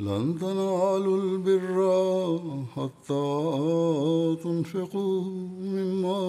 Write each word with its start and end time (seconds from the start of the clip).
لن 0.00 0.38
تنالوا 0.38 1.22
البر 1.22 1.76
حتى 2.76 3.26
تنفقوا 4.44 5.24
مما 5.74 6.20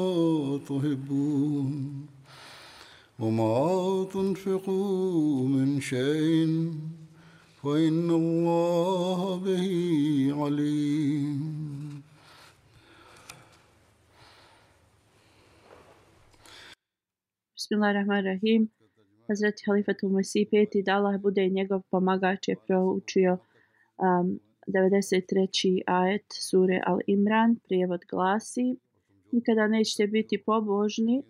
تحبون 0.69 2.07
وما 3.19 4.07
تنفقوا 4.13 5.47
من 5.47 5.81
شيء 5.81 6.73
فإن 7.63 8.09
الله 8.09 9.35
به 9.45 9.67
عليم. 10.43 11.39
بسم 17.57 17.75
الله 17.75 17.91
الرحمن 17.91 18.19
الرحيم 18.19 18.69
حضرت 19.29 19.59
خليفة 19.67 19.97
المسيح 20.03 20.49
بيتي 20.51 20.79
الله 20.79 21.17
بودي 21.17 21.47
نيغو 21.49 21.81
помогаче 21.91 22.55
проучио 22.55 23.48
um, 23.99 24.39
93. 24.67 25.81
ajet 25.85 26.25
sure 26.29 26.81
Al-Imran. 26.87 27.55
Prijevod 27.67 28.01
glasi 28.11 28.77
Nikada 29.31 29.67
nećete 29.67 30.07
biti 30.07 30.43
pobožni 30.45 31.23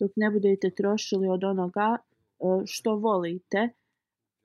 dok 0.00 0.10
ne 0.16 0.30
budete 0.30 0.70
trošili 0.70 1.28
od 1.28 1.44
onoga 1.44 1.96
uh, 2.38 2.62
što 2.66 2.96
volite 2.96 3.68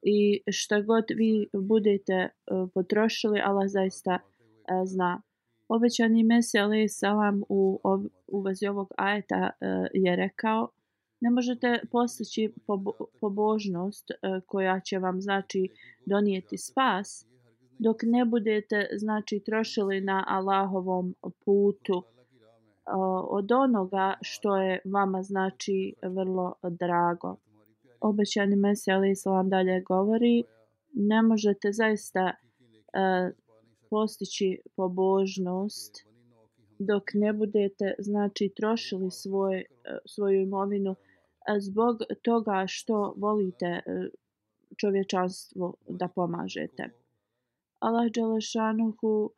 i 0.02 0.42
šta 0.52 0.82
god 0.82 1.04
vi 1.16 1.48
budete 1.54 2.30
uh, 2.30 2.70
potrošili, 2.74 3.42
Allah 3.44 3.68
zaista 3.68 4.20
uh, 4.22 4.82
zna. 4.86 5.22
Obećani 5.68 6.24
Mesija 6.24 6.64
alaih 6.64 6.92
salam 6.92 7.42
u, 7.50 7.80
u 8.28 8.42
vezi 8.42 8.68
ovog 8.68 8.88
ajeta 8.98 9.50
je 9.94 10.16
rekao 10.16 10.70
ne 11.22 11.30
možete 11.30 11.80
postići 11.92 12.54
pobožnost 13.22 14.12
koja 14.46 14.80
će 14.80 15.00
vam 15.00 15.22
znači 15.22 15.70
donijeti 16.06 16.58
spas 16.58 17.28
dok 17.80 17.98
ne 18.04 18.26
budete 18.26 18.88
znači 18.96 19.40
trošili 19.46 20.02
na 20.02 20.24
Allahovom 20.28 21.16
putu 21.46 22.04
od 23.30 23.52
onoga 23.52 24.14
što 24.22 24.58
je 24.58 24.80
vama 24.86 25.24
znači 25.24 25.94
vrlo 26.04 26.54
drago. 26.70 27.36
Obećani 28.02 28.56
Mesija 28.56 28.96
Ali 28.96 29.12
Islam 29.12 29.50
dalje 29.50 29.82
govori 29.82 30.44
ne 30.94 31.22
možete 31.22 31.72
zaista 31.72 32.32
postići 33.90 34.60
pobožnost 34.76 36.08
dok 36.80 37.04
ne 37.14 37.34
budete 37.34 37.94
znači 38.00 38.52
trošili 38.56 39.12
svoj, 39.12 39.66
svoju 40.06 40.42
imovinu 40.42 40.96
zbog 41.60 41.98
toga 42.22 42.64
što 42.68 43.14
volite 43.18 43.82
čovječanstvo 44.78 45.74
da 45.88 46.08
pomažete. 46.08 46.90
Allah 47.80 48.12
Đelešanuhu 48.12 49.32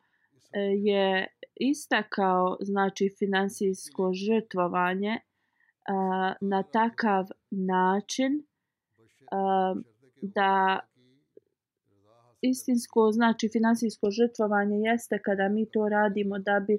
je 0.84 1.26
istakao 1.54 2.56
znači 2.60 3.14
finansijsko 3.18 4.12
žrtvovanje 4.12 5.18
na 6.40 6.62
takav 6.62 7.26
način 7.50 8.42
da 10.22 10.80
istinsko 12.42 13.12
znači 13.12 13.48
finansijsko 13.52 14.10
žrtvovanje 14.10 14.76
jeste 14.76 15.18
kada 15.18 15.48
mi 15.48 15.66
to 15.66 15.88
radimo 15.88 16.38
da 16.38 16.60
bi 16.66 16.78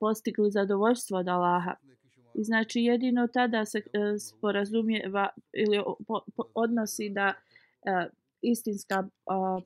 postigli 0.00 0.50
zadovoljstvo 0.50 1.18
od 1.18 1.28
Allaha. 1.28 1.74
I 2.34 2.44
znači 2.44 2.80
jedino 2.80 3.26
tada 3.26 3.64
se 3.64 3.78
e, 3.78 4.18
sporazumijeva 4.18 5.28
ili 5.52 5.82
po, 6.06 6.20
po, 6.36 6.42
odnosi 6.54 7.08
da 7.08 7.32
e, 7.86 8.08
istinska 8.50 8.94
e, 8.94 9.08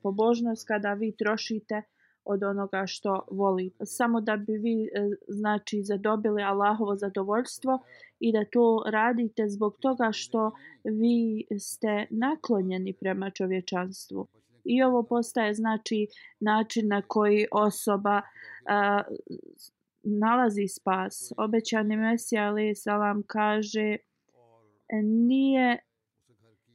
pobožnost 0.03 0.67
kada 0.67 0.93
vi 0.93 1.15
trošite 1.17 1.81
od 2.25 2.43
onoga 2.43 2.83
što 2.87 3.25
voli. 3.31 3.71
Samo 3.83 4.21
da 4.21 4.35
bi 4.37 4.53
vi 4.53 4.83
e, 4.83 4.87
znači 5.27 5.83
zadobili 5.83 6.43
Allahovo 6.43 6.95
zadovoljstvo 6.95 7.79
i 8.19 8.31
da 8.31 8.45
to 8.45 8.83
radite 8.87 9.47
zbog 9.47 9.77
toga 9.79 10.09
što 10.11 10.51
vi 10.83 11.45
ste 11.59 12.07
naklonjeni 12.09 12.93
prema 12.93 13.29
čovječanstvu. 13.29 14.27
I 14.63 14.83
ovo 14.83 15.03
postaje 15.03 15.53
znači 15.53 16.07
način 16.39 16.87
na 16.87 17.01
koji 17.01 17.47
osoba 17.51 18.21
a, 18.65 19.01
nalazi 20.03 20.67
spas. 20.67 21.33
Obećani 21.37 21.97
Mesija 21.97 22.47
ali 22.47 22.75
salam 22.75 23.23
kaže 23.27 23.97
nije 25.03 25.77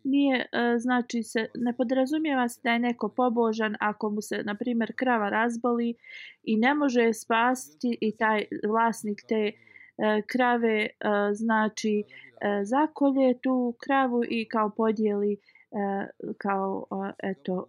nije 0.07 0.37
e, 0.53 0.79
znači 0.79 1.23
se 1.23 1.47
ne 1.55 1.77
podrazumijeva 1.77 2.49
se 2.49 2.61
da 2.65 2.71
je 2.71 2.79
neko 2.79 3.09
pobožan 3.09 3.77
ako 3.81 4.11
mu 4.11 4.21
se 4.21 4.43
na 4.45 4.55
primjer 4.55 4.93
krava 4.97 5.29
razboli 5.29 5.95
i 6.43 6.57
ne 6.57 6.75
može 6.75 7.01
je 7.01 7.15
spasiti 7.15 7.99
i 8.01 8.17
taj 8.17 8.45
vlasnik 8.69 9.23
te 9.29 9.53
e, 9.53 9.53
krave 10.27 10.83
e, 10.83 10.89
znači 11.33 12.05
zakolje 12.63 13.39
tu 13.43 13.75
kravu 13.79 14.23
i 14.29 14.49
kao 14.49 14.71
podijeli 14.71 15.37
kao 16.39 16.87
eto 17.23 17.67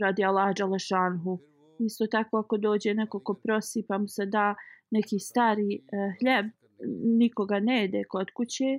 radi 0.00 0.24
Allah 0.24 0.54
Đalešanhu. 0.56 1.38
Isto 1.78 2.06
tako 2.06 2.38
ako 2.38 2.56
dođe 2.56 2.94
neko 2.94 3.20
ko 3.20 3.34
prosi 3.34 3.84
pa 3.88 3.98
mu 3.98 4.08
se 4.08 4.26
da 4.26 4.54
neki 4.90 5.18
stari 5.18 5.80
hljeb, 6.20 6.46
nikoga 7.18 7.60
ne 7.60 7.80
jede 7.80 8.04
kod 8.08 8.30
kuće, 8.36 8.78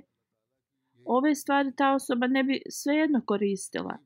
ove 1.06 1.34
stvari 1.34 1.72
ta 1.76 1.94
osoba 1.94 2.26
ne 2.26 2.44
bi 2.44 2.62
svejedno 2.70 3.20
koristila. 3.26 3.98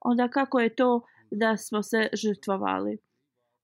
Onda 0.00 0.28
kako 0.28 0.60
je 0.60 0.74
to 0.74 1.00
da 1.30 1.56
smo 1.56 1.82
se 1.82 2.08
žrtvovali? 2.12 2.98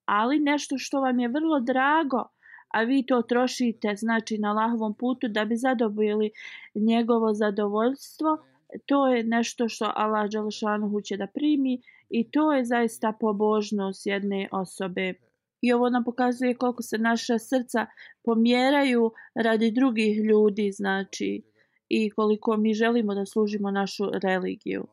Ali 0.04 0.38
nešto 0.38 0.78
što 0.78 1.00
vam 1.00 1.20
je 1.20 1.28
vrlo 1.28 1.60
drago, 1.60 2.24
a 2.68 2.82
vi 2.82 3.06
to 3.06 3.22
trošite 3.22 3.96
znači 3.96 4.38
na 4.38 4.52
lahovom 4.52 4.94
putu 4.94 5.28
da 5.28 5.44
bi 5.44 5.56
zadobili 5.56 6.30
njegovo 6.74 7.34
zadovoljstvo, 7.34 8.38
to 8.86 9.06
je 9.06 9.24
nešto 9.24 9.68
što 9.68 9.92
Allah 9.94 10.30
Đalšanu 10.30 11.00
će 11.00 11.16
da 11.16 11.26
primi 11.26 11.82
I 12.10 12.30
to 12.30 12.52
je 12.52 12.64
zaista 12.64 13.12
pobožnost 13.20 14.06
jedne 14.06 14.48
osobe. 14.52 15.14
I 15.60 15.72
ovo 15.72 15.90
nam 15.90 16.04
pokazuje 16.04 16.54
koliko 16.54 16.82
se 16.82 16.98
naša 16.98 17.38
srca 17.38 17.86
pomjeraju 18.24 19.12
radi 19.34 19.70
drugih 19.70 20.18
ljudi, 20.24 20.72
znači, 20.72 21.42
i 21.88 22.10
koliko 22.10 22.56
mi 22.56 22.74
želimo 22.74 23.14
da 23.14 23.26
služimo 23.26 23.70
našu 23.70 24.04
religiju. 24.22 24.86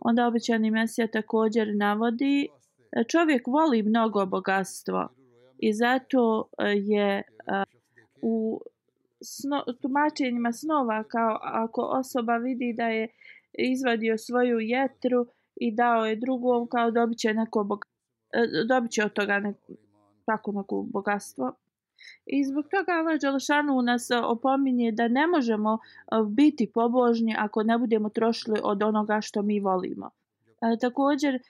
Onda 0.00 0.26
običani 0.26 0.70
Mesija 0.70 1.06
također 1.06 1.76
navodi, 1.76 2.48
čovjek 3.08 3.46
voli 3.46 3.82
mnogo 3.82 4.26
bogatstvo 4.26 5.08
i 5.58 5.72
zato 5.72 6.48
e, 6.58 6.64
je 6.64 7.16
e, 7.16 7.22
u 8.22 8.60
sno, 9.20 9.64
tumačenjima 9.82 10.52
snova 10.52 11.04
kao 11.04 11.38
ako 11.42 11.80
osoba 11.80 12.36
vidi 12.36 12.74
da 12.76 12.88
je 12.88 13.08
izvadio 13.52 14.18
svoju 14.18 14.58
jetru 14.60 15.26
i 15.56 15.74
dao 15.74 16.06
je 16.06 16.16
drugom 16.16 16.66
kao 16.66 16.90
dobit 16.90 17.18
će 17.18 17.34
neko 17.34 17.64
bogatstvo 17.64 17.98
e, 18.32 18.64
dobit 18.68 18.90
će 18.90 19.04
od 19.04 19.12
toga 19.12 19.38
neko, 19.38 19.72
tako 20.26 20.52
neko 20.52 20.86
bogatstvo. 20.92 21.52
I 22.26 22.44
zbog 22.44 22.64
toga 22.70 22.92
Allah 22.92 23.20
Đelšanu 23.20 23.82
nas 23.82 24.10
e, 24.10 24.16
opominje 24.16 24.92
da 24.92 25.08
ne 25.08 25.26
možemo 25.26 25.78
e, 25.78 25.78
biti 26.28 26.70
pobožni 26.74 27.34
ako 27.38 27.62
ne 27.62 27.78
budemo 27.78 28.08
trošili 28.08 28.60
od 28.62 28.82
onoga 28.82 29.20
što 29.20 29.42
mi 29.42 29.60
volimo. 29.60 30.10
E, 30.46 30.76
također, 30.80 31.34
e, 31.34 31.40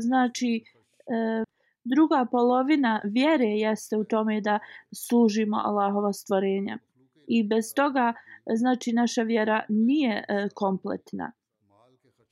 znači, 0.00 0.64
e, 1.06 1.44
druga 1.84 2.26
polovina 2.30 3.00
vjere 3.04 3.46
jeste 3.46 3.96
u 3.96 4.04
tome 4.04 4.40
da 4.40 4.58
služimo 4.94 5.56
Allahova 5.64 6.12
stvorenja. 6.12 6.78
I 7.26 7.42
bez 7.42 7.74
toga, 7.74 8.12
e, 8.46 8.56
znači, 8.56 8.92
naša 8.92 9.22
vjera 9.22 9.64
nije 9.68 10.24
e, 10.28 10.48
kompletna. 10.54 11.32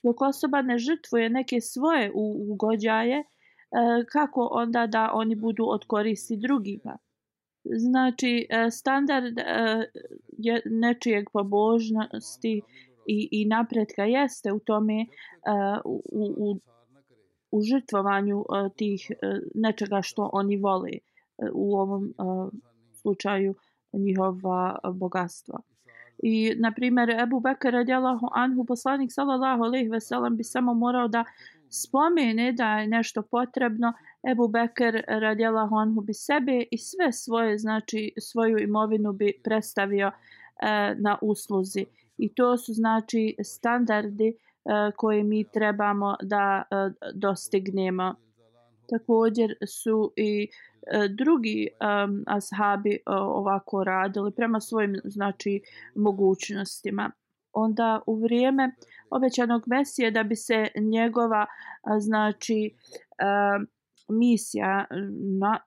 Dok 0.02 0.20
osoba 0.20 0.62
ne 0.62 0.78
žrtvuje 0.78 1.30
neke 1.30 1.60
svoje 1.60 2.10
ugođaje, 2.14 3.18
e, 3.18 3.24
kako 4.12 4.48
onda 4.52 4.86
da 4.86 5.10
oni 5.12 5.34
budu 5.34 5.64
od 5.68 5.84
koristi 5.86 6.36
drugima? 6.36 6.98
Znači, 7.64 8.46
e, 8.50 8.70
standard 8.70 9.38
e, 9.38 9.42
nečijeg 10.64 11.30
pobožnosti 11.32 12.62
i, 13.06 13.28
i 13.30 13.46
napretka 13.46 14.04
jeste 14.04 14.52
u 14.52 14.58
tome 14.58 15.00
e, 15.00 15.06
u, 15.84 16.02
u, 16.36 16.60
u 17.50 17.62
žrtvovanju 17.62 18.44
tih 18.76 19.10
nečega 19.54 20.02
što 20.02 20.30
oni 20.32 20.56
vole 20.56 20.90
u 21.52 21.76
ovom 21.76 22.14
slučaju 22.92 23.54
njihova 23.92 24.78
bogatstva. 24.94 25.60
I, 26.22 26.54
na 26.56 26.72
primjer, 26.72 27.10
Ebu 27.10 27.40
Bekara 27.40 27.78
radijalahu 27.78 28.28
anhu, 28.32 28.64
poslanik 28.64 29.12
sallallahu 29.12 29.62
alaihi 29.62 29.88
veselam 29.88 30.36
bi 30.36 30.44
samo 30.44 30.74
morao 30.74 31.08
da 31.08 31.24
spomene 31.70 32.52
da 32.52 32.78
je 32.78 32.86
nešto 32.86 33.22
potrebno, 33.22 33.92
Ebu 34.30 34.48
Bekr 34.48 35.02
radjela 35.08 35.68
anhu 35.72 36.00
bi 36.00 36.14
sebe 36.14 36.64
i 36.70 36.78
sve 36.78 37.12
svoje, 37.12 37.58
znači 37.58 38.12
svoju 38.18 38.58
imovinu 38.58 39.12
bi 39.12 39.40
predstavio 39.44 40.06
e, 40.06 40.14
na 40.94 41.18
usluzi. 41.22 41.86
I 42.18 42.34
to 42.34 42.58
su 42.58 42.72
znači 42.72 43.36
standardi 43.44 44.28
e, 44.28 44.34
koje 44.96 45.24
mi 45.24 45.44
trebamo 45.44 46.16
da 46.22 46.62
e, 46.70 46.90
dostignemo. 47.14 48.14
Također 48.90 49.54
su 49.66 50.12
i 50.16 50.48
e, 50.86 51.08
drugi 51.08 51.68
e, 51.70 51.86
ashabi 52.26 52.94
e, 52.94 53.00
ovako 53.16 53.84
radili 53.84 54.32
prema 54.32 54.60
svojim 54.60 54.96
znači 55.04 55.60
mogućnostima. 55.94 57.10
Onda 57.52 58.00
u 58.06 58.14
vrijeme 58.14 58.74
obećanog 59.10 59.62
Mesije 59.66 60.10
da 60.10 60.22
bi 60.22 60.36
se 60.36 60.68
njegova 60.80 61.46
znači 61.98 62.74
misija 64.08 64.84
na, 65.40 65.58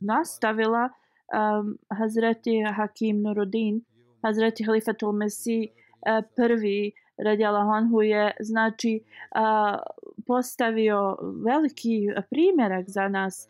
nastavila 0.00 0.88
um, 0.88 1.78
Hazreti 1.98 2.62
Hakim 2.76 3.22
Nurudin, 3.22 3.84
Hazreti 4.22 4.64
Halifatul 4.64 5.12
Mesih 5.12 5.68
prvi 6.36 6.92
radijala 7.16 7.64
Honhu 7.64 8.02
je 8.02 8.36
znači 8.40 9.00
postavio 10.26 11.16
veliki 11.44 12.08
primjerak 12.30 12.84
za 12.88 13.08
nas 13.08 13.48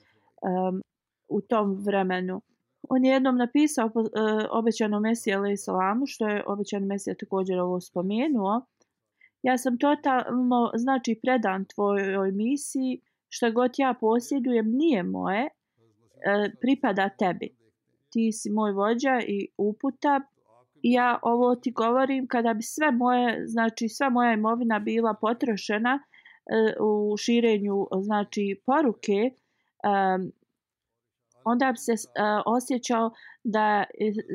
u 1.29 1.41
tom 1.41 1.75
vremenu. 1.75 2.43
On 2.89 3.05
je 3.05 3.13
jednom 3.13 3.37
napisao 3.37 3.87
obećanom 3.87 4.49
obećanu 4.51 5.01
Mesiju 5.01 5.37
alaih 5.37 5.61
salamu, 5.61 6.07
što 6.07 6.29
je 6.29 6.45
obećan 6.47 6.85
Mesija 6.85 7.15
također 7.15 7.61
ovo 7.61 7.81
spomenuo. 7.81 8.63
Ja 9.47 9.59
sam 9.59 9.79
totalno, 9.79 10.71
znači, 10.75 11.21
predan 11.23 11.65
tvojoj 11.65 12.33
misiji, 12.33 13.01
što 13.29 13.53
god 13.53 13.71
ja 13.79 13.95
posjedujem 14.01 14.67
nije 14.71 15.03
moje, 15.03 15.43
e, 15.43 15.51
pripada 16.61 17.09
tebi. 17.09 17.49
Ti 18.11 18.33
si 18.33 18.51
moj 18.51 18.73
vođa 18.73 19.21
i 19.29 19.49
uputa. 19.59 20.21
I 20.83 20.93
ja 20.93 21.19
ovo 21.23 21.55
ti 21.55 21.71
govorim 21.71 22.27
kada 22.27 22.55
bi 22.55 22.63
sve 22.63 22.91
moje, 22.91 23.43
znači 23.47 23.89
sva 23.89 24.09
moja 24.11 24.33
imovina 24.33 24.79
bila 24.79 25.15
potrošena 25.21 25.99
e, 25.99 26.03
u 26.81 27.17
širenju, 27.17 27.87
znači, 28.03 28.61
poruke, 28.67 29.21
e, 29.23 29.33
onda 31.45 31.73
bi 31.73 31.79
se 31.79 31.93
osjećao 32.47 33.11
da 33.45 33.85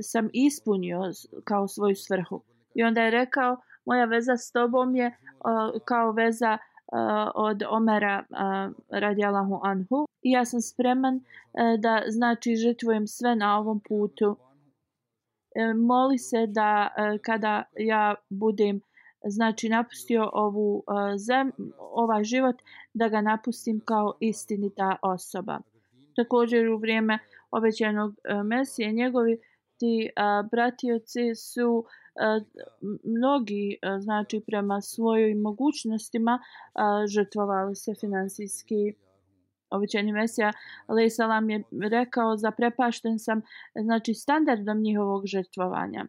sam 0.02 0.30
ispunio 0.34 1.02
kao 1.44 1.68
svoju 1.68 1.96
svrhu. 1.96 2.44
I 2.76 2.84
onda 2.84 3.02
je 3.02 3.12
rekao, 3.12 3.58
moja 3.86 4.06
veza 4.06 4.38
s 4.38 4.52
tobom 4.52 4.96
je 4.96 5.08
uh, 5.08 5.82
kao 5.86 6.12
veza 6.12 6.58
uh, 6.58 7.32
od 7.36 7.64
Omera 7.70 8.24
uh, 8.30 8.74
radijalahu 8.90 9.60
anhu. 9.64 10.08
I 10.22 10.32
ja 10.32 10.46
sam 10.46 10.62
spreman 10.62 11.16
uh, 11.16 11.22
da 11.80 12.04
znači 12.08 12.56
žrtvujem 12.56 13.08
sve 13.08 13.36
na 13.36 13.60
ovom 13.60 13.80
putu. 13.80 14.38
E, 15.56 15.74
moli 15.74 16.18
se 16.18 16.48
da 16.48 16.90
uh, 16.98 17.22
kada 17.22 17.64
ja 17.76 18.16
budem 18.30 18.82
znači 19.24 19.70
napustio 19.70 20.30
ovu 20.34 20.76
uh, 20.76 20.84
zem, 21.18 21.52
ovaj 21.80 22.24
život, 22.24 22.56
da 22.94 23.08
ga 23.08 23.22
napustim 23.22 23.82
kao 23.86 24.14
istinita 24.20 24.96
osoba 25.02 25.60
također 26.16 26.70
u 26.70 26.78
vrijeme 26.78 27.20
obećanog 27.52 28.14
e, 28.24 28.44
Mesije 28.44 28.92
njegovi 28.92 29.38
ti 29.78 30.10
a, 30.16 30.44
bratioci 30.52 31.36
su 31.36 31.86
a, 31.88 32.01
mnogi 33.04 33.78
znači 34.00 34.42
prema 34.48 34.82
svojim 34.82 35.42
mogućnostima 35.42 36.40
žrtvovali 37.08 37.76
se 37.76 37.94
finansijski 38.00 38.94
obećani 39.70 40.12
Mesija 40.12 40.52
Ali 40.88 41.10
Salam 41.10 41.50
je 41.50 41.64
rekao 41.92 42.38
zaprepašten 42.38 43.20
sam 43.20 43.42
znači 43.84 44.14
standardom 44.14 44.82
njihovog 44.82 45.26
žrtvovanja. 45.26 46.06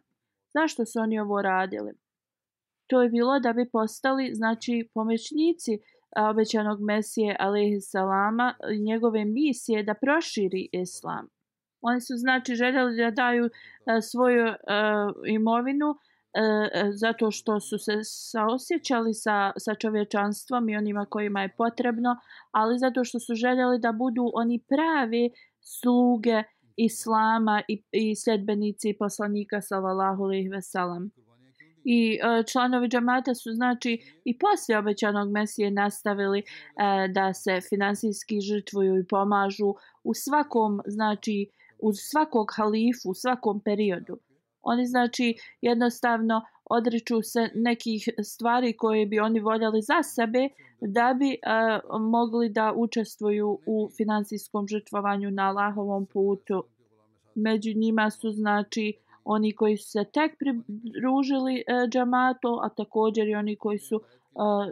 Zašto 0.53 0.85
su 0.85 0.99
oni 0.99 1.19
ovo 1.19 1.41
radili? 1.41 1.91
To 2.87 3.01
je 3.01 3.09
bilo 3.09 3.39
da 3.39 3.53
bi 3.53 3.69
postali 3.69 4.31
znači 4.33 4.89
pomoćnici 4.93 5.79
obećanog 6.29 6.81
Mesije 6.81 7.35
alaihi 7.39 7.81
salama 7.81 8.55
njegove 8.85 9.25
misije 9.25 9.83
da 9.83 9.93
proširi 9.93 10.69
islam. 10.71 11.27
Oni 11.83 12.01
su 12.01 12.13
znači 12.15 12.55
željeli 12.55 12.97
da 12.97 13.11
daju 13.11 13.45
e, 13.45 14.01
svoju 14.01 14.45
e, 14.47 14.55
imovinu 15.27 15.89
e, 15.91 16.91
zato 16.93 17.31
što 17.31 17.59
su 17.59 17.77
se 17.77 17.99
saosjećali 18.03 19.13
sa, 19.13 19.51
sa 19.57 19.75
čovječanstvom 19.75 20.69
i 20.69 20.77
onima 20.77 21.05
kojima 21.09 21.41
je 21.41 21.55
potrebno, 21.57 22.15
ali 22.51 22.79
zato 22.79 23.03
što 23.03 23.19
su 23.19 23.35
željeli 23.35 23.79
da 23.79 23.91
budu 23.91 24.31
oni 24.33 24.59
pravi 24.69 25.29
sluge 25.61 26.43
islama 26.77 27.61
i, 27.67 27.83
i 27.91 28.15
sljedbenici 28.15 28.95
poslanika 28.99 29.61
sallallahu 29.61 30.23
alejhi 30.23 30.49
ve 30.49 30.61
sellem. 30.61 31.11
i 31.85 32.19
e, 32.23 32.43
članovi 32.51 32.87
džamata 32.87 33.35
su 33.35 33.51
znači 33.51 34.21
i 34.25 34.37
poslije 34.37 34.79
obećanog 34.79 35.31
mesije 35.31 35.71
nastavili 35.71 36.39
e, 36.39 36.43
da 37.07 37.33
se 37.33 37.61
finansijski 37.69 38.41
žrtvuju 38.41 38.99
i 38.99 39.07
pomažu 39.07 39.73
u 40.03 40.13
svakom 40.13 40.81
znači 40.85 41.49
uz 41.87 41.95
svakog 42.11 42.47
halifu 42.57 43.09
u 43.09 43.13
svakom 43.13 43.59
periodu 43.59 44.17
oni 44.63 44.85
znači 44.85 45.35
jednostavno 45.61 46.41
odriču 46.65 47.21
se 47.21 47.49
nekih 47.55 48.09
stvari 48.23 48.73
koje 48.77 49.05
bi 49.05 49.19
oni 49.19 49.39
voljeli 49.39 49.81
za 49.81 50.03
sebe 50.03 50.49
da 50.81 51.15
bi 51.19 51.37
uh, 51.37 52.01
mogli 52.01 52.49
da 52.49 52.73
učestvuju 52.75 53.59
u 53.65 53.89
finansijskom 53.97 54.67
žrtvovanju 54.67 55.31
na 55.31 55.49
Allahovom 55.49 56.05
putu 56.05 56.63
među 57.35 57.73
njima 57.75 58.09
su 58.09 58.31
znači 58.31 58.93
oni 59.25 59.55
koji 59.55 59.77
su 59.77 59.89
se 59.89 60.03
tek 60.13 60.31
pridružili 60.39 61.55
e, 61.55 61.63
džamatu, 61.89 62.59
a 62.63 62.69
također 62.69 63.27
i 63.27 63.35
oni 63.35 63.55
koji 63.55 63.79
su 63.79 63.95
e, 63.95 64.01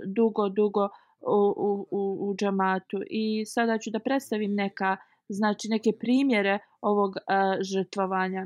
dugo, 0.06 0.50
dugo 0.50 0.90
u, 1.22 1.54
u, 1.58 1.88
u, 1.92 2.30
u 2.30 2.36
džamatu. 2.36 3.02
I 3.10 3.46
sada 3.46 3.78
ću 3.78 3.90
da 3.90 4.00
predstavim 4.00 4.56
neka, 4.56 4.98
znači 5.30 5.68
neke 5.70 5.92
primjere 6.00 6.60
ovog 6.82 7.16
a, 7.28 7.58
žrtvovanja. 7.62 8.46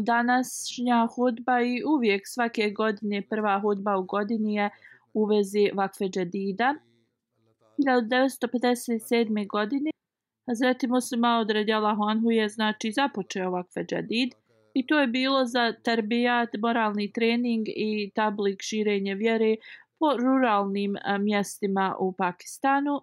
Današnja 0.00 1.08
hudba 1.16 1.60
i 1.60 1.82
uvijek 1.96 2.22
svake 2.24 2.70
godine 2.70 3.22
prva 3.30 3.60
hudba 3.60 3.98
u 3.98 4.02
godini 4.02 4.54
je 4.54 4.70
u 5.14 5.24
vezi 5.24 5.70
vakfe 5.74 6.04
džedida. 6.04 6.74
1957. 7.78 9.46
godine 9.48 9.90
Hazreti 10.46 10.86
Muslima 10.86 11.38
od 11.38 11.50
Radjala 11.50 11.94
Honhu 11.94 12.30
je 12.30 12.48
znači 12.48 12.92
započeo 12.92 13.50
vakfe 13.50 13.80
džedid. 13.84 14.30
I 14.74 14.86
to 14.86 14.98
je 14.98 15.06
bilo 15.06 15.46
za 15.46 15.72
tarbijat, 15.82 16.48
moralni 16.58 17.12
trening 17.12 17.66
i 17.68 18.10
tablik 18.14 18.62
širenje 18.62 19.14
vjere 19.14 19.56
po 19.98 20.16
ruralnim 20.16 20.96
mjestima 21.20 21.96
u 22.00 22.12
Pakistanu. 22.12 23.00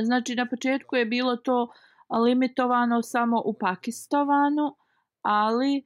Znači 0.00 0.34
na 0.34 0.46
početku 0.46 0.96
je 0.96 1.06
bilo 1.06 1.36
to 1.36 1.68
limitovano 2.18 3.02
samo 3.02 3.42
u 3.44 3.52
Pakistanu, 3.52 4.76
ali 5.22 5.76
e, 5.76 5.82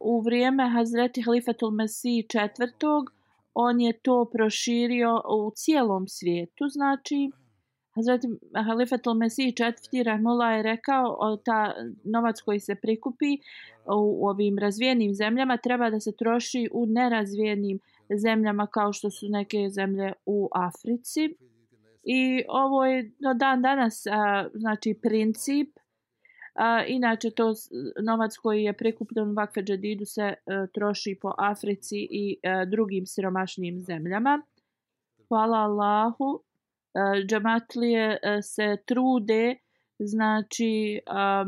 u 0.00 0.20
vrijeme 0.20 0.70
Hazreti 0.70 1.22
Halifatul 1.22 1.70
Mesih 1.70 2.26
četvrtog 2.28 3.18
on 3.54 3.80
je 3.80 3.92
to 3.92 4.30
proširio 4.32 5.22
u 5.30 5.50
cijelom 5.54 6.08
svijetu, 6.08 6.68
znači 6.68 7.30
Hazreti 7.94 8.28
Halifatul 8.66 9.14
Mesih 9.14 9.54
četvrti 9.54 10.02
Rahmullah 10.02 10.56
je 10.56 10.62
rekao 10.62 11.36
ta 11.44 11.74
novac 12.04 12.40
koji 12.40 12.60
se 12.60 12.74
prikupi 12.74 13.38
u 13.86 14.28
ovim 14.28 14.58
razvijenim 14.58 15.14
zemljama 15.14 15.56
treba 15.56 15.90
da 15.90 16.00
se 16.00 16.12
troši 16.16 16.68
u 16.72 16.86
nerazvijenim 16.86 17.80
zemljama 18.22 18.66
kao 18.66 18.92
što 18.92 19.10
su 19.10 19.26
neke 19.28 19.68
zemlje 19.70 20.12
u 20.26 20.48
Africi. 20.52 21.34
I 22.02 22.44
ovo 22.48 22.84
je 22.86 23.02
do 23.18 23.34
dan 23.34 23.62
danas 23.62 24.04
znači 24.54 24.94
princip 25.02 25.78
A, 26.58 26.84
inače, 26.86 27.30
to 27.30 27.54
novac 28.02 28.36
koji 28.36 28.62
je 28.62 28.72
prikupljen 28.72 29.34
Vakfe 29.36 29.62
Džedidu 29.62 30.04
se 30.04 30.22
a, 30.22 30.66
troši 30.74 31.18
po 31.22 31.32
Africi 31.38 32.08
i 32.10 32.36
a, 32.42 32.64
drugim 32.64 33.06
siromašnim 33.06 33.80
zemljama. 33.80 34.42
Hvala 35.28 35.58
Allahu. 35.58 36.42
E, 36.94 37.00
a, 37.00 37.22
džamatlije 37.26 38.18
a, 38.22 38.42
se 38.42 38.76
trude, 38.86 39.56
znači, 39.98 41.00
a, 41.06 41.44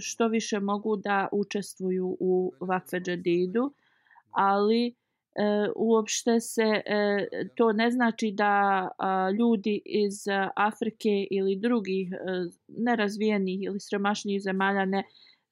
što 0.00 0.28
više 0.28 0.60
mogu 0.60 0.96
da 0.96 1.28
učestvuju 1.32 2.16
u 2.20 2.52
Vakfe 2.60 3.00
Džedidu, 3.00 3.72
ali 4.30 4.94
e, 5.34 5.68
uopšte 5.76 6.40
se 6.40 6.82
e, 6.86 7.26
to 7.56 7.72
ne 7.72 7.90
znači 7.90 8.32
da 8.32 8.88
a, 8.98 9.30
ljudi 9.30 9.82
iz 9.84 10.14
Afrike 10.56 11.26
ili 11.30 11.56
drugih 11.56 12.12
e, 12.12 12.16
nerazvijenih 12.68 13.62
ili 13.62 13.80
sremašnijih 13.80 14.42
zemalja 14.42 14.84
ne 14.84 15.04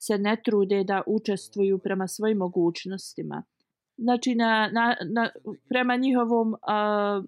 se 0.03 0.19
ne 0.19 0.37
trude 0.45 0.85
da 0.85 1.03
učestvuju 1.07 1.79
prema 1.79 2.09
svojim 2.09 2.39
mogućnostima. 2.39 3.43
Znači 3.97 4.35
na, 4.35 4.71
na, 4.73 4.97
na 5.15 5.31
prema 5.69 5.97
njihovom 5.97 6.55
a, 6.62 7.23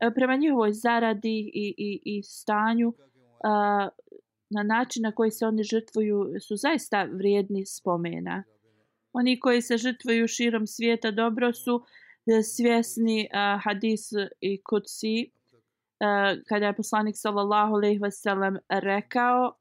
e, 0.00 0.10
prema 0.14 0.36
njihovoj 0.36 0.72
zaradi 0.72 1.50
i, 1.54 1.74
i, 1.76 2.00
i 2.04 2.22
stanju 2.22 2.92
a, 3.44 3.88
na 4.50 4.62
način 4.62 5.02
na 5.02 5.12
koji 5.12 5.30
se 5.30 5.46
oni 5.46 5.62
žrtvuju 5.62 6.40
su 6.40 6.56
zaista 6.56 7.08
vrijedni 7.12 7.66
spomena. 7.66 8.44
Oni 9.12 9.40
koji 9.40 9.62
se 9.62 9.76
žrtvuju 9.76 10.28
širom 10.28 10.66
svijeta 10.66 11.10
dobro 11.10 11.52
su 11.52 11.84
e, 12.26 12.42
svjesni 12.42 13.28
uh, 13.32 13.64
hadis 13.64 14.00
i 14.40 14.62
kutsi 14.62 15.30
uh, 15.30 16.06
e, 16.08 16.42
kada 16.48 16.66
je 16.66 16.76
poslanik 16.76 17.16
sallallahu 17.18 17.74
alejhi 17.74 17.98
ve 17.98 18.10
sellem 18.10 18.56
rekao 18.68 19.52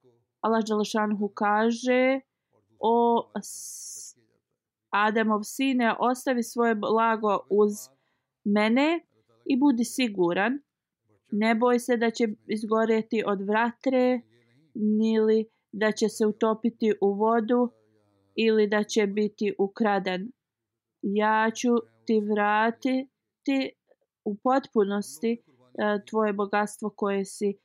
Allah 0.41 0.63
dželešanhu 0.63 1.27
kaže 1.35 2.19
o 2.79 3.29
Ademov 4.89 5.43
sine 5.43 5.95
ostavi 5.99 6.43
svoje 6.43 6.75
blago 6.75 7.39
uz 7.49 7.73
mene 8.43 8.99
i 9.45 9.57
budi 9.57 9.83
siguran. 9.83 10.59
Ne 11.31 11.55
boj 11.55 11.79
se 11.79 11.97
da 11.97 12.11
će 12.11 12.27
izgorjeti 12.47 13.23
od 13.25 13.41
vratre 13.41 14.21
nili 14.73 15.45
da 15.71 15.91
će 15.91 16.09
se 16.09 16.25
utopiti 16.25 16.93
u 17.01 17.13
vodu 17.13 17.71
ili 18.47 18.67
da 18.67 18.83
će 18.83 19.07
biti 19.07 19.53
ukraden. 19.59 20.31
Ja 21.01 21.51
ću 21.55 21.69
ti 22.05 22.19
vratiti 22.19 23.71
u 24.25 24.35
potpunosti 24.43 25.31
e, 25.31 25.39
tvoje 26.09 26.33
bogatstvo 26.33 26.89
koje 26.89 27.25
si 27.25 27.49
e, 27.49 27.55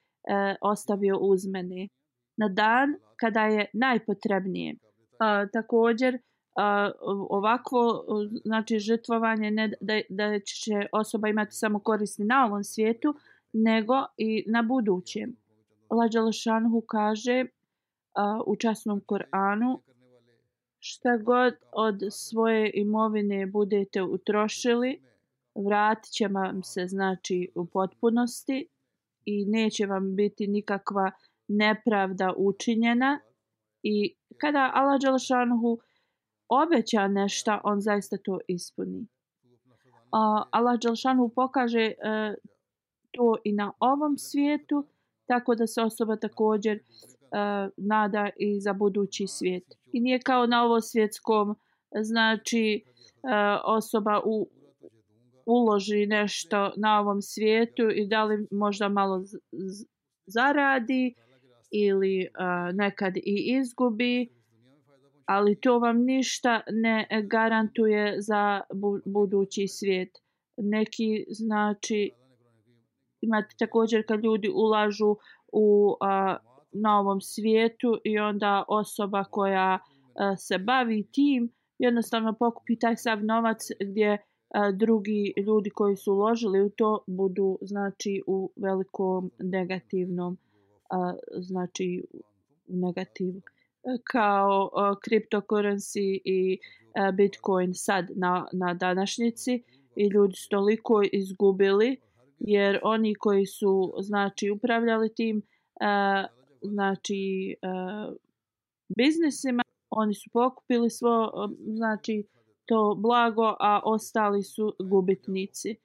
ostavio 0.60 1.18
uz 1.20 1.46
mene 1.46 1.88
na 2.36 2.48
dan 2.48 2.88
kada 3.16 3.40
je 3.40 3.70
najpotrebnije. 3.72 4.74
A, 5.18 5.46
također, 5.46 6.18
a, 6.56 6.90
ovakvo 7.30 8.04
znači 8.44 8.78
žrtvovanje 8.78 9.50
ne 9.50 9.68
da, 9.80 10.00
da 10.08 10.38
će 10.40 10.86
osoba 10.92 11.28
imati 11.28 11.56
samo 11.56 11.78
koristi 11.78 12.24
na 12.24 12.46
ovom 12.46 12.64
svijetu, 12.64 13.14
nego 13.52 13.94
i 14.16 14.44
na 14.46 14.62
budućem. 14.62 15.36
Allah 15.88 16.10
Đalašanhu 16.10 16.80
kaže 16.80 17.44
a, 18.14 18.40
u 18.46 18.56
časnom 18.56 19.00
Koranu 19.06 19.80
šta 20.86 21.16
god 21.16 21.54
od 21.72 21.98
svoje 22.10 22.70
imovine 22.74 23.46
budete 23.46 24.02
utrošili, 24.02 25.02
vratit 25.54 26.12
će 26.12 26.28
vam 26.28 26.62
se 26.62 26.86
znači 26.86 27.48
u 27.54 27.66
potpunosti 27.66 28.68
i 29.24 29.44
neće 29.46 29.86
vam 29.86 30.16
biti 30.16 30.46
nikakva 30.46 31.10
nepravda 31.48 32.32
učinjena 32.36 33.20
i 33.82 34.14
kada 34.40 34.70
Allah 34.74 35.00
Đelšanhu 35.00 35.78
obeća 36.48 37.08
nešto, 37.08 37.60
on 37.64 37.80
zaista 37.80 38.16
to 38.24 38.38
ispuni. 38.48 39.06
A 40.12 40.42
Allah 40.50 40.78
Đelšanhu 40.80 41.28
pokaže 41.28 41.80
e, 41.80 41.94
to 43.10 43.36
i 43.44 43.52
na 43.52 43.72
ovom 43.80 44.18
svijetu, 44.18 44.86
tako 45.26 45.54
da 45.54 45.66
se 45.66 45.82
osoba 45.82 46.16
također 46.16 46.76
uh, 46.76 47.13
E, 47.34 47.70
nada 47.76 48.30
i 48.36 48.60
za 48.60 48.72
budući 48.72 49.26
svijet. 49.26 49.64
I 49.92 50.00
nije 50.00 50.18
kao 50.18 50.46
na 50.46 50.64
ovo 50.64 50.80
svjetskom, 50.80 51.56
znači 52.02 52.84
uh, 52.84 53.30
osoba 53.64 54.20
u, 54.24 54.48
uloži 55.46 56.06
nešto 56.06 56.72
na 56.76 57.00
ovom 57.00 57.22
svijetu 57.22 57.82
i 57.90 58.06
da 58.06 58.24
li 58.24 58.46
možda 58.50 58.88
malo 58.88 59.22
zaradi 60.26 61.14
ili 61.70 62.28
uh, 62.28 62.76
nekad 62.76 63.16
i 63.16 63.56
izgubi, 63.60 64.28
ali 65.26 65.60
to 65.60 65.78
vam 65.78 66.04
ništa 66.04 66.60
ne 66.70 67.06
garantuje 67.24 68.20
za 68.20 68.60
bu 68.74 69.00
budući 69.04 69.68
svijet. 69.68 70.10
Neki 70.56 71.24
znači 71.28 72.10
imate 73.20 73.54
također 73.58 74.06
kad 74.06 74.24
ljudi 74.24 74.50
ulažu 74.54 75.16
u 75.52 75.96
uh, 76.00 76.53
na 76.74 77.00
ovom 77.00 77.20
svijetu 77.20 78.00
i 78.04 78.18
onda 78.18 78.64
osoba 78.68 79.24
koja 79.24 79.78
uh, 79.78 80.38
se 80.38 80.58
bavi 80.58 81.06
tim 81.12 81.52
jednostavno 81.78 82.32
pokupi 82.32 82.78
taj 82.78 82.96
sav 82.96 83.24
novac 83.24 83.58
gdje 83.80 84.12
uh, 84.12 84.76
drugi 84.76 85.34
ljudi 85.46 85.70
koji 85.70 85.96
su 85.96 86.12
uložili 86.12 86.62
u 86.62 86.70
to 86.70 87.04
budu 87.06 87.58
znači 87.62 88.22
u 88.26 88.50
velikom 88.56 89.30
negativnom 89.38 90.32
uh, 90.32 91.14
znači 91.40 92.04
u 92.68 92.76
negativu. 92.76 93.40
Kao 94.04 94.70
uh, 94.72 94.80
cryptocurrency 94.80 96.20
i 96.24 96.58
uh, 96.58 97.14
bitcoin 97.14 97.74
sad 97.74 98.06
na, 98.16 98.46
na 98.52 98.74
današnjici 98.74 99.62
i 99.96 100.08
ljudi 100.08 100.34
su 100.36 100.48
toliko 100.48 101.02
izgubili 101.12 101.96
jer 102.38 102.80
oni 102.82 103.14
koji 103.14 103.46
su 103.46 103.92
znači 104.00 104.50
upravljali 104.50 105.14
tim 105.14 105.36
uh, 105.36 106.43
znači 106.64 107.54
e, 107.62 107.68
uh, 107.68 108.14
biznisima 108.96 109.62
oni 109.90 110.14
su 110.14 110.30
pokupili 110.32 110.90
svo 110.90 111.24
e, 111.24 111.54
znači 111.76 112.24
to 112.66 112.94
blago 112.98 113.56
a 113.60 113.80
ostali 113.84 114.42
su 114.42 114.74
gubitnici. 114.90 115.76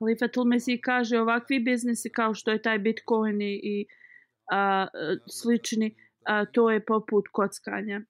Halifatul 0.00 0.44
Mesih 0.44 0.80
kaže 0.82 1.20
ovakvi 1.20 1.60
biznisi 1.60 2.10
kao 2.10 2.34
što 2.34 2.50
je 2.50 2.62
taj 2.62 2.78
Bitcoin 2.78 3.42
i 3.42 3.86
a, 4.50 4.86
e, 4.94 5.16
slični 5.26 5.94
a, 6.26 6.44
to 6.44 6.70
je 6.70 6.84
poput 6.84 7.24
kockanja. 7.32 8.00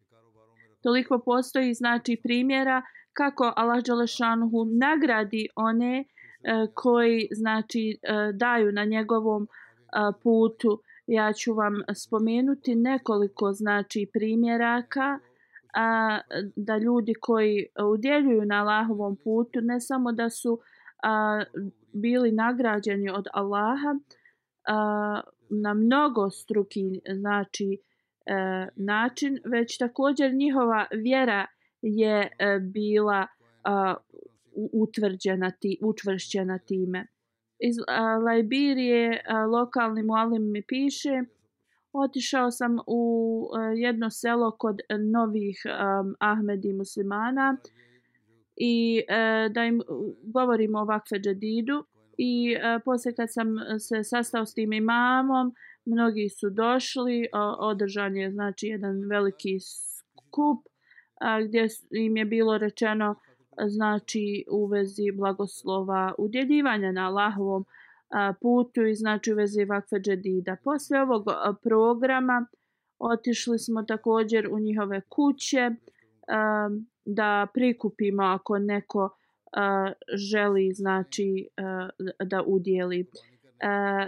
Toliko 0.82 1.18
postoji 1.18 1.74
znači 1.74 2.20
primjera 2.22 2.82
kako 3.12 3.52
Allah 3.56 3.84
Đelešanuhu 3.84 4.64
nagradi 4.64 5.48
one 5.56 6.04
a, 6.04 6.66
koji 6.74 7.28
znači 7.30 7.98
a, 8.08 8.32
daju 8.32 8.72
na 8.72 8.84
njegovom 8.84 9.48
a, 9.92 10.12
putu 10.22 10.82
ja 11.08 11.32
ću 11.32 11.54
vam 11.54 11.74
spomenuti 11.94 12.74
nekoliko 12.74 13.52
znači 13.52 14.10
primjeraka 14.12 15.18
a, 15.74 16.20
da 16.56 16.78
ljudi 16.78 17.14
koji 17.20 17.66
udjeljuju 17.94 18.44
na 18.44 18.60
Allahovom 18.60 19.16
putu 19.24 19.60
ne 19.62 19.80
samo 19.80 20.12
da 20.12 20.30
su 20.30 20.58
a, 21.02 21.42
bili 21.92 22.32
nagrađeni 22.32 23.10
od 23.10 23.26
Allaha 23.32 23.94
a, 24.66 25.20
na 25.50 25.74
mnogo 25.74 26.30
struki 26.30 27.00
znači 27.14 27.78
a, 28.26 28.66
način 28.76 29.38
već 29.44 29.78
također 29.78 30.34
njihova 30.34 30.86
vjera 30.92 31.46
je 31.82 32.28
a, 32.38 32.58
bila 32.58 33.26
a, 33.64 33.94
utvrđena 34.72 35.50
ti 35.50 35.78
učvršćena 35.82 36.58
time 36.58 37.06
iz 37.58 37.76
a, 37.88 38.16
Liberije 38.16 39.22
lokalni 39.52 40.02
mualim 40.02 40.50
mi 40.52 40.62
piše 40.62 41.22
otišao 41.92 42.50
sam 42.50 42.78
u 42.86 43.50
e, 43.58 43.80
jedno 43.80 44.10
selo 44.10 44.50
kod 44.50 44.80
novih 45.12 45.62
a, 45.66 46.04
Ahmedi 46.18 46.72
muslimana 46.72 47.56
i 48.56 49.02
a, 49.08 49.48
da 49.48 49.64
im 49.64 49.82
govorimo 50.22 50.78
o 50.78 50.84
vakfe 50.84 51.16
džadidu 51.16 51.84
i 52.18 52.56
a, 52.56 52.80
poslije 52.84 53.14
kad 53.14 53.32
sam 53.32 53.56
se 53.78 54.04
sastao 54.04 54.46
s 54.46 54.54
tim 54.54 54.72
imamom 54.72 55.54
mnogi 55.84 56.28
su 56.28 56.50
došli 56.50 57.28
a, 57.32 57.56
održan 57.58 58.16
je 58.16 58.30
znači 58.30 58.66
jedan 58.66 59.04
veliki 59.10 59.58
skup 59.60 60.66
a, 61.20 61.42
gdje 61.42 61.66
im 61.90 62.16
je 62.16 62.24
bilo 62.24 62.58
rečeno 62.58 63.04
a, 63.04 63.27
znači 63.66 64.44
u 64.50 64.66
vezi 64.66 65.10
blagoslova 65.12 66.14
udjeljivanja 66.18 66.92
na 66.92 67.06
Allahovom 67.06 67.64
putu 68.40 68.86
i 68.86 68.94
znači 68.94 69.32
u 69.32 69.36
vezi 69.36 69.64
vakfe 69.64 69.96
džedida. 69.96 70.56
Posle 70.64 71.00
ovog 71.00 71.24
programa 71.62 72.46
otišli 72.98 73.58
smo 73.58 73.82
također 73.82 74.48
u 74.50 74.58
njihove 74.58 75.00
kuće 75.00 75.70
da 77.04 77.46
prikupimo 77.54 78.22
ako 78.22 78.58
neko 78.58 79.16
želi 80.32 80.72
znači 80.72 81.48
da 82.24 82.42
udjeli. 82.46 83.06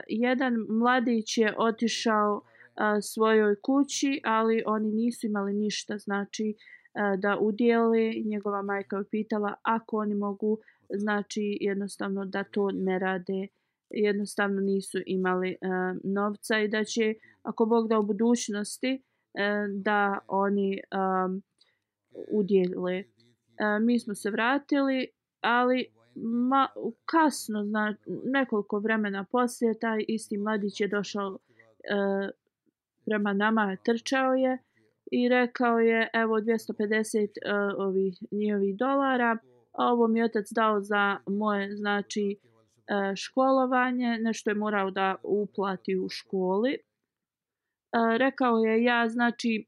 Jedan 0.08 0.54
mladić 0.68 1.38
je 1.38 1.54
otišao 1.58 2.42
svojoj 3.02 3.56
kući, 3.60 4.20
ali 4.24 4.62
oni 4.66 4.92
nisu 4.92 5.26
imali 5.26 5.52
ništa 5.52 5.98
znači 5.98 6.54
E, 6.94 7.16
da 7.16 7.38
udjeli. 7.40 8.22
Njegova 8.26 8.62
majka 8.62 8.96
je 8.96 9.04
pitala 9.10 9.54
ako 9.62 9.96
oni 9.96 10.14
mogu 10.14 10.58
znači 10.88 11.58
jednostavno 11.60 12.24
da 12.24 12.44
to 12.44 12.70
ne 12.70 12.98
rade 12.98 13.46
jednostavno 13.90 14.60
nisu 14.60 14.98
imali 15.06 15.56
uh, 15.60 16.00
novca 16.04 16.58
i 16.58 16.68
da 16.68 16.84
će 16.84 17.14
ako 17.42 17.66
Bog 17.66 17.88
da 17.88 17.98
u 17.98 18.02
budućnosti 18.02 19.02
uh, 19.02 19.82
da 19.82 20.18
oni 20.28 20.80
um, 21.26 21.42
udjele. 22.32 23.04
Uh, 23.04 23.84
mi 23.86 23.98
smo 23.98 24.14
se 24.14 24.30
vratili, 24.30 25.08
ali 25.40 25.86
ma, 26.48 26.68
kasno, 27.04 27.64
zna, 27.64 27.96
nekoliko 28.24 28.78
vremena 28.78 29.24
poslije, 29.32 29.78
taj 29.78 30.04
isti 30.08 30.38
mladić 30.38 30.80
je 30.80 30.88
došao 30.88 31.28
uh, 31.28 31.38
prema 33.04 33.32
nama, 33.32 33.76
trčao 33.84 34.34
je 34.34 34.58
i 35.10 35.28
rekao 35.28 35.78
je 35.78 36.08
evo 36.12 36.34
250 36.34 37.18
uh, 37.18 37.30
e, 37.44 37.74
ovih 37.78 38.14
njihovih 38.30 38.76
dolara, 38.76 39.38
a 39.72 39.92
ovo 39.92 40.08
mi 40.08 40.18
je 40.18 40.24
otac 40.24 40.46
dao 40.50 40.80
za 40.80 41.16
moje 41.26 41.76
znači 41.76 42.36
uh, 42.40 43.14
školovanje, 43.16 44.18
nešto 44.20 44.50
je 44.50 44.54
morao 44.54 44.90
da 44.90 45.16
uplati 45.22 45.96
u 45.96 46.08
školi. 46.08 46.78
Uh, 46.78 48.16
rekao 48.16 48.58
je 48.58 48.84
ja 48.84 49.08
znači 49.08 49.66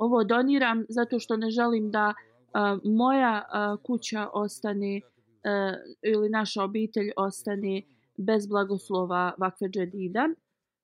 ovo 0.00 0.24
doniram 0.24 0.84
zato 0.88 1.18
što 1.18 1.36
ne 1.36 1.50
želim 1.50 1.90
da 1.90 2.14
uh, 2.14 2.80
moja 2.84 3.42
uh, 3.44 3.82
kuća 3.82 4.28
ostane 4.32 5.00
uh, 5.04 5.76
ili 6.02 6.28
naša 6.28 6.62
obitelj 6.62 7.10
ostane 7.16 7.82
bez 8.16 8.46
blagoslova 8.46 9.34
vakfe 9.38 9.64
džedida. 9.68 10.28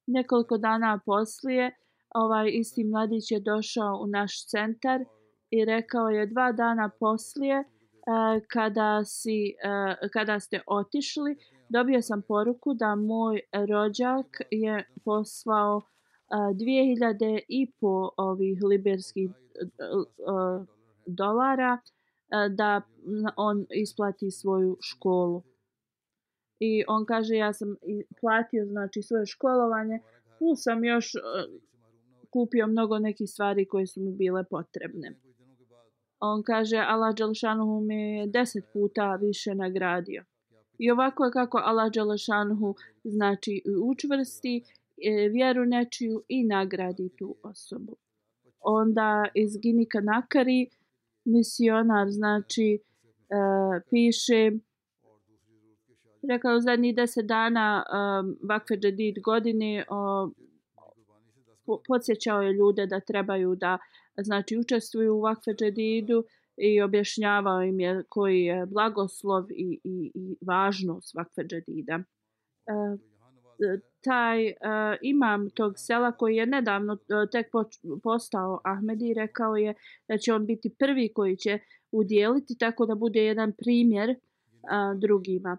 Nekoliko 0.06 0.58
dana 0.58 1.00
poslije 1.06 1.76
ovaj 2.16 2.50
isti 2.52 2.84
mladić 2.84 3.30
je 3.30 3.40
došao 3.40 4.00
u 4.02 4.06
naš 4.06 4.46
centar 4.46 5.04
i 5.50 5.64
rekao 5.64 6.08
je 6.08 6.26
dva 6.26 6.52
dana 6.52 6.90
poslije 7.00 7.58
uh, 7.58 8.42
kada, 8.48 9.04
si, 9.04 9.54
uh, 9.64 10.10
kada 10.12 10.40
ste 10.40 10.60
otišli 10.66 11.36
dobio 11.68 12.02
sam 12.02 12.22
poruku 12.22 12.74
da 12.74 12.94
moj 12.94 13.40
rođak 13.68 14.26
je 14.50 14.88
poslao 15.04 15.82
e, 15.82 16.36
uh, 16.36 16.56
2000 16.56 17.40
i 17.48 17.72
po 17.80 18.10
ovih 18.16 18.58
liberskih 18.62 19.30
dolara 21.06 21.78
da 22.50 22.82
on 23.36 23.66
isplati 23.70 24.30
svoju 24.30 24.76
školu. 24.80 25.42
I 26.60 26.84
on 26.88 27.04
kaže 27.04 27.36
ja 27.36 27.52
sam 27.52 27.76
platio 28.20 28.66
znači 28.66 29.02
svoje 29.02 29.26
školovanje, 29.26 30.00
plus 30.38 30.62
sam 30.62 30.84
još 30.84 31.12
kupio 32.36 32.66
mnogo 32.66 32.98
nekih 32.98 33.28
stvari 33.30 33.64
koje 33.68 33.86
su 33.86 34.00
mu 34.00 34.10
bile 34.10 34.44
potrebne. 34.44 35.08
On 36.20 36.42
kaže 36.42 36.76
Allah 36.76 37.14
Đelšanuhu 37.14 37.80
me 37.80 37.94
je 37.94 38.26
deset 38.26 38.64
puta 38.72 39.14
više 39.16 39.54
nagradio. 39.54 40.24
I 40.78 40.90
ovako 40.90 41.24
je 41.24 41.30
kako 41.30 41.58
Allah 41.58 41.92
Đelšanuhu 41.92 42.74
znači 43.04 43.62
učvrsti 43.90 44.54
e, 44.56 45.28
vjeru 45.28 45.64
nečiju 45.64 46.24
i 46.28 46.44
nagradi 46.44 47.08
tu 47.18 47.36
osobu. 47.42 47.96
Onda 48.60 49.24
iz 49.34 49.50
Ginika 49.62 50.00
Nakari 50.00 50.70
misionar 51.24 52.06
znači 52.10 52.68
e, 52.78 52.80
piše 53.90 54.50
rekao 56.28 56.60
zadnjih 56.60 56.96
deset 56.96 57.26
dana 57.26 57.84
um, 57.86 58.36
Vakfe 58.48 58.76
Džedid 58.76 59.14
godine 59.24 59.84
o, 59.88 60.30
podsjećao 61.86 62.42
je 62.42 62.52
ljude 62.52 62.86
da 62.86 63.00
trebaju 63.00 63.54
da 63.54 63.78
znači 64.16 64.58
učestvuju 64.58 65.14
u 65.14 65.20
Vakfe 65.20 65.50
Džedidu 65.54 66.24
i 66.56 66.80
objašnjavao 66.80 67.62
im 67.62 67.80
je 67.80 68.02
koji 68.08 68.40
je 68.40 68.66
blagoslov 68.66 69.50
i, 69.50 69.80
i, 69.84 70.12
i 70.14 70.36
važnost 70.46 71.14
Vakfe 71.14 71.42
Džedida. 71.42 71.94
E, 71.94 72.02
e 73.74 73.80
taj 74.04 74.48
e, 74.48 74.54
imam 75.02 75.50
tog 75.50 75.72
sela 75.76 76.12
koji 76.12 76.36
je 76.36 76.46
nedavno 76.46 76.92
e, 76.94 77.30
tek 77.32 77.46
postao 78.02 78.60
Ahmedi 78.64 79.14
rekao 79.14 79.56
je 79.56 79.74
da 80.08 80.18
će 80.18 80.32
on 80.32 80.46
biti 80.46 80.74
prvi 80.78 81.12
koji 81.14 81.36
će 81.36 81.58
udjeliti 81.92 82.58
tako 82.58 82.86
da 82.86 82.94
bude 82.94 83.24
jedan 83.24 83.52
primjer 83.52 84.14
a, 84.70 84.94
drugima. 84.94 85.58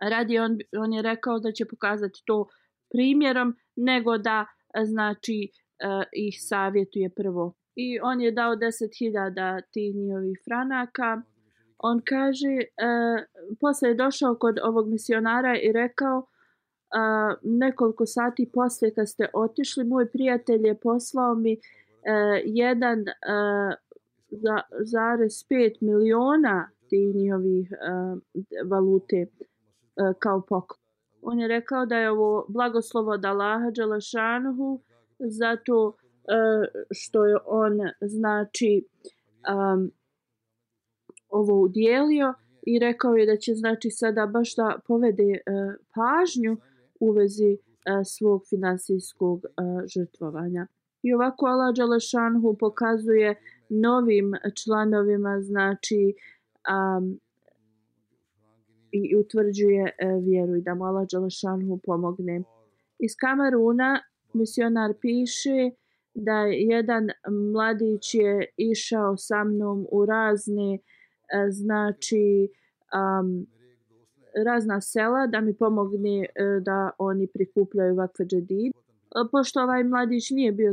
Radi 0.00 0.38
on, 0.38 0.58
on 0.78 0.92
je 0.92 1.02
rekao 1.02 1.38
da 1.38 1.52
će 1.52 1.64
pokazati 1.64 2.22
to 2.24 2.46
primjerom 2.90 3.56
nego 3.76 4.18
da 4.18 4.46
E, 4.74 4.84
znači 4.84 5.50
uh, 5.52 6.04
ih 6.12 6.36
savjetuje 6.40 7.10
prvo. 7.10 7.54
I 7.74 8.00
on 8.00 8.20
je 8.20 8.30
dao 8.32 8.56
10.000 8.56 9.62
tih 9.72 9.94
njihovih 9.94 10.38
franaka. 10.44 11.22
On 11.78 12.00
kaže, 12.04 12.54
uh, 12.58 13.24
posle 13.60 13.88
je 13.88 13.94
došao 13.94 14.34
kod 14.34 14.58
ovog 14.62 14.88
misionara 14.88 15.58
i 15.60 15.72
rekao, 15.72 16.18
uh, 16.18 17.38
nekoliko 17.42 18.06
sati 18.06 18.50
poslije 18.54 18.94
kad 18.94 19.08
ste 19.08 19.26
otišli, 19.34 19.84
moj 19.84 20.10
prijatelj 20.10 20.66
je 20.66 20.80
poslao 20.80 21.34
mi 21.34 21.52
uh, 21.52 22.40
jedan 22.44 22.98
uh, 23.00 23.74
za, 24.30 24.60
zarez 24.80 25.44
pet 25.48 25.80
miliona 25.80 26.70
tih 26.88 27.14
njihovih 27.14 27.68
uh, 27.72 28.20
valute 28.70 29.26
uh, 29.26 30.16
kao 30.18 30.40
poklon. 30.48 30.87
On 31.22 31.40
je 31.40 31.48
rekao 31.48 31.86
da 31.86 31.96
je 31.96 32.10
ovo 32.10 32.46
blagoslovo 32.48 33.10
od 33.10 33.24
Allaha 33.24 33.70
Đelešanuhu 33.70 34.80
zato 35.18 35.86
uh, 35.86 35.94
što 36.90 37.26
je 37.26 37.36
on 37.46 37.72
znači 38.00 38.84
um, 39.52 39.90
ovo 41.28 41.60
udjelio 41.60 42.34
i 42.66 42.78
rekao 42.78 43.14
je 43.14 43.26
da 43.26 43.36
će 43.36 43.54
znači 43.54 43.90
sada 43.90 44.26
baš 44.26 44.56
da 44.56 44.78
povede 44.86 45.30
uh, 45.32 45.74
pažnju 45.94 46.56
u 47.00 47.12
vezi 47.12 47.52
uh, 47.52 47.60
svog 48.04 48.42
finansijskog 48.50 49.38
uh, 49.38 49.82
žrtvovanja. 49.94 50.66
I 51.02 51.14
ovako 51.14 51.46
Allah 51.46 51.74
Đalešanhu 51.74 52.56
pokazuje 52.60 53.34
novim 53.68 54.32
članovima 54.62 55.40
znači 55.40 56.14
um, 56.72 57.20
i 58.92 59.16
utvrđuje 59.16 59.84
e, 59.84 60.06
vjeru 60.22 60.56
i 60.56 60.62
da 60.62 60.74
mu 60.74 60.84
Allah 60.84 61.06
Đalašanhu 61.12 61.80
pomogne. 61.84 62.42
Iz 62.98 63.12
Kameruna 63.20 64.00
misionar 64.32 64.94
piše 65.00 65.70
da 66.14 66.38
jedan 66.40 67.08
mladić 67.52 68.14
je 68.14 68.46
išao 68.56 69.16
sa 69.16 69.44
mnom 69.44 69.86
u 69.90 70.06
razne 70.06 70.74
e, 70.74 70.78
znači 71.50 72.48
um, 72.98 73.46
razna 74.44 74.80
sela 74.80 75.26
da 75.26 75.40
mi 75.40 75.54
pomogne 75.54 76.22
e, 76.22 76.60
da 76.60 76.90
oni 76.98 77.26
prikupljaju 77.26 77.94
vakfe 77.94 78.24
džedid. 78.24 78.72
Pošto 79.32 79.62
ovaj 79.62 79.84
mladić 79.84 80.30
nije 80.30 80.52
bio 80.52 80.72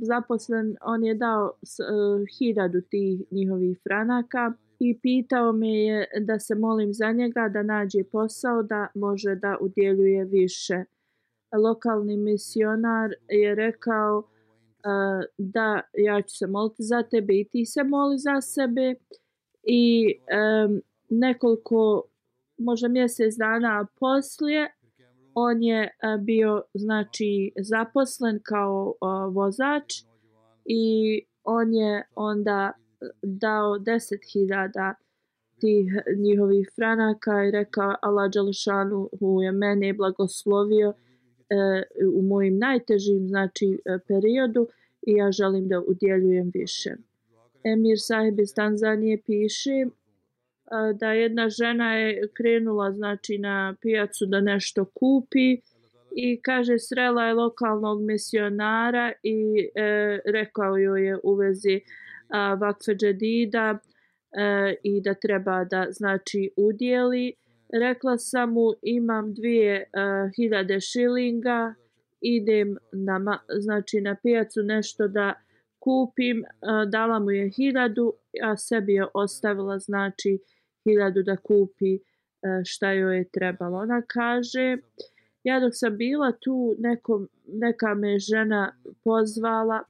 zaposlen, 0.00 0.76
on 0.82 1.04
je 1.04 1.14
dao 1.14 1.44
uh, 1.44 2.22
hiljadu 2.38 2.80
tih 2.80 3.22
njihovih 3.30 3.80
franaka 3.82 4.52
i 4.78 4.98
pitao 4.98 5.52
me 5.52 5.78
je 5.78 6.06
da 6.20 6.38
se 6.38 6.54
molim 6.54 6.92
za 6.92 7.12
njega 7.12 7.48
da 7.48 7.62
nađe 7.62 8.04
posao 8.12 8.62
da 8.62 8.86
može 8.94 9.34
da 9.34 9.56
udjeljuje 9.60 10.24
više. 10.24 10.84
Lokalni 11.62 12.16
misionar 12.16 13.10
je 13.28 13.54
rekao 13.54 14.18
uh, 14.18 15.24
da 15.38 15.80
ja 15.92 16.22
ću 16.22 16.36
se 16.36 16.46
moliti 16.46 16.82
za 16.82 17.02
tebe 17.02 17.34
i 17.34 17.48
ti 17.52 17.66
se 17.66 17.84
moli 17.84 18.18
za 18.18 18.40
sebe 18.40 18.94
i 19.62 20.14
um, 20.66 20.82
nekoliko 21.08 22.02
možda 22.58 22.88
mjesec 22.88 23.34
dana 23.36 23.86
poslije 24.00 24.74
on 25.34 25.62
je 25.62 25.90
bio 26.20 26.62
znači 26.74 27.52
zaposlen 27.56 28.40
kao 28.42 28.94
vozač 29.30 29.92
i 30.64 31.22
on 31.44 31.74
je 31.74 32.06
onda 32.14 32.72
dao 33.22 33.78
10.000 33.78 34.94
tih 35.60 35.86
njihovih 36.16 36.70
franaka 36.76 37.44
i 37.44 37.50
rekao 37.50 37.94
Allah 38.02 38.30
Đalšanu 38.30 39.10
je 39.42 39.52
mene 39.52 39.92
blagoslovio 39.92 40.88
e, 40.88 40.94
u 42.14 42.22
mojim 42.22 42.58
najtežim 42.58 43.28
znači 43.28 43.66
e, 43.84 43.98
periodu 44.08 44.68
i 45.06 45.12
ja 45.12 45.32
želim 45.32 45.68
da 45.68 45.80
udjeljujem 45.80 46.50
više. 46.54 46.90
Emir 47.64 47.98
sahib 47.98 48.40
iz 48.40 48.54
Tanzanije 48.54 49.22
piše 49.26 49.86
a, 50.64 50.92
da 50.92 51.12
jedna 51.12 51.48
žena 51.48 51.96
je 51.96 52.28
krenula 52.34 52.92
znači 52.92 53.38
na 53.38 53.74
pijacu 53.80 54.26
da 54.26 54.40
nešto 54.40 54.84
kupi 54.84 55.56
i 56.16 56.40
kaže 56.42 56.78
srela 56.78 57.24
je 57.24 57.34
lokalnog 57.34 58.02
misionara 58.02 59.12
i 59.22 59.70
e, 59.74 60.20
rekao 60.24 60.76
joj 60.76 61.06
je 61.06 61.18
u 61.22 61.34
vezi 61.34 61.80
a, 62.28 62.54
vakfe 62.54 62.94
džedida 62.94 63.78
e, 64.32 64.74
i 64.82 65.00
da 65.00 65.14
treba 65.14 65.64
da 65.64 65.86
znači 65.90 66.50
udjeli. 66.56 67.32
Rekla 67.72 68.18
sam 68.18 68.52
mu 68.52 68.72
imam 68.82 69.34
dvije 69.34 69.84
a, 69.92 70.28
hiljade 70.36 70.80
šilinga, 70.80 71.74
idem 72.20 72.76
na, 72.92 73.38
znači 73.58 74.00
na 74.00 74.16
pijacu 74.22 74.62
nešto 74.62 75.08
da 75.08 75.34
kupim, 75.78 76.44
a, 76.60 76.84
dala 76.84 77.18
mu 77.18 77.30
je 77.30 77.50
hiljadu, 77.56 78.12
a 78.42 78.56
sebi 78.56 78.92
je 78.92 79.06
ostavila 79.14 79.78
znači 79.78 80.38
hiljadu 80.84 81.22
da 81.22 81.36
kupi 81.36 81.94
e, 81.94 82.00
šta 82.64 82.92
joj 82.92 83.16
je 83.16 83.28
trebalo. 83.32 83.78
Ona 83.78 84.02
kaže, 84.02 84.76
ja 85.44 85.60
dok 85.60 85.72
sam 85.74 85.96
bila 85.96 86.32
tu, 86.32 86.74
nekom, 86.78 87.28
neka 87.46 87.94
me 87.94 88.18
žena 88.18 88.72
pozvala 89.04 89.82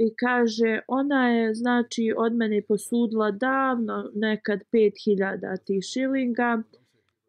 i 0.00 0.14
kaže, 0.16 0.80
ona 0.88 1.28
je 1.28 1.54
znači 1.54 2.14
od 2.16 2.34
mene 2.34 2.62
posudila 2.68 3.30
davno 3.30 4.10
nekad 4.14 4.60
5000 4.72 5.64
tih 5.64 5.84
šilinga 5.84 6.62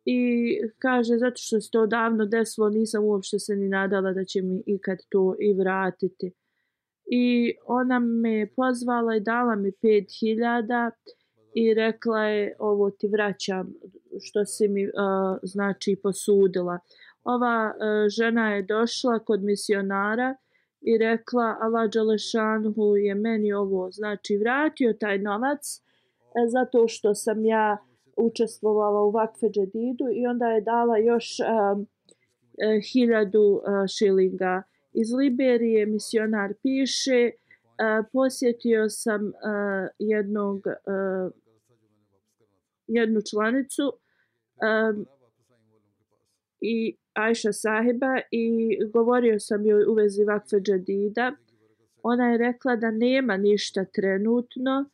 i 0.05 0.21
kaže, 0.79 1.17
zato 1.17 1.35
što 1.37 1.61
se 1.61 1.71
to 1.71 1.85
davno 1.87 2.25
desilo, 2.25 2.69
nisam 2.69 3.03
uopšte 3.03 3.39
se 3.39 3.55
ni 3.55 3.69
nadala 3.69 4.13
da 4.13 4.23
će 4.23 4.41
mi 4.41 4.63
ikad 4.65 4.97
to 5.09 5.35
i 5.39 5.53
vratiti. 5.53 6.31
I 7.11 7.53
ona 7.65 7.99
me 7.99 8.47
pozvala 8.55 9.15
i 9.15 9.19
dala 9.19 9.55
mi 9.55 9.71
5000 9.71 10.91
i 11.53 11.73
rekla 11.73 12.23
je, 12.23 12.55
ovo 12.59 12.89
ti 12.89 13.07
vraćam 13.07 13.73
što 14.21 14.45
si 14.45 14.67
mi 14.67 14.85
uh, 14.85 14.91
znači 15.43 15.99
posudila 16.03 16.79
ova 17.23 17.73
uh, 17.75 18.09
žena 18.09 18.55
je 18.55 18.63
došla 18.63 19.19
kod 19.19 19.43
misionara 19.43 20.35
i 20.81 20.97
rekla 20.97 21.57
Allah 21.61 21.89
Đalešanhu 21.91 22.95
je 22.95 23.15
meni 23.15 23.53
ovo 23.53 23.91
znači 23.91 24.37
vratio 24.37 24.93
taj 24.93 25.17
novac 25.17 25.77
e, 25.77 25.81
zato 26.49 26.87
što 26.87 27.15
sam 27.15 27.45
ja 27.45 27.77
učestvovala 28.17 29.01
u 29.01 29.11
vakfe 29.11 29.47
džedidu 29.49 30.05
i 30.13 30.27
onda 30.27 30.45
je 30.45 30.61
dala 30.61 30.97
još 30.97 31.37
uh, 31.39 31.85
hiljadu 32.93 33.39
uh, 33.41 33.61
šilinga. 33.97 34.63
Iz 34.93 35.13
Liberije 35.13 35.85
misionar 35.85 36.53
piše 36.63 37.31
uh, 37.31 38.05
posjetio 38.13 38.89
sam 38.89 39.25
uh, 39.25 39.31
jednog 39.99 40.57
uh, 40.57 41.31
jednu 42.87 43.19
članicu 43.31 43.83
uh, 43.85 45.05
i 46.61 46.95
Ajša 47.13 47.53
sahiba 47.53 48.19
i 48.31 48.77
govorio 48.93 49.39
sam 49.39 49.65
joj 49.65 49.85
u 49.85 49.93
vezi 49.93 50.23
vakfe 50.23 50.57
džadida. 50.59 51.31
Ona 52.03 52.31
je 52.31 52.37
rekla 52.37 52.75
da 52.75 52.91
nema 52.91 53.37
ništa 53.37 53.85
trenutno, 53.85 54.85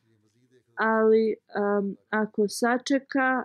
ali 0.74 1.34
um, 1.34 1.96
ako 2.10 2.48
sačeka, 2.48 3.44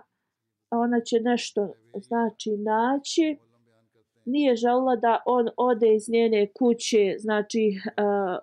ona 0.70 1.00
će 1.00 1.20
nešto 1.20 1.74
znači 1.94 2.50
naći. 2.50 3.36
Nije 4.24 4.56
želila 4.56 4.96
da 4.96 5.22
on 5.26 5.48
ode 5.56 5.94
iz 5.94 6.08
njene 6.08 6.46
kuće, 6.58 7.16
znači 7.18 7.76
uh, 7.86 8.38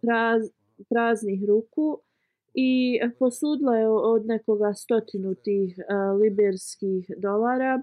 praz, 0.00 0.42
praznih 0.88 1.44
ruku 1.48 2.00
i 2.54 3.00
posudila 3.18 3.76
je 3.76 3.88
od 3.88 4.26
nekoga 4.26 4.72
stotinu 4.74 5.34
tih 5.34 5.78
uh, 5.78 6.20
liberskih 6.20 7.10
dolara 7.16 7.82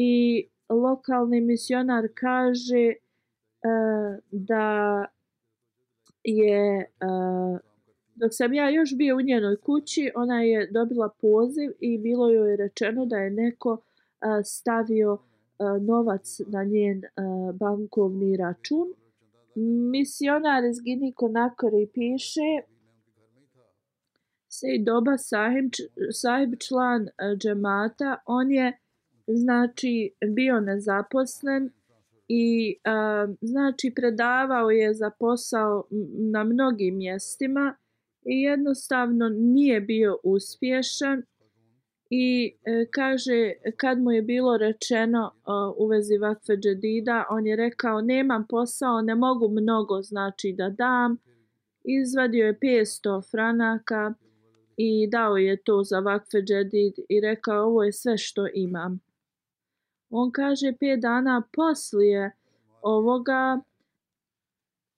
i 0.00 0.46
lokalni 0.68 1.40
misionar 1.40 2.08
kaže 2.14 2.92
uh, 2.92 4.18
da 4.30 5.06
je 6.24 6.90
uh, 7.02 7.58
dok 8.14 8.30
sam 8.32 8.54
ja 8.54 8.70
još 8.70 8.96
bio 8.96 9.16
u 9.16 9.20
njenoj 9.20 9.56
kući 9.56 10.10
ona 10.14 10.42
je 10.42 10.70
dobila 10.70 11.08
poziv 11.20 11.70
i 11.80 11.98
bilo 11.98 12.30
joj 12.30 12.50
je 12.50 12.56
rečeno 12.56 13.06
da 13.06 13.16
je 13.16 13.30
neko 13.30 13.72
uh, 13.72 13.80
stavio 14.44 15.12
uh, 15.12 15.82
novac 15.82 16.40
na 16.46 16.64
njen 16.64 16.98
uh, 16.98 17.54
bankovni 17.54 18.36
račun. 18.36 18.92
Misionar 19.90 20.64
iz 20.64 20.80
Gini 20.84 21.12
Konakori 21.12 21.86
piše 21.94 22.50
Sej 24.50 24.78
doba 24.78 25.18
sahib, 25.18 25.72
sahib 26.12 26.54
član 26.58 27.08
džemata 27.38 28.16
on 28.26 28.50
je 28.50 28.78
znači 29.28 30.10
bio 30.26 30.60
nezaposlen 30.60 31.70
i 32.28 32.76
a, 32.84 33.26
znači 33.40 33.92
predavao 33.96 34.70
je 34.70 34.94
za 34.94 35.10
posao 35.18 35.84
na 36.32 36.44
mnogim 36.44 36.96
mjestima 36.96 37.76
i 38.24 38.42
jednostavno 38.42 39.28
nije 39.28 39.80
bio 39.80 40.18
uspješan 40.24 41.22
i 42.10 42.56
e, 42.64 42.86
kaže 42.90 43.52
kad 43.76 43.98
mu 44.02 44.12
je 44.12 44.22
bilo 44.22 44.56
rečeno 44.56 45.32
uh, 45.34 45.84
u 45.84 45.86
vezi 45.86 46.18
vakfe 46.18 46.56
džedida 46.56 47.24
on 47.30 47.46
je 47.46 47.56
rekao 47.56 48.00
nemam 48.00 48.46
posao 48.48 49.02
ne 49.02 49.14
mogu 49.14 49.48
mnogo 49.48 50.02
znači 50.02 50.54
da 50.58 50.70
dam. 50.70 51.16
Izvadio 51.84 52.46
je 52.46 52.58
500 52.58 53.30
franaka 53.30 54.14
i 54.76 55.08
dao 55.10 55.36
je 55.36 55.62
to 55.62 55.82
za 55.82 55.98
vakfe 55.98 56.38
džedid 56.38 56.94
i 57.08 57.20
rekao 57.20 57.66
ovo 57.66 57.84
je 57.84 57.92
sve 57.92 58.18
što 58.18 58.46
imam. 58.54 59.07
On 60.10 60.30
kaže 60.32 60.72
pet 60.80 61.00
dana 61.00 61.42
poslije 61.52 62.32
ovoga, 62.82 63.60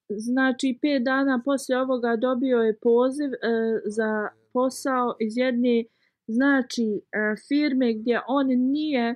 znači 0.08 0.78
pet 0.82 1.02
dana 1.02 1.42
poslije 1.44 1.80
ovoga 1.80 2.16
dobio 2.16 2.58
je 2.58 2.78
poziv 2.78 3.32
e, 3.32 3.36
za 3.84 4.28
posao 4.52 5.16
iz 5.20 5.36
jedne 5.36 5.84
znači 6.26 7.00
e, 7.12 7.34
firme 7.48 7.92
gdje 7.94 8.20
on 8.28 8.46
nije 8.46 9.14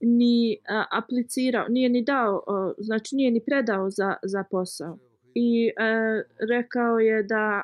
ni 0.00 0.58
a, 0.68 0.84
aplicirao, 0.90 1.68
nije 1.68 1.88
ni 1.88 2.02
dao, 2.02 2.42
o, 2.46 2.74
znači 2.78 3.16
nije 3.16 3.30
ni 3.30 3.40
predao 3.44 3.90
za, 3.90 4.16
za 4.22 4.44
posao. 4.50 4.98
I 5.34 5.66
e, 5.66 5.72
rekao 6.50 6.98
je 6.98 7.22
da 7.22 7.62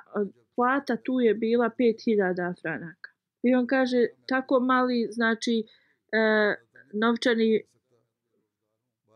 plata 0.57 0.97
tu 0.97 1.21
je 1.21 1.35
bila 1.35 1.71
5000 1.79 2.61
franaka. 2.61 3.11
I 3.43 3.55
on 3.55 3.67
kaže 3.67 4.07
tako 4.27 4.61
mali, 4.61 5.09
znači 5.11 5.65
e, 6.13 6.55
novčani 6.93 7.63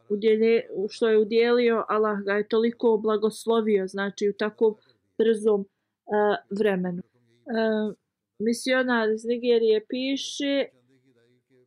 udjelje, 0.08 0.62
što 0.88 1.08
je 1.08 1.18
udjelio, 1.18 1.84
Allah 1.88 2.18
ga 2.24 2.32
je 2.32 2.48
toliko 2.48 3.00
blagoslovio, 3.02 3.86
znači 3.86 4.28
u 4.28 4.32
takvom 4.38 4.74
brzom 5.18 5.60
uh, 5.60 6.58
vremenu. 6.58 7.02
Uh, 7.02 7.94
misionar 8.38 9.10
iz 9.10 9.24
Nigerije 9.24 9.86
piše 9.88 10.64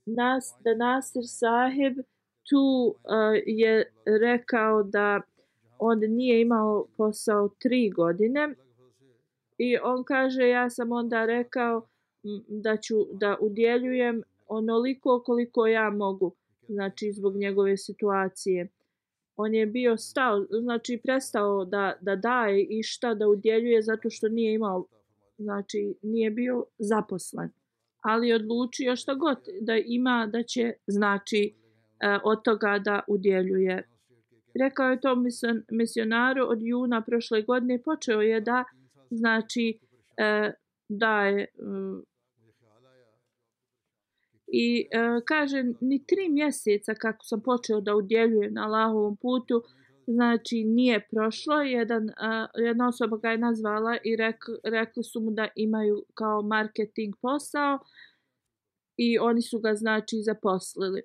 nas, 0.06 0.56
da 0.64 0.76
Nasir 0.76 1.24
sahib 1.26 1.98
tu 2.50 2.66
uh, 2.88 2.96
je 3.46 3.92
rekao 4.06 4.84
da 4.84 5.22
on 5.80 6.00
nije 6.00 6.42
imao 6.42 6.88
posao 6.98 7.50
tri 7.60 7.90
godine 7.90 8.56
i 9.58 9.78
on 9.78 10.04
kaže 10.04 10.50
ja 10.50 10.70
sam 10.70 10.92
onda 10.92 11.26
rekao 11.26 11.88
da 12.48 12.78
ću 12.78 12.96
da 13.14 13.38
udjeljujem 13.42 14.24
onoliko 14.48 15.24
koliko 15.26 15.68
ja 15.68 15.90
mogu 15.90 16.36
znači 16.68 17.12
zbog 17.12 17.36
njegove 17.36 17.78
situacije. 17.78 18.68
On 19.36 19.54
je 19.54 19.66
bio 19.66 19.98
stao 19.98 20.46
znači 20.62 21.00
prestao 21.04 21.66
da 21.66 21.94
da 22.02 22.16
daje 22.16 22.64
i 22.64 22.84
šta 22.84 23.14
da 23.14 23.28
udjeljuje 23.28 23.82
zato 23.82 24.10
što 24.10 24.28
nije 24.28 24.54
imao 24.54 24.86
znači 25.38 25.96
nije 26.02 26.32
bio 26.32 26.66
zaposlen. 26.78 27.50
Ali 28.02 28.34
odlučio 28.34 28.96
šta 28.96 29.14
god 29.14 29.38
da 29.62 29.78
ima 29.78 30.30
da 30.32 30.44
će 30.44 30.74
znači 30.88 31.54
e, 32.00 32.20
od 32.24 32.44
toga 32.44 32.82
da 32.86 33.04
udjeljuje. 33.08 33.90
Rekao 34.60 34.90
je 34.90 35.02
to 35.02 35.16
misionaru 35.72 36.46
od 36.50 36.60
juna 36.62 37.02
prošle 37.02 37.42
godine 37.42 37.82
počeo 37.82 38.22
je 38.22 38.42
da 38.42 38.64
znači 39.10 39.80
e, 40.18 40.52
daje 40.90 41.48
I 44.48 44.88
e, 44.92 45.22
kaže, 45.26 45.64
ni 45.82 46.06
tri 46.06 46.30
mjeseca 46.30 46.94
kako 46.94 47.26
sam 47.26 47.42
počeo 47.42 47.82
da 47.82 47.96
udjeljujem 47.96 48.54
na 48.54 48.66
Allahovom 48.66 49.18
putu, 49.18 49.64
znači 50.08 50.64
nije 50.64 51.08
prošlo. 51.12 51.62
Jedan, 51.62 52.10
e, 52.10 52.14
jedna 52.66 52.88
osoba 52.88 53.18
ga 53.18 53.30
je 53.30 53.38
nazvala 53.38 53.98
i 54.04 54.16
rek, 54.16 54.36
rekli 54.64 55.04
su 55.04 55.20
mu 55.20 55.32
da 55.32 55.48
imaju 55.56 56.04
kao 56.14 56.42
marketing 56.42 57.16
posao 57.22 57.80
i 58.98 59.20
oni 59.20 59.42
su 59.42 59.60
ga 59.60 59.76
znači 59.76 60.22
zaposlili. 60.22 61.02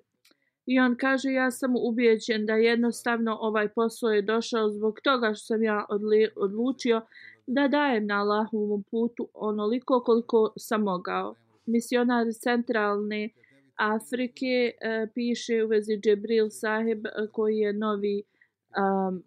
I 0.65 0.79
on 0.79 0.95
kaže, 0.95 1.31
ja 1.31 1.51
sam 1.51 1.73
ubijeđen 1.75 2.45
da 2.45 2.53
jednostavno 2.53 3.37
ovaj 3.41 3.69
posao 3.69 4.09
je 4.09 4.21
došao 4.21 4.69
zbog 4.69 4.99
toga 5.03 5.33
što 5.33 5.45
sam 5.45 5.63
ja 5.63 5.85
odli, 5.89 6.29
odlučio 6.35 7.01
da 7.47 7.67
dajem 7.67 8.07
na 8.07 8.21
Allahovom 8.21 8.83
putu 8.91 9.27
onoliko 9.33 9.99
koliko 9.99 10.53
sam 10.57 10.81
mogao. 10.81 11.35
Misionar 11.65 12.25
centralne 12.43 13.29
Afrike 13.75 14.73
e, 14.81 15.07
piše 15.15 15.63
u 15.63 15.67
vezi 15.67 15.97
Džibril 15.97 16.49
Saheb 16.49 17.05
koji 17.31 17.57
je 17.57 17.73
novi 17.73 18.23
um, 18.77 19.23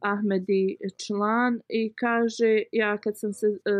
Ahmedi 0.00 0.76
član 1.06 1.60
i 1.68 1.92
kaže 1.94 2.62
ja 2.72 2.98
kad 2.98 3.18
sam 3.18 3.32
se 3.32 3.46
e, 3.46 3.70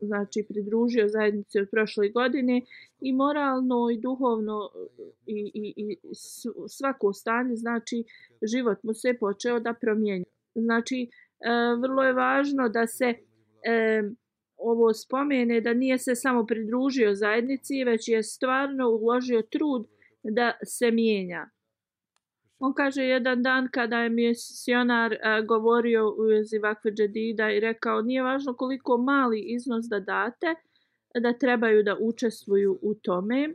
znači 0.00 0.44
pridružio 0.48 1.08
zajednici 1.08 1.60
od 1.60 1.68
prošle 1.70 2.08
godine 2.08 2.62
i 3.00 3.12
moralno 3.12 3.90
i 3.92 4.00
duhovno 4.00 4.70
i, 5.26 5.50
i, 5.54 5.74
i 5.76 5.96
svako 6.68 7.12
stanje 7.12 7.56
znači 7.56 8.04
život 8.42 8.78
mu 8.82 8.94
se 8.94 9.14
počeo 9.20 9.60
da 9.60 9.74
promijenja. 9.74 10.24
Znači 10.54 11.00
e, 11.02 11.08
vrlo 11.80 12.02
je 12.02 12.12
važno 12.12 12.68
da 12.68 12.86
se 12.86 13.14
e, 13.64 14.02
ovo 14.62 14.92
spomene 14.94 15.60
da 15.60 15.74
nije 15.74 15.98
se 15.98 16.14
samo 16.14 16.46
pridružio 16.46 17.14
zajednici 17.14 17.84
već 17.84 18.08
je 18.08 18.22
stvarno 18.22 18.88
uložio 18.88 19.42
trud 19.42 19.86
da 20.22 20.52
se 20.64 20.90
mijenja. 20.90 21.50
On 22.58 22.74
kaže 22.74 23.02
jedan 23.02 23.42
dan 23.42 23.68
kada 23.72 23.98
je 23.98 24.08
misionar 24.08 25.16
a, 25.22 25.40
govorio 25.40 26.08
u 26.08 26.22
vezi 26.22 26.58
vakve 26.58 26.90
džedida 26.92 27.50
i 27.50 27.60
rekao 27.60 28.02
nije 28.02 28.22
važno 28.22 28.54
koliko 28.54 28.96
mali 28.96 29.40
iznos 29.40 29.86
da 29.86 30.00
date, 30.00 30.54
da 31.20 31.38
trebaju 31.38 31.82
da 31.82 31.96
učestvuju 32.00 32.78
u 32.82 32.94
tome. 32.94 33.54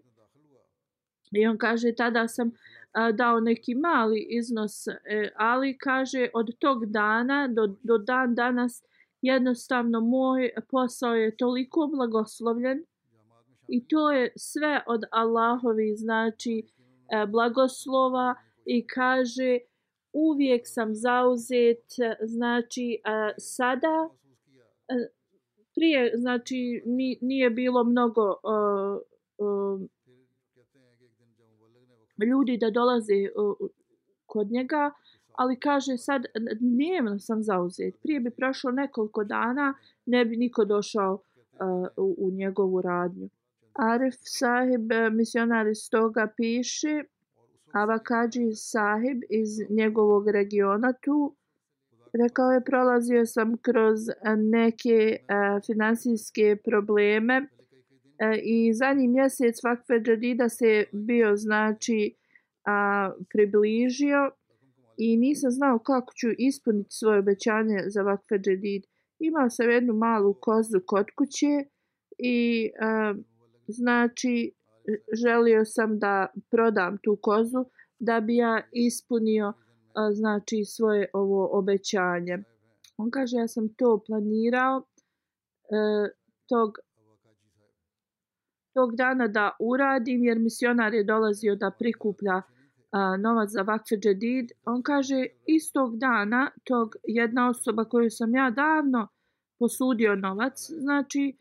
I 1.32 1.48
on 1.48 1.58
kaže 1.58 1.96
tada 1.96 2.28
sam 2.28 2.52
a, 2.91 3.12
dao 3.12 3.39
neki 3.39 3.76
mali 3.76 4.28
iznos, 4.30 4.88
e, 4.88 5.30
ali 5.36 5.78
kaže 5.78 6.30
od 6.34 6.58
tog 6.60 6.86
dana 6.86 7.48
do, 7.48 7.67
do 7.84 7.98
dan 7.98 8.36
danas 8.36 8.84
jednostavno 9.22 10.02
moj 10.02 10.50
posao 10.72 11.16
je 11.16 11.38
toliko 11.38 11.90
blagoslovljen 11.96 12.86
i 13.68 13.88
to 13.88 14.12
je 14.12 14.34
sve 14.38 14.84
od 14.88 15.02
Allahovi 15.12 15.96
znači 15.96 16.64
e, 16.64 17.26
blagoslova 17.26 18.36
i 18.66 18.88
kaže 18.88 19.60
uvijek 20.14 20.62
sam 20.66 20.96
zauzet 20.96 21.86
znači 22.26 23.02
e, 23.06 23.34
sada 23.38 24.10
e, 24.88 24.94
prije 25.76 26.12
znači 26.18 26.84
nije 27.22 27.50
bilo 27.50 27.84
mnogo 27.84 28.36
ljudi 32.30 32.58
da 32.58 32.70
dolaze 32.70 33.14
kod 34.26 34.52
njega 34.52 34.92
ali 35.38 35.60
kaže 35.60 35.97
sad 35.97 36.26
dnevno 36.60 37.19
sam 37.19 37.43
zauzet. 37.43 37.95
Prije 38.04 38.19
bi 38.19 38.30
prošlo 38.30 38.71
nekoliko 38.71 39.23
dana 39.23 39.73
ne 40.06 40.26
bi 40.26 40.38
niko 40.38 40.65
došao 40.65 41.13
uh, 41.13 41.88
u, 41.97 42.15
u 42.17 42.32
njegovu 42.32 42.82
radnju. 42.82 43.30
Arif 43.73 44.15
sahib 44.19 44.91
uh, 44.91 45.13
misionar 45.13 45.67
iz 45.67 45.89
toga 45.91 46.28
piše 46.38 47.04
Avakađi 47.71 48.52
sahib 48.56 49.21
iz 49.30 49.50
njegovog 49.69 50.30
regiona 50.30 50.93
tu. 50.93 51.36
Rekao 52.13 52.52
je 52.52 52.63
prolazio 52.63 53.26
sam 53.26 53.58
kroz 53.58 54.00
uh, 54.08 54.15
neke 54.36 55.17
uh, 55.19 55.65
finansijske 55.65 56.58
probleme 56.65 57.38
uh, 57.41 57.47
i 58.43 58.73
zadnji 58.73 59.08
mjesec 59.08 59.63
Vakfe 59.63 59.93
Džadida 60.00 60.50
se 60.50 60.84
bio 60.91 61.36
znači 61.36 62.15
uh, 62.15 63.26
približio 63.30 64.32
i 64.98 65.18
nisam 65.18 65.52
znao 65.52 65.80
kako 65.80 66.14
ću 66.14 66.28
ispuniti 66.38 66.96
svoje 66.96 67.20
obećanje 67.20 67.80
za 67.88 68.02
Vakfe 68.02 68.36
džedid. 68.36 68.84
Imao 69.20 69.50
sam 69.50 69.70
jednu 69.70 69.94
malu 69.94 70.34
kozu 70.34 70.80
kod 70.86 71.06
kuće 71.18 71.70
i 72.18 72.66
e, 72.66 73.14
znači 73.68 74.52
želio 75.24 75.66
sam 75.66 76.00
da 76.00 76.28
prodam 76.52 76.98
tu 77.04 77.18
kozu 77.22 77.66
da 78.00 78.20
bi 78.20 78.36
ja 78.36 78.62
ispunio 78.72 79.54
znači 80.14 80.66
svoje 80.66 81.10
ovo 81.14 81.50
obećanje. 81.60 82.38
On 82.98 83.12
kaže 83.12 83.38
ja 83.38 83.48
sam 83.48 83.74
to 83.74 84.04
planirao 84.08 84.78
e, 84.78 86.10
tog 86.50 86.78
tog 88.74 88.96
dana 88.96 89.28
da 89.28 89.52
uradim 89.60 90.24
jer 90.24 90.40
misionar 90.40 90.94
je 90.94 91.04
dolazio 91.04 91.56
da 91.56 91.72
prikuplja 91.80 92.42
a, 92.91 93.17
novac 93.17 93.50
za 93.50 93.62
vakfe 93.62 93.95
džedid. 93.95 94.52
On 94.65 94.84
kaže 94.84 95.26
istog 95.45 95.97
dana 95.97 96.52
tog 96.63 96.95
jedna 97.04 97.50
osoba 97.50 97.86
koju 97.86 98.10
sam 98.10 98.36
ja 98.36 98.50
davno 98.50 99.08
posudio 99.60 100.15
novac, 100.15 100.69
znači 100.69 101.23
e, 101.28 101.32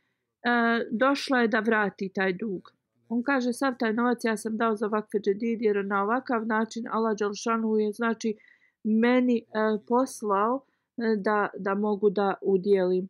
došla 0.91 1.41
je 1.41 1.49
da 1.49 1.61
vrati 1.61 2.09
taj 2.15 2.33
dug. 2.33 2.73
On 3.09 3.23
kaže 3.23 3.53
sav 3.53 3.75
taj 3.79 3.93
novac 3.93 4.25
ja 4.25 4.37
sam 4.37 4.57
dao 4.57 4.77
za 4.77 4.87
vakfe 4.87 5.19
džedid 5.19 5.63
jer 5.63 5.85
na 5.85 6.03
ovakav 6.03 6.47
način 6.47 6.85
Allah 6.91 7.17
Đalšanu 7.19 7.77
je 7.77 7.93
znači 7.93 8.37
meni 8.85 9.39
e, 9.39 9.43
poslao 9.89 10.65
e, 10.97 11.17
da, 11.17 11.49
da 11.59 11.75
mogu 11.75 12.11
da 12.11 12.35
udjelim. 12.43 13.09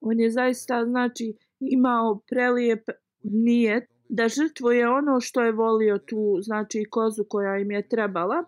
On 0.00 0.20
je 0.20 0.30
zaista 0.30 0.84
znači 0.84 1.36
imao 1.60 2.20
prelijep 2.30 2.82
nijet 3.22 3.93
da 4.08 4.28
žrtvuje 4.28 4.88
ono 4.88 5.20
što 5.20 5.42
je 5.42 5.52
volio 5.52 5.98
tu 5.98 6.38
znači 6.40 6.84
kozu 6.90 7.24
koja 7.28 7.58
im 7.58 7.70
je 7.70 7.88
trebala 7.88 8.44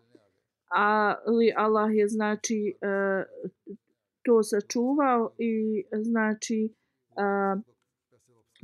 ali 0.68 1.52
Allah 1.56 1.90
je 1.94 2.08
znači 2.08 2.74
e, 2.80 3.24
to 4.22 4.42
sačuvao 4.42 5.30
i 5.38 5.84
znači 6.02 6.74
e, 7.10 7.22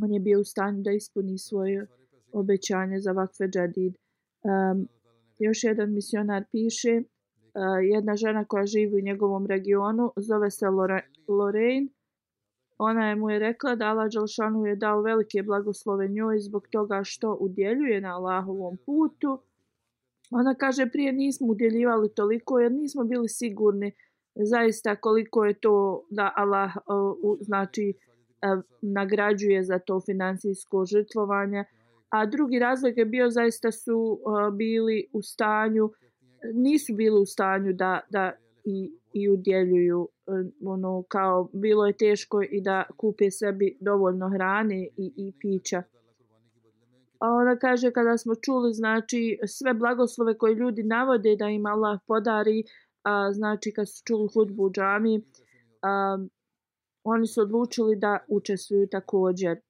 on 0.03 0.13
je 0.13 0.21
bio 0.21 0.41
u 0.41 0.45
stanju 0.45 0.83
da 0.83 0.91
ispuni 0.91 1.39
svoje 1.39 1.87
obećanje 2.33 3.01
za 3.01 3.13
vakfe 3.13 3.45
džadid. 3.45 3.95
E, 3.95 3.99
još 5.39 5.65
jedan 5.65 5.93
misionar 5.93 6.45
piše, 6.53 6.91
e, 6.91 7.03
jedna 7.93 8.17
žena 8.17 8.45
koja 8.45 8.67
živi 8.67 8.95
u 8.95 9.05
njegovom 9.05 9.47
regionu, 9.47 10.13
zove 10.17 10.51
se 10.51 10.67
Lorraine, 11.29 11.89
ona 12.83 13.09
je 13.09 13.17
mu 13.17 13.31
je 13.31 13.39
rekla 13.39 13.75
da 13.75 13.87
Allah 13.87 14.09
Đalšanu 14.13 14.67
je 14.67 14.77
dao 14.77 15.03
velike 15.03 15.43
blagoslove 15.43 16.09
njoj 16.09 16.41
zbog 16.41 16.69
toga 16.69 17.01
što 17.05 17.37
udjeljuje 17.41 18.01
na 18.01 18.17
Allahovom 18.17 18.77
putu. 18.87 19.43
Ona 20.31 20.55
kaže 20.55 20.87
prije 20.93 21.13
nismo 21.13 21.47
udjeljivali 21.47 22.15
toliko 22.15 22.61
jer 22.61 22.73
nismo 22.73 23.05
bili 23.05 23.29
sigurni 23.29 23.93
zaista 24.35 24.97
koliko 24.97 25.45
je 25.45 25.55
to 25.55 26.07
da 26.11 26.33
Allah 26.37 26.71
uh, 26.77 27.39
znači 27.41 27.95
e, 28.43 28.47
nagrađuje 28.83 29.65
za 29.65 29.79
to 29.79 30.01
finansijsko 30.01 30.85
žrtvovanje. 30.87 31.65
A 32.09 32.27
drugi 32.27 32.59
razlog 32.59 32.99
je 32.99 33.05
bio 33.05 33.31
zaista 33.31 33.73
su 33.73 34.19
e, 34.19 34.51
bili 34.51 35.07
u 35.13 35.23
stanju, 35.23 35.91
nisu 36.55 36.95
bili 36.95 37.21
u 37.21 37.27
stanju 37.27 37.73
da, 37.73 38.01
da 38.11 38.33
i, 38.65 38.93
i 39.13 39.31
udjeljuju 39.31 40.09
Eh, 40.33 40.51
ono 40.65 41.03
kao 41.09 41.49
bilo 41.53 41.87
je 41.87 41.93
teško 41.93 42.43
i 42.43 42.61
da 42.61 42.85
kupe 42.97 43.31
sebi 43.31 43.77
dovoljno 43.81 44.29
hrane 44.29 44.83
i, 44.97 45.13
i 45.17 45.33
pića. 45.41 45.83
A 47.19 47.29
ona 47.29 47.57
kaže 47.57 47.91
kada 47.91 48.19
smo 48.19 48.35
čuli 48.35 48.73
znači 48.75 49.39
sve 49.47 49.75
blagoslove 49.75 50.39
koje 50.39 50.55
ljudi 50.55 50.83
navode 50.83 51.37
da 51.37 51.49
im 51.49 51.67
Allah 51.67 52.01
podari, 52.07 52.65
a, 53.03 53.33
znači 53.33 53.73
kad 53.73 53.89
su 53.89 54.03
čuli 54.05 54.29
hudbu 54.35 54.65
u 54.65 54.71
džami, 54.71 55.25
a, 55.83 56.19
oni 57.05 57.27
su 57.27 57.41
odlučili 57.41 57.97
da 57.97 58.19
učestvuju 58.29 58.87
također. 58.87 59.61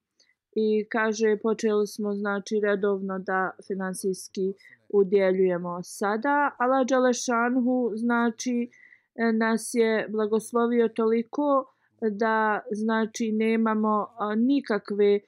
I 0.55 0.85
kaže, 0.89 1.37
počeli 1.43 1.87
smo 1.87 2.15
znači 2.15 2.59
redovno 2.59 3.19
da 3.19 3.51
finansijski 3.67 4.53
udjeljujemo 4.89 5.83
sada. 5.83 6.55
Allah 6.57 6.87
Đalešanhu 6.87 7.91
znači 7.95 8.69
E, 9.15 9.31
nas 9.31 9.73
je 9.73 10.07
blagoslovio 10.09 10.87
toliko 10.87 11.65
e, 12.01 12.09
da 12.09 12.61
znači 12.71 13.31
nemamo 13.31 14.07
nikakve 14.37 15.15
e, 15.15 15.21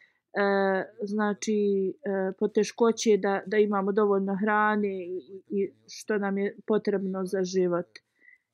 znači 1.02 1.90
e, 1.90 2.32
poteškoće 2.40 3.18
da, 3.18 3.42
da 3.46 3.58
imamo 3.58 3.92
dovoljno 3.92 4.38
hrane 4.42 5.06
i, 5.06 5.42
i 5.50 5.72
što 5.88 6.18
nam 6.18 6.38
je 6.38 6.58
potrebno 6.68 7.26
za 7.26 7.44
život. 7.44 7.88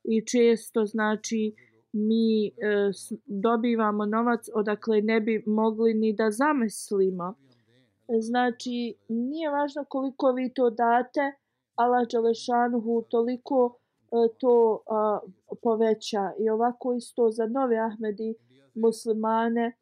I 0.03 0.25
često 0.25 0.85
znači 0.85 1.55
mi 1.93 2.47
e, 2.47 2.51
dobivamo 3.25 4.05
novac 4.05 4.45
odakle 4.53 5.01
ne 5.01 5.21
bi 5.21 5.43
mogli 5.45 5.93
ni 5.93 6.13
da 6.13 6.31
zamislimo. 6.31 7.35
E, 8.07 8.21
znači, 8.21 8.95
nije 9.09 9.49
važno 9.49 9.85
koliko 9.87 10.31
vi 10.31 10.53
to 10.53 10.69
date, 10.69 11.33
Allah 11.75 12.07
Đelešanuhu 12.11 13.05
toliko 13.09 13.80
E, 14.11 14.33
to 14.37 14.83
a, 14.87 15.19
poveća. 15.61 16.31
I 16.39 16.49
ovako 16.49 16.93
isto 16.93 17.31
za 17.31 17.45
nove 17.45 17.77
Ahmedi 17.77 18.35
muslimane, 18.73 19.77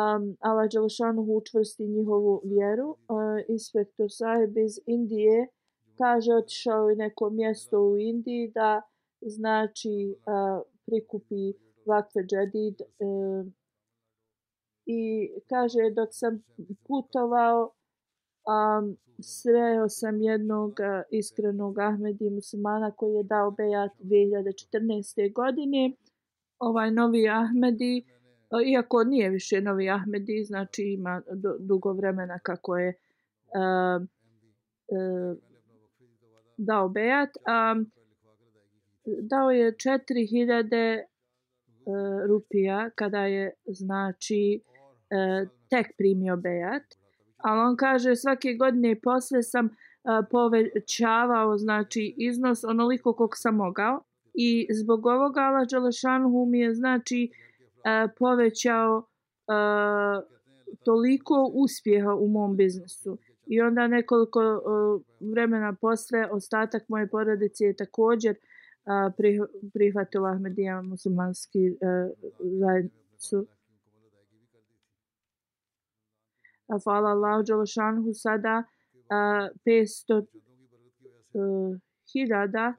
um, 0.00 0.36
Allah 0.40 0.70
Đalešanuhu 0.72 1.36
učvrsti 1.36 1.86
njihovu 1.86 2.40
vjeru. 2.44 2.88
Uh, 2.88 2.96
inspektor 3.48 4.06
Sahib 4.10 4.58
iz 4.58 4.78
Indije 4.86 5.48
kaže 5.98 6.34
otišao 6.34 6.88
je 6.88 6.96
neko 6.96 7.30
mjesto 7.30 7.80
u 7.80 7.98
Indiji 7.98 8.52
da 8.54 8.82
znači 9.20 10.16
uh, 10.16 10.62
prikupi 10.86 11.52
Vakfe 11.86 12.20
Džedid 12.20 12.80
uh, 12.80 13.46
i 14.86 15.30
kaže 15.48 15.90
dok 15.96 16.08
sam 16.12 16.42
putovao 16.86 17.70
um, 18.46 18.96
sreo 19.22 19.88
sam 19.88 20.20
jednog 20.20 20.78
iskrenog 21.10 21.78
Ahmedi 21.78 22.30
muslimana 22.30 22.90
koji 22.90 23.14
je 23.14 23.22
dao 23.22 23.50
bejat 23.50 23.90
2014. 24.00 25.32
godine. 25.32 25.92
Ovaj 26.58 26.90
novi 26.90 27.28
Ahmedi, 27.28 28.04
iako 28.66 29.04
nije 29.04 29.30
više 29.30 29.60
novi 29.60 29.90
Ahmedi, 29.90 30.44
znači 30.44 30.82
ima 30.82 31.22
dugo 31.58 31.92
vremena 31.92 32.38
kako 32.38 32.76
je 32.76 32.88
uh, 32.88 34.02
uh, 34.88 35.38
dao 36.56 36.88
bejat. 36.88 37.30
Um, 37.36 37.90
dao 39.22 39.50
je 39.50 39.72
4000 39.72 41.02
uh, 41.84 41.94
e, 41.94 42.26
rupija 42.26 42.90
kada 42.94 43.26
je 43.26 43.52
znači 43.66 44.60
uh, 44.64 45.48
tek 45.70 45.86
primio 45.98 46.36
bejat 46.36 47.01
ali 47.42 47.60
on 47.60 47.76
kaže 47.76 48.16
svake 48.16 48.54
godine 48.54 49.00
posle 49.02 49.42
sam 49.42 49.66
uh, 49.66 49.70
povećavao 50.30 51.58
znači 51.58 52.14
iznos 52.16 52.64
onoliko 52.64 53.12
koliko 53.12 53.36
sam 53.36 53.56
mogao. 53.56 54.04
I 54.34 54.68
zbog 54.72 55.06
ovoga 55.06 55.40
Allah 55.40 55.68
Đelešanhu 55.70 56.46
mi 56.46 56.58
je 56.58 56.74
znači 56.74 57.30
uh, 57.30 58.10
povećao 58.18 58.96
uh, 58.98 59.04
toliko 60.84 61.50
uspjeha 61.54 62.14
u 62.14 62.28
mom 62.28 62.56
biznesu 62.56 63.18
i 63.46 63.60
onda 63.60 63.86
nekoliko 63.86 64.40
uh, 64.40 65.02
vremena 65.32 65.76
posle 65.80 66.26
ostatak 66.30 66.88
moje 66.88 67.08
porodice 67.08 67.64
je 67.64 67.76
također 67.76 68.36
uh, 68.36 69.14
prihvatila 69.72 70.30
Ahmedija 70.30 70.82
muslimanski 70.82 71.70
uh, 71.70 71.76
zajednicu. 72.38 73.46
Hvala 76.78 77.10
Allah 77.10 77.44
Đalašanhu 77.46 78.14
sada 78.14 78.64
a, 79.10 79.48
500 79.66 80.18
uh, 80.18 80.24
e, 81.34 81.78
hiljada 82.12 82.74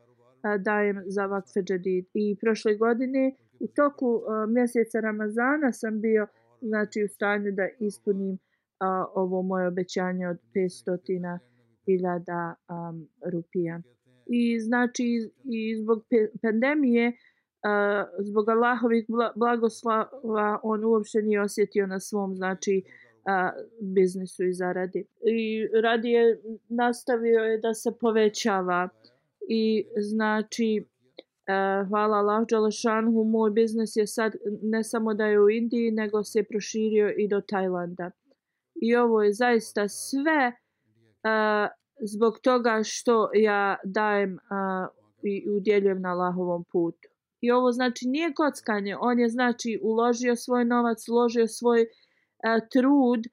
dajem 0.59 1.03
za 1.05 1.25
vakfe 1.25 1.61
džadid. 1.61 2.05
I 2.13 2.37
prošle 2.41 2.75
godine 2.75 3.35
u 3.59 3.67
toku 3.67 4.21
a, 4.27 4.45
mjeseca 4.45 4.99
Ramazana 4.99 5.71
sam 5.73 6.01
bio 6.01 6.27
znači 6.61 7.03
u 7.03 7.07
stanju 7.07 7.51
da 7.51 7.67
ispunim 7.79 8.37
a, 8.79 9.05
ovo 9.15 9.41
moje 9.41 9.67
obećanje 9.67 10.27
od 10.27 10.37
500 10.55 11.39
hiljada 11.85 12.55
um, 12.69 13.07
rupija. 13.31 13.81
I 14.27 14.59
znači 14.59 15.31
i 15.43 15.81
zbog 15.81 16.03
pandemije 16.41 17.07
uh, 17.07 18.25
zbog 18.25 18.49
Allahovih 18.49 19.05
blagoslova 19.35 20.59
on 20.63 20.83
uopšte 20.83 21.21
nije 21.21 21.41
osjetio 21.41 21.87
na 21.87 21.99
svom 21.99 22.35
znači 22.35 22.83
uh, 22.85 23.02
a, 23.25 23.51
biznisu 23.81 24.43
i 24.43 24.53
zaradi. 24.53 25.05
I 25.25 25.67
radi 25.81 26.09
je 26.09 26.41
nastavio 26.69 27.39
je 27.39 27.57
da 27.57 27.73
se 27.73 27.91
povećava 27.99 28.89
i 29.49 29.85
znači 29.97 30.85
a, 31.47 31.85
hvala 31.89 32.17
Allah 32.17 32.45
Đalašanhu, 32.49 33.23
moj 33.23 33.51
biznis 33.51 33.95
je 33.95 34.07
sad 34.07 34.35
ne 34.61 34.83
samo 34.83 35.13
da 35.13 35.25
je 35.25 35.39
u 35.39 35.49
Indiji, 35.49 35.91
nego 35.91 36.23
se 36.23 36.39
je 36.39 36.43
proširio 36.43 37.13
i 37.17 37.27
do 37.27 37.41
Tajlanda. 37.41 38.11
I 38.75 38.95
ovo 38.95 39.23
je 39.23 39.33
zaista 39.33 39.87
sve 39.87 40.51
a, 41.23 41.67
zbog 42.01 42.39
toga 42.39 42.81
što 42.83 43.29
ja 43.33 43.75
dajem 43.83 44.39
a, 44.49 44.87
i 45.23 45.49
udjeljujem 45.49 46.01
na 46.01 46.09
Allahovom 46.09 46.63
putu. 46.71 47.09
I 47.41 47.51
ovo 47.51 47.71
znači 47.71 48.07
nije 48.07 48.33
kockanje, 48.33 48.97
on 48.99 49.19
je 49.19 49.29
znači 49.29 49.79
uložio 49.83 50.35
svoj 50.35 50.65
novac, 50.65 51.09
uložio 51.09 51.47
svoj 51.47 51.81
uh, 51.81 51.87
E, 52.43 52.59
trud 52.69 53.27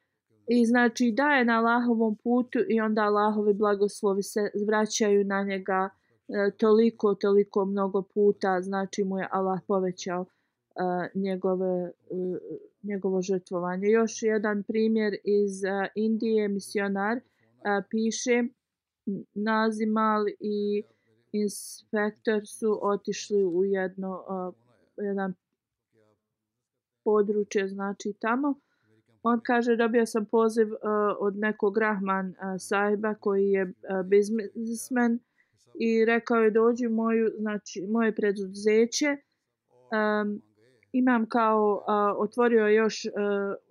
i 0.47 0.67
znači 0.67 1.13
daje 1.17 1.45
na 1.45 1.59
Allahovom 1.59 2.17
putu 2.17 2.59
i 2.69 2.81
onda 2.81 3.03
Allahovi 3.03 3.55
blagoslovi 3.55 4.23
se 4.23 4.41
vraćaju 4.67 5.25
na 5.25 5.43
njega 5.43 5.89
e, 6.29 6.51
toliko, 6.57 7.15
toliko 7.15 7.65
mnogo 7.65 8.03
puta, 8.03 8.63
znači 8.63 9.05
mu 9.05 9.19
je 9.19 9.29
Allah 9.31 9.61
povećao 9.67 10.25
e, 10.25 11.09
njegove, 11.15 11.93
njegovo 12.83 13.23
žrtvovanje. 13.23 13.89
Još 13.89 14.23
jedan 14.23 14.63
primjer 14.63 15.17
iz 15.25 15.63
Indije, 15.95 16.49
misionar, 16.49 17.21
piše 17.91 18.43
Nazimal 19.35 20.25
i 20.41 20.83
inspektor 21.33 22.43
su 22.47 22.79
otišli 22.83 23.45
u 23.45 23.65
jedno, 23.65 24.25
jedan 24.97 25.35
područje, 27.05 27.69
znači 27.69 28.13
tamo, 28.21 28.55
On 29.23 29.41
kaže 29.45 29.77
dobio 29.77 30.07
sam 30.07 30.27
poziv 30.27 30.67
uh, 30.73 30.79
od 31.19 31.37
nekog 31.37 31.79
Rahman 31.79 32.27
uh, 32.27 32.35
sahiba 32.59 33.15
koji 33.15 33.51
je 33.51 33.63
uh, 33.63 33.73
biznismen 34.07 35.19
i 35.75 36.05
rekao 36.05 36.37
je 36.37 36.51
dođi 36.51 36.89
moju, 36.89 37.31
znači 37.39 37.87
moje 37.89 38.15
preduzeće. 38.15 39.07
Um, 39.07 40.43
imam 40.93 41.29
kao 41.29 41.75
uh, 41.75 42.23
otvorio 42.23 42.67
još 42.69 43.05
uh, 43.05 43.13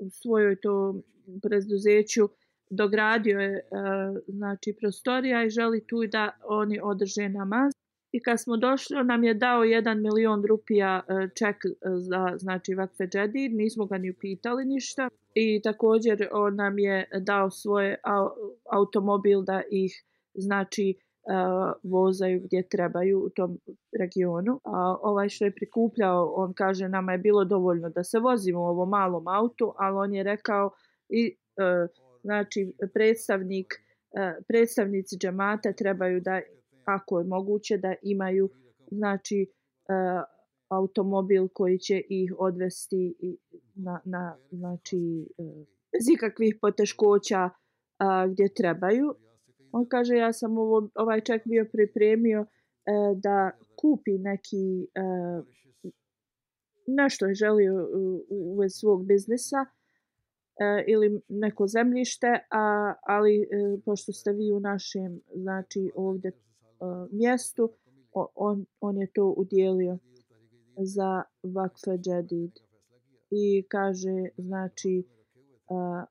u 0.07 0.09
svojoj 0.09 0.55
to 0.61 1.01
preduzeću 1.41 2.29
dogradio 2.69 3.39
je 3.39 3.51
uh, 3.71 4.17
znači 4.27 4.75
prostorija 4.79 5.43
i 5.43 5.49
želi 5.49 5.87
tu 5.87 5.97
da 6.11 6.37
oni 6.43 6.79
održe 6.83 7.29
namaz. 7.29 7.78
I 8.11 8.21
kad 8.21 8.41
smo 8.41 8.57
došli, 8.57 8.97
on 8.97 9.07
nam 9.07 9.23
je 9.23 9.33
dao 9.33 9.63
jedan 9.63 10.01
milion 10.01 10.45
rupija 10.45 11.01
e, 11.07 11.27
ček 11.35 11.65
e, 11.65 11.69
za 11.81 12.37
znači 12.37 12.73
vakfe 12.73 13.07
Džedi, 13.07 13.49
nismo 13.49 13.85
ga 13.85 13.97
ni 13.97 14.11
upitali 14.11 14.65
ništa 14.65 15.09
i 15.33 15.61
također 15.61 16.27
on 16.31 16.55
nam 16.55 16.79
je 16.79 17.09
dao 17.19 17.51
svoj 17.51 17.95
automobil 18.71 19.41
da 19.41 19.61
ih 19.71 20.03
znači 20.33 20.89
e, 20.89 20.95
vozaju 21.83 22.41
gdje 22.43 22.67
trebaju 22.67 23.19
u 23.25 23.29
tom 23.29 23.59
regionu. 23.99 24.59
A 24.63 24.95
ovaj 25.01 25.29
što 25.29 25.45
je 25.45 25.55
prikupljao, 25.55 26.33
on 26.35 26.53
kaže 26.53 26.89
nama 26.89 27.11
je 27.11 27.17
bilo 27.17 27.45
dovoljno 27.45 27.89
da 27.89 28.03
se 28.03 28.19
vozimo 28.19 28.59
u 28.59 28.65
ovom 28.65 28.89
malom 28.89 29.27
autu, 29.27 29.73
ali 29.77 29.97
on 29.97 30.13
je 30.13 30.23
rekao 30.23 30.71
i 31.09 31.35
znači 32.21 32.73
predstavnik 32.93 33.73
predstavnici 34.47 35.17
džamata 35.17 35.73
trebaju 35.73 36.21
da 36.21 36.41
ako 36.95 37.19
je 37.19 37.25
moguće 37.25 37.77
da 37.77 37.93
imaju 38.01 38.49
znači 38.91 39.47
uh, 39.49 40.23
automobil 40.69 41.47
koji 41.47 41.77
će 41.77 42.01
ih 42.09 42.33
odvesti 42.37 43.15
na, 43.75 44.01
na 44.05 44.37
znači 44.51 45.27
e, 45.37 45.43
bez 45.91 46.09
ikakvih 46.13 46.57
poteškoća 46.61 47.49
a, 47.97 48.27
gdje 48.27 48.53
trebaju. 48.53 49.15
On 49.71 49.85
kaže 49.85 50.15
ja 50.15 50.33
sam 50.33 50.57
ovo, 50.57 50.89
ovaj 50.95 51.21
čak 51.21 51.41
bio 51.45 51.65
pripremio 51.71 52.39
e, 52.39 52.45
da 53.15 53.51
kupi 53.81 54.17
neki 54.17 54.83
e, 54.83 55.01
nešto 56.87 57.25
je 57.25 57.33
želio 57.33 57.89
u, 57.93 58.25
u, 58.29 58.69
svog 58.69 59.05
biznisa 59.05 59.57
e, 59.65 60.83
ili 60.87 61.21
neko 61.29 61.67
zemljište, 61.67 62.27
a, 62.51 62.93
ali 63.01 63.41
e, 63.41 63.47
pošto 63.85 64.13
ste 64.13 64.33
vi 64.33 64.51
u 64.51 64.59
našem 64.59 65.21
znači 65.35 65.91
ovdje 65.95 66.31
E, 66.81 66.85
mjestu, 67.11 67.71
on, 68.35 68.65
on 68.81 68.97
je 68.97 69.07
to 69.13 69.33
udjelio 69.37 69.97
za 70.77 71.23
vakfe 71.43 71.91
džedid. 71.97 72.51
I 73.31 73.65
kaže, 73.67 74.29
znači, 74.37 75.03
a, 75.69 76.05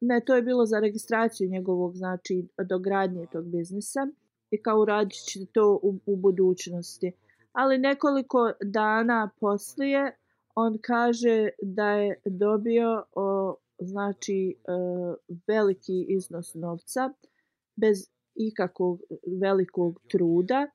ne, 0.00 0.20
to 0.26 0.36
je 0.36 0.42
bilo 0.42 0.66
za 0.66 0.80
registraciju 0.80 1.50
njegovog, 1.50 1.96
znači, 1.96 2.48
dogradnje 2.68 3.26
tog 3.32 3.44
biznisa 3.44 4.00
i 4.50 4.62
kao 4.62 4.80
uradit 4.80 5.24
će 5.32 5.46
to 5.52 5.80
u, 5.82 5.98
u 6.06 6.16
budućnosti. 6.16 7.12
Ali 7.52 7.78
nekoliko 7.78 8.52
dana 8.64 9.30
poslije, 9.40 10.16
on 10.54 10.78
kaže 10.82 11.48
da 11.62 11.90
je 11.90 12.20
dobio, 12.24 13.04
o, 13.12 13.56
znači, 13.78 14.56
e, 14.58 14.72
veliki 15.46 16.06
iznos 16.08 16.54
novca, 16.54 17.10
bez 17.76 18.10
ikakvog 18.34 19.00
velikog 19.40 20.00
truda, 20.10 20.66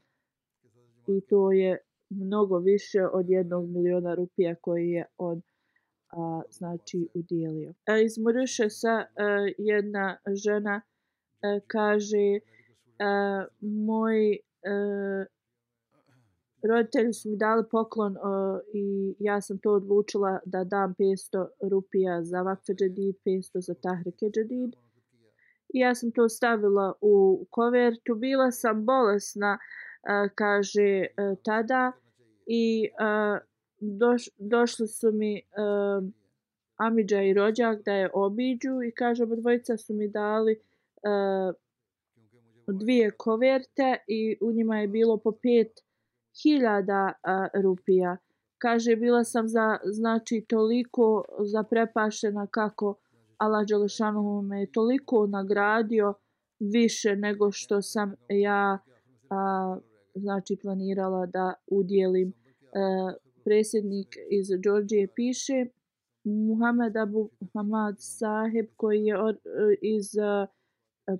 i 1.08 1.22
to 1.22 1.52
je 1.52 1.78
mnogo 2.10 2.58
više 2.58 3.08
od 3.14 3.30
jednog 3.30 3.70
miliona 3.70 4.16
rupija 4.16 4.56
koji 4.56 4.90
je 4.90 5.06
on 5.18 5.42
a, 6.12 6.42
znači 6.50 7.08
udjelio. 7.14 7.74
A 7.86 7.98
iz 7.98 8.18
Mauritiusa 8.18 8.90
a, 8.90 9.06
jedna 9.58 10.18
žena 10.44 10.82
a, 11.42 11.60
kaže 11.68 12.40
a, 13.00 13.46
moj 13.62 14.38
a, 14.66 15.26
roditelji 16.64 17.14
su 17.14 17.30
mi 17.30 17.38
dali 17.38 17.64
poklon 17.72 18.18
a, 18.18 18.60
i 18.74 19.16
ja 19.20 19.42
sam 19.42 19.58
to 19.58 19.72
odlučila 19.72 20.40
da 20.46 20.64
dam 20.64 20.96
500 21.00 21.48
rupija 21.70 22.24
za 22.24 22.42
vakfe 22.42 22.74
džedid, 22.74 23.16
500 23.26 23.62
za 23.62 23.74
tahrike 23.74 24.26
džedid. 24.26 24.76
I 25.74 25.80
ja 25.80 25.96
sam 25.96 26.12
to 26.12 26.30
stavila 26.30 26.94
u 27.02 27.46
kovertu. 27.50 28.16
Bila 28.16 28.52
sam 28.52 28.86
bolesna, 28.86 29.58
kaže 30.36 30.82
e, 30.82 31.08
tada 31.44 31.92
i 32.46 32.90
a, 33.00 33.40
doš, 33.80 34.30
došli 34.38 34.88
su 34.88 35.12
mi 35.12 35.42
uh, 35.42 36.10
Amidža 36.78 37.22
i 37.22 37.34
rođak 37.34 37.84
da 37.86 37.94
je 37.94 38.10
obiđu 38.14 38.84
i 38.88 38.92
kaže 38.92 39.26
dvojica 39.26 39.78
su 39.78 39.94
mi 39.94 40.08
dali 40.08 40.56
uh, 40.56 41.56
dvije 42.68 43.12
koverte 43.12 43.98
i 44.08 44.38
u 44.42 44.52
njima 44.52 44.80
je 44.80 44.88
bilo 44.88 45.18
po 45.18 45.32
pet 45.32 45.72
hiljada 46.44 47.06
uh, 47.06 47.62
rupija. 47.64 48.18
Kaže, 48.58 48.96
bila 48.96 49.24
sam 49.24 49.48
za, 49.48 49.78
znači, 49.84 50.46
toliko 50.48 51.26
zaprepašena 51.40 52.48
kako 52.48 52.96
Allah 53.40 53.66
Đelešanuhu 53.66 54.42
me 54.42 54.60
je 54.60 54.72
toliko 54.72 55.28
nagradio 55.28 56.14
više 56.60 57.16
nego 57.16 57.52
što 57.52 57.82
sam 57.82 58.16
ja 58.30 58.80
a, 59.30 59.78
znači 60.16 60.58
planirala 60.62 61.26
da 61.26 61.54
udjelim. 61.68 62.34
A, 62.76 63.14
predsjednik 63.44 64.08
iz 64.30 64.48
Đorđije 64.64 65.08
piše 65.16 65.66
Muhammed 66.24 66.98
Abu 66.98 67.30
Hamad 67.54 67.96
Saheb 68.00 68.66
koji 68.76 69.06
je 69.06 69.22
od, 69.22 69.36
e, 69.36 69.76
iz 69.82 70.18
a, 70.18 70.48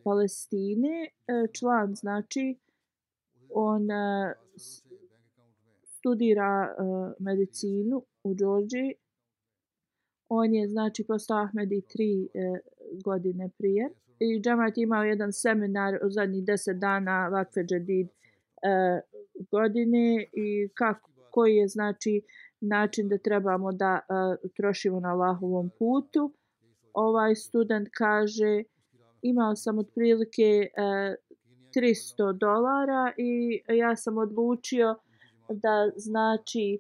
Palestine, 0.04 1.10
a, 1.28 1.48
član 1.60 1.96
znači 1.96 2.58
on 3.50 3.92
a, 3.92 4.34
studira 5.84 6.76
a, 6.78 7.14
medicinu 7.20 8.04
u 8.24 8.34
Đorđiji 8.34 8.94
On 10.30 10.54
je 10.54 10.68
znači 10.68 11.04
postao 11.08 11.38
Ahmedi 11.38 11.82
tri 11.82 12.24
e, 12.24 12.60
godine 13.04 13.50
prije. 13.58 13.90
I 14.20 14.42
džamat 14.42 14.78
je 14.78 14.84
imao 14.84 15.04
jedan 15.04 15.34
seminar 15.34 16.00
u 16.06 16.10
zadnjih 16.12 16.44
deset 16.44 16.78
dana 16.78 17.28
Vakfe 17.28 17.64
Džedid 17.64 18.08
e, 18.08 18.12
godine 19.52 20.26
i 20.34 20.70
kako, 20.74 21.12
koji 21.32 21.56
je 21.56 21.68
znači 21.68 22.22
način 22.62 23.10
da 23.10 23.18
trebamo 23.18 23.72
da 23.72 24.00
e, 24.00 24.48
trošimo 24.58 25.00
na 25.00 25.10
Allahovom 25.10 25.70
putu. 25.80 26.34
Ovaj 26.94 27.36
student 27.36 27.90
kaže 27.98 28.64
imao 29.22 29.56
sam 29.56 29.80
otprilike 29.80 30.44
e, 30.44 31.16
300 31.76 32.38
dolara 32.38 33.14
i 33.18 33.62
ja 33.78 33.96
sam 33.96 34.18
odlučio 34.18 34.96
da 35.50 35.92
znači 35.96 36.80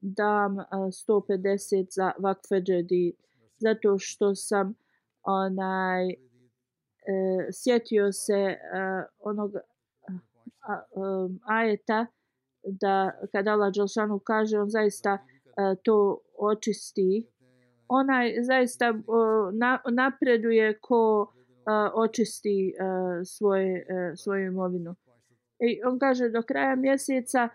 dam 0.00 0.60
eh, 0.60 0.64
150 0.72 1.86
za 1.90 2.12
vakfe 2.18 2.60
džedi. 2.60 3.12
Zato 3.58 3.98
što 3.98 4.34
sam 4.34 4.74
onaj 5.22 6.10
e, 6.10 6.16
sjetio 7.52 8.12
se 8.12 8.32
e, 8.34 8.58
onog 9.20 9.56
a, 9.56 9.60
a, 10.68 10.82
ajeta 11.44 12.06
da 12.64 13.10
kada 13.32 13.52
Allah 13.52 13.72
Đelšanu 13.74 14.18
kaže 14.18 14.58
on 14.58 14.70
zaista 14.70 15.12
e, 15.12 15.74
to 15.84 16.18
očisti. 16.38 17.28
Onaj 17.88 18.34
zaista 18.42 18.94
na, 19.52 19.78
napreduje 19.90 20.78
ko 20.80 21.32
a, 21.64 21.90
očisti 21.94 22.74
a, 22.80 23.20
svoje, 23.24 23.86
a, 23.90 24.16
svoju 24.16 24.46
imovinu. 24.46 24.94
I 25.58 25.80
on 25.84 25.98
kaže 25.98 26.28
do 26.28 26.42
kraja 26.42 26.76
mjeseca 26.76 27.48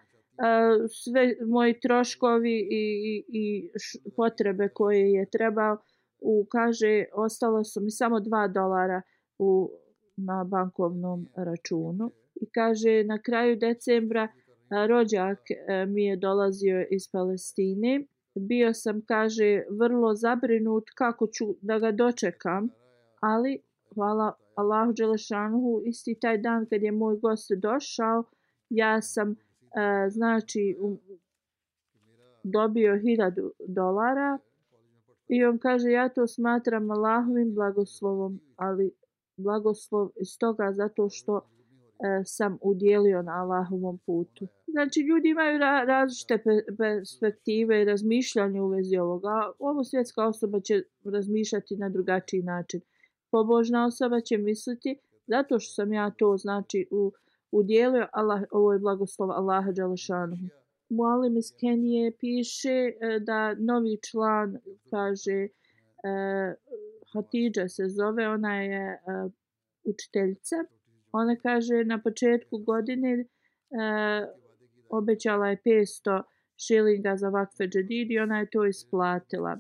sve 1.04 1.36
moji 1.48 1.80
troškovi 1.80 2.68
i, 2.72 2.84
i, 3.02 3.26
i 3.30 3.70
potrebe 4.16 4.70
koje 4.70 5.12
je 5.12 5.30
trebao 5.30 5.78
u 6.20 6.46
kaže 6.52 7.06
ostalo 7.14 7.64
su 7.64 7.82
mi 7.82 7.92
samo 7.92 8.20
2 8.20 8.54
dolara 8.54 9.02
u 9.40 9.72
na 10.18 10.44
bankovnom 10.44 11.28
računu. 11.36 12.12
I 12.36 12.50
kaže 12.50 13.04
na 13.04 13.22
kraju 13.22 13.56
decembra 13.56 14.28
rođak 14.88 15.40
e, 15.52 15.86
mi 15.86 16.06
je 16.06 16.16
dolazio 16.16 16.86
iz 16.92 17.12
Palestine. 17.12 18.06
Bio 18.36 18.74
sam 18.74 19.02
kaže 19.06 19.64
vrlo 19.80 20.16
zabrinut 20.16 20.84
kako 20.96 21.28
ću 21.28 21.46
da 21.62 21.80
ga 21.80 21.92
dočekam 21.92 22.70
ali 23.22 23.62
hvala 23.94 24.34
Allahu 24.56 24.94
dželešanu 24.94 25.82
isti 25.86 26.18
taj 26.22 26.38
dan 26.38 26.66
kad 26.70 26.82
je 26.82 26.92
moj 26.92 27.18
gost 27.18 27.52
došao 27.58 28.24
ja 28.70 29.02
sam 29.02 29.36
E, 29.78 30.10
znači 30.10 30.78
dobio 32.44 33.00
hiljadu 33.00 33.52
dolara 33.68 34.40
i 35.28 35.46
on 35.46 35.58
kaže 35.58 35.92
ja 35.92 36.10
to 36.10 36.28
smatram 36.28 36.92
Allahovim 36.92 37.54
blagoslovom 37.54 38.40
ali 38.56 38.92
blagoslov 39.38 40.10
iz 40.22 40.38
toga 40.40 40.72
zato 40.74 41.10
što 41.10 41.38
e, 41.38 42.22
sam 42.26 42.58
udjelio 42.62 43.22
na 43.22 43.32
Allahovom 43.32 43.98
putu. 44.06 44.48
Znači 44.68 45.00
ljudi 45.00 45.30
imaju 45.30 45.58
ra 45.58 45.84
različite 45.84 46.44
perspektive 46.78 47.82
i 47.82 47.86
razmišljanje 47.86 48.62
u 48.62 48.68
vezi 48.68 48.98
ovoga. 48.98 49.52
Ovo 49.60 49.84
svjetska 49.84 50.28
osoba 50.28 50.60
će 50.60 50.84
razmišljati 51.04 51.78
na 51.78 51.90
drugačiji 51.90 52.42
način. 52.42 52.82
Pobožna 53.32 53.86
osoba 53.86 54.22
će 54.22 54.38
misliti 54.38 55.00
zato 55.28 55.60
što 55.60 55.74
sam 55.74 55.94
ja 55.94 56.12
to 56.12 56.38
znači 56.38 56.88
u 56.92 57.12
udjelio 57.52 58.08
Allah, 58.12 58.44
ovo 58.52 58.74
je 58.74 58.80
blagoslov 58.80 59.32
Allaha 59.32 59.72
Đalešanu. 59.72 60.36
Mualim 60.90 61.38
iz 61.38 61.54
Kenije 61.60 62.12
piše 62.20 62.70
e, 62.70 63.20
da 63.20 63.54
novi 63.54 64.00
član 64.10 64.58
kaže 64.90 65.32
e, 65.34 65.50
Hatidža 67.14 67.68
se 67.68 67.84
zove, 67.88 68.28
ona 68.28 68.62
je 68.62 68.84
e, 68.92 69.00
učiteljica. 69.84 70.56
Ona 71.12 71.36
kaže 71.36 71.84
na 71.84 72.02
početku 72.02 72.58
godine 72.58 73.26
obećala 74.90 75.48
je 75.48 75.62
500 75.66 76.22
šilinga 76.58 77.16
za 77.18 77.30
vakfe 77.30 77.64
džedid 77.64 78.12
i 78.12 78.20
ona 78.20 78.40
je 78.40 78.50
to 78.50 78.66
isplatila. 78.66 79.58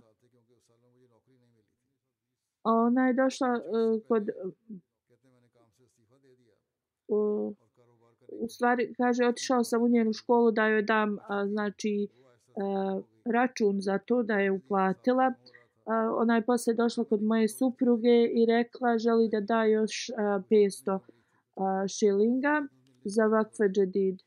Ona 2.64 3.08
je 3.08 3.14
došla 3.14 3.62
kod 4.08 4.30
u 8.40 8.48
stvari 8.50 8.94
kaže 8.98 9.26
otišao 9.26 9.64
sam 9.64 9.84
u 9.84 9.88
njenu 9.88 10.14
školu 10.14 10.52
da 10.52 10.68
joj 10.68 10.82
dam 10.82 11.18
a, 11.28 11.48
znači 11.48 12.08
a, 12.56 13.02
račun 13.26 13.82
za 13.82 13.98
to 13.98 14.24
da 14.24 14.40
je 14.40 14.52
uplatila. 14.52 15.34
A, 15.86 16.12
ona 16.16 16.36
je 16.36 16.46
posle 16.46 16.74
došla 16.74 17.04
kod 17.04 17.24
moje 17.24 17.48
supruge 17.48 18.26
i 18.26 18.46
rekla 18.46 18.98
želi 18.98 19.30
da 19.30 19.40
da 19.40 19.64
još 19.64 20.10
a, 20.10 20.42
500 20.50 21.00
a, 21.56 21.88
šilinga 21.88 22.68
za 23.04 23.26
vakfe 23.26 23.64
džedid. 23.64 24.22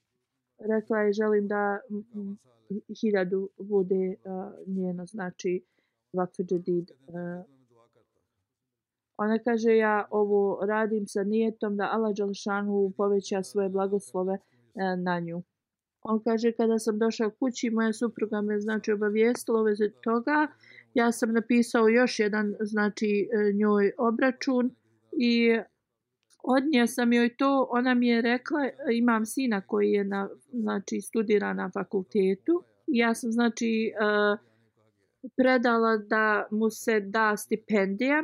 Rekla 0.59 0.99
je 0.99 1.13
želim 1.13 1.49
da 1.49 1.81
hiljadu 3.01 3.49
bude 3.59 4.15
a, 4.25 4.53
njeno 4.67 5.07
znači 5.07 5.63
vakfe 6.13 6.43
džedid 6.43 6.91
a, 7.09 7.43
Ona 9.23 9.39
kaže 9.39 9.77
ja 9.77 10.09
ovo 10.11 10.67
radim 10.67 11.07
sa 11.07 11.23
nijetom 11.25 11.77
da 11.77 11.89
Allah 11.93 12.17
Đalšanu 12.17 12.93
poveća 12.97 13.43
svoje 13.43 13.69
blagoslove 13.69 14.35
e, 14.35 14.41
na 14.97 15.21
nju. 15.21 15.43
On 16.03 16.23
kaže 16.25 16.53
kada 16.53 16.79
sam 16.79 16.99
došao 16.99 17.31
kući 17.31 17.71
moja 17.71 17.93
supruga 17.93 18.41
me 18.41 18.61
znači 18.61 18.93
obavijestila 18.93 19.61
ove 19.61 19.75
toga. 20.05 20.47
Ja 20.95 21.13
sam 21.13 21.33
napisao 21.33 21.89
još 21.89 22.19
jedan 22.19 22.55
znači 22.61 23.29
e, 23.33 23.53
njoj 23.53 23.93
obračun 23.99 24.71
i 25.13 25.59
odnija 26.43 26.87
sam 26.87 27.13
joj 27.13 27.37
to. 27.37 27.69
Ona 27.71 27.95
mi 27.95 28.09
je 28.09 28.23
rekla 28.23 28.61
imam 28.93 29.27
sina 29.27 29.61
koji 29.61 29.91
je 29.91 30.05
na, 30.05 30.29
znači 30.53 31.01
studira 31.01 31.53
na 31.53 31.71
fakultetu. 31.75 32.63
Ja 32.87 33.15
sam 33.15 33.33
znači 33.33 33.87
e, 33.87 33.93
predala 35.37 35.97
da 35.97 36.47
mu 36.51 36.71
se 36.71 37.01
da 37.01 37.37
stipendija 37.37 38.23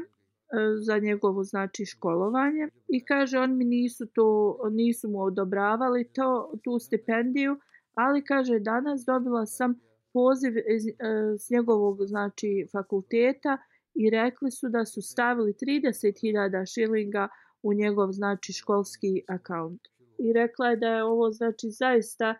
E, 0.52 0.56
za 0.80 0.98
njegovo 0.98 1.42
znači 1.44 1.86
školovanje 1.86 2.68
i 2.88 3.04
kaže 3.04 3.38
on 3.38 3.56
mi 3.56 3.64
nisu 3.64 4.06
to 4.06 4.58
nisu 4.70 5.08
mu 5.08 5.22
odobravali 5.22 6.08
to 6.12 6.52
tu 6.64 6.78
stipendiju 6.78 7.60
ali 7.94 8.24
kaže 8.24 8.58
danas 8.58 9.04
dobila 9.06 9.46
sam 9.46 9.74
poziv 10.12 10.52
iz, 10.56 10.86
e, 10.86 10.92
s 11.38 11.50
njegovog 11.50 11.98
znači 12.06 12.66
fakulteta 12.72 13.58
i 13.94 14.10
rekli 14.10 14.50
su 14.50 14.68
da 14.68 14.84
su 14.84 15.02
stavili 15.02 15.52
30.000 15.52 16.74
šilinga 16.74 17.28
u 17.62 17.74
njegov 17.74 18.12
znači 18.12 18.52
školski 18.52 19.22
akaunt. 19.28 19.80
I 20.18 20.32
rekla 20.32 20.66
je 20.68 20.76
da 20.76 20.86
je 20.86 21.04
ovo 21.04 21.30
znači 21.30 21.70
zaista 21.70 22.28
e, 22.30 22.36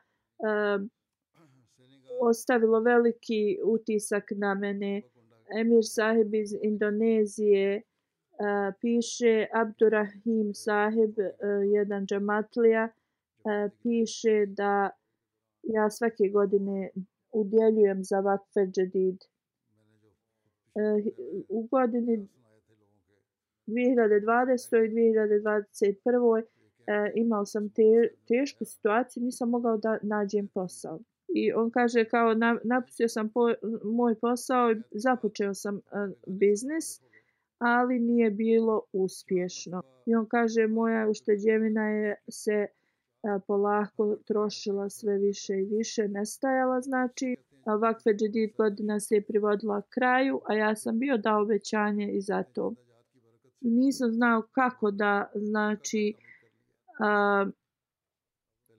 ostavilo 2.20 2.80
veliki 2.80 3.59
utisak 3.64 4.24
na 4.36 4.54
mene. 4.54 5.02
Emir 5.61 5.82
sahib 5.82 6.34
iz 6.34 6.50
Indonezije 6.62 7.82
uh, 8.39 8.74
piše 8.80 9.47
Abdurrahim 9.53 10.55
sahib, 10.55 11.18
uh, 11.18 11.26
jedan 11.72 12.07
džamatlija, 12.07 12.84
uh, 12.84 13.53
e, 13.53 13.70
piše 13.82 14.47
da 14.47 14.91
ja 15.62 15.91
svake 15.91 16.28
godine 16.32 16.91
udjeljujem 17.32 18.05
za 18.05 18.20
vakfe 18.20 18.61
džedid. 18.66 19.16
Uh, 20.74 21.07
u 21.49 21.62
godini 21.70 22.28
2020. 23.66 24.84
i 24.84 24.89
2021. 24.89 26.43
Uh, 26.43 26.43
imao 27.14 27.47
sam 27.47 27.68
te, 27.68 27.82
tešku 28.28 28.64
situaciju, 28.64 29.22
nisam 29.22 29.51
mogao 29.51 29.76
da 29.76 29.99
nađem 30.03 30.49
posao. 30.49 30.99
I 31.28 31.53
on 31.53 31.70
kaže 31.70 32.05
kao 32.05 32.34
na, 32.34 32.59
napustio 32.64 33.09
sam 33.09 33.28
po, 33.28 33.41
moj 33.84 34.14
posao 34.14 34.72
i 34.72 34.76
započeo 34.91 35.55
sam 35.55 35.76
uh, 35.76 35.82
biznis, 36.26 37.01
ali 37.59 37.98
nije 37.98 38.30
bilo 38.30 38.82
uspješno. 38.92 39.82
I 40.07 40.14
on 40.14 40.26
kaže 40.26 40.66
moja 40.66 41.09
ušteđevina 41.09 41.88
je 41.88 42.16
se 42.28 42.66
polako 43.46 44.16
trošila 44.26 44.90
sve 44.90 45.18
više 45.18 45.52
i 45.52 45.76
više, 45.76 46.09
nestajala 46.09 46.80
znači. 46.80 47.36
Vakfe 47.80 48.11
Džedid 48.11 48.50
godina 48.57 49.00
se 49.00 49.14
je 49.14 49.22
privodila 49.22 49.82
kraju, 49.94 50.40
a 50.48 50.54
ja 50.54 50.76
sam 50.76 50.98
bio 50.98 51.16
dao 51.18 51.42
obećanje 51.42 52.12
i 52.12 52.20
zato. 52.20 52.74
Nisam 53.61 54.12
znao 54.12 54.42
kako 54.52 54.90
da, 54.90 55.30
znači, 55.34 56.14
a, 57.00 57.46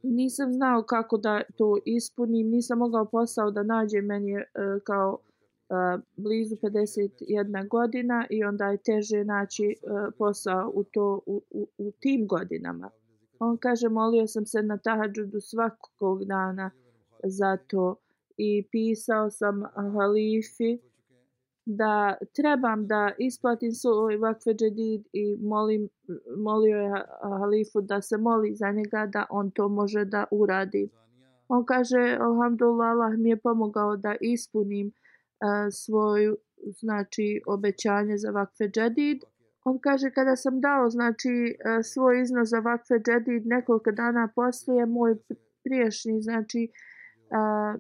nisam 0.04 0.54
znao 0.54 0.84
kako 0.84 1.18
da 1.18 1.42
to 1.58 1.78
ispunim, 1.86 2.50
nisam 2.50 2.78
mogao 2.78 3.06
posao 3.06 3.52
da 3.52 3.64
nađem, 3.64 4.06
meni 4.06 4.30
je 4.32 4.40
e, 4.40 4.46
kao 4.84 5.20
blizu 6.16 6.56
51 6.56 7.68
godina 7.68 8.26
i 8.30 8.44
onda 8.44 8.66
je 8.66 8.78
teže 8.78 9.24
naći 9.24 9.76
posao 10.18 10.72
u, 10.74 10.84
to, 10.84 11.22
u, 11.26 11.42
u, 11.50 11.68
u 11.78 11.92
tim 12.00 12.28
godinama. 12.28 12.90
On 13.40 13.58
kaže, 13.58 13.90
molio 13.90 14.28
sam 14.28 14.46
se 14.46 14.64
na 14.64 14.78
tahadžudu 14.78 15.40
svakog 15.40 16.26
dana 16.26 16.72
za 17.24 17.58
to 17.58 17.96
i 18.38 18.68
pisao 18.72 19.30
sam 19.30 19.64
halifi 19.94 20.78
da 21.66 22.18
trebam 22.36 22.88
da 22.88 23.12
isplatim 23.18 23.72
svoj 23.72 24.18
vakfe 24.18 24.54
džedid 24.54 25.06
i 25.14 25.38
molim, 25.42 25.90
molio 26.38 26.78
je 26.78 27.04
halifu 27.40 27.82
da 27.82 28.02
se 28.02 28.18
moli 28.18 28.56
za 28.56 28.72
njega 28.72 29.10
da 29.14 29.26
on 29.30 29.52
to 29.52 29.68
može 29.70 30.06
da 30.06 30.26
uradi. 30.32 30.90
On 31.48 31.66
kaže, 31.66 32.18
alhamdulillah, 32.20 32.90
Allah 32.90 33.14
mi 33.18 33.30
je 33.30 33.38
pomogao 33.38 33.98
da 33.98 34.16
ispunim 34.22 34.88
uh, 34.88 35.07
svoju 35.72 36.38
znači 36.80 37.42
obećanje 37.48 38.18
za 38.18 38.32
vakfe 38.32 38.64
džedid. 38.64 39.24
On 39.64 39.80
kaže 39.80 40.12
kada 40.12 40.36
sam 40.36 40.62
dao 40.62 40.90
znači 40.90 41.58
svoj 41.84 42.22
iznos 42.22 42.50
za 42.50 42.60
vakfe 42.60 42.94
džedid 42.94 43.48
nekoliko 43.48 43.92
dana 43.92 44.30
poslije 44.36 44.86
moj 44.86 45.16
priješnji 45.64 46.22
znači 46.22 46.72
a, 47.32 47.76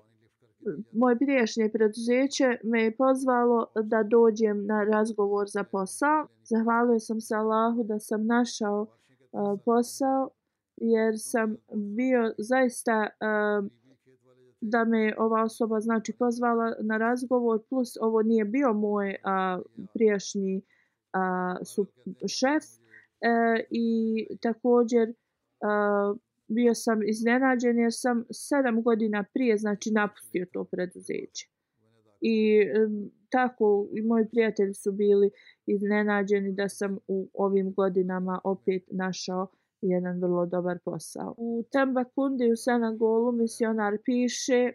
moje 0.93 1.17
priješnje 1.17 1.69
preduzeće 1.73 2.57
me 2.63 2.83
je 2.83 2.95
pozvalo 2.97 3.65
da 3.83 4.03
dođem 4.03 4.65
na 4.65 4.83
razgovor 4.83 5.47
za 5.49 5.63
posao. 5.63 6.27
Zahvalio 6.43 6.99
sam 6.99 7.21
se 7.21 7.35
Allahu 7.35 7.83
da 7.83 7.99
sam 7.99 8.25
našao 8.25 8.87
a, 9.31 9.57
posao 9.65 10.29
jer 10.77 11.13
sam 11.17 11.55
bio 11.97 12.33
zaista 12.37 13.09
a, 13.19 13.61
da 14.61 14.85
me 14.85 15.13
ova 15.17 15.43
osoba 15.43 15.79
znači 15.79 16.13
pozvala 16.13 16.75
na 16.81 16.97
razgovor 16.97 17.59
plus 17.69 17.97
ovo 18.01 18.21
nije 18.21 18.45
bio 18.45 18.73
moj 18.73 19.15
a, 19.23 19.59
prijašnji 19.93 20.61
a, 21.13 21.55
su 21.65 21.85
šef 22.27 22.63
e, 23.21 23.65
i 23.69 24.27
također 24.41 25.13
a, 25.61 26.13
bio 26.47 26.73
sam 26.73 27.03
iznenađen 27.03 27.79
jer 27.79 27.91
sam 27.93 28.25
sedam 28.31 28.83
godina 28.83 29.25
prije 29.33 29.57
znači 29.57 29.91
napustio 29.91 30.45
to 30.53 30.63
preduzeće. 30.63 31.49
I 32.21 32.59
tako 33.29 33.87
i 33.91 34.01
moji 34.01 34.25
prijatelji 34.31 34.73
su 34.73 34.91
bili 34.91 35.31
iznenađeni 35.65 36.53
da 36.53 36.69
sam 36.69 36.97
u 37.07 37.29
ovim 37.33 37.73
godinama 37.73 38.39
opet 38.43 38.83
našao 38.91 39.47
jedan 39.81 40.21
vrlo 40.21 40.45
dobar 40.45 40.79
posao. 40.85 41.35
U 41.37 41.63
Tembakundi 41.71 42.51
u 42.51 42.55
Senagolu 42.55 43.31
misionar 43.31 43.97
piše 44.05 44.71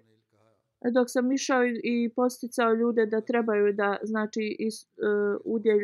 dok 0.90 1.10
sam 1.10 1.32
išao 1.32 1.64
i 1.82 2.12
posticao 2.16 2.74
ljude 2.74 3.06
da 3.06 3.20
trebaju 3.20 3.72
da 3.72 3.96
znači 4.02 4.56
is, 4.58 4.84
e, 4.84 4.86
uh, 4.86 5.40
udjel, 5.44 5.78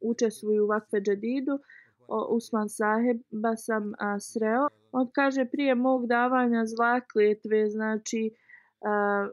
učestvuju 0.00 0.64
u 0.64 0.66
vakfe 0.66 1.00
džadidu, 1.00 1.58
Usman 2.28 2.68
Saheba 2.68 3.56
sam 3.56 3.92
a, 3.98 4.20
sreo. 4.20 4.68
On 4.92 5.10
kaže 5.14 5.44
prije 5.44 5.74
mog 5.74 6.06
davanja 6.06 6.66
zla 6.66 7.00
kljetve, 7.00 7.70
znači 7.70 8.30
a, 8.84 9.28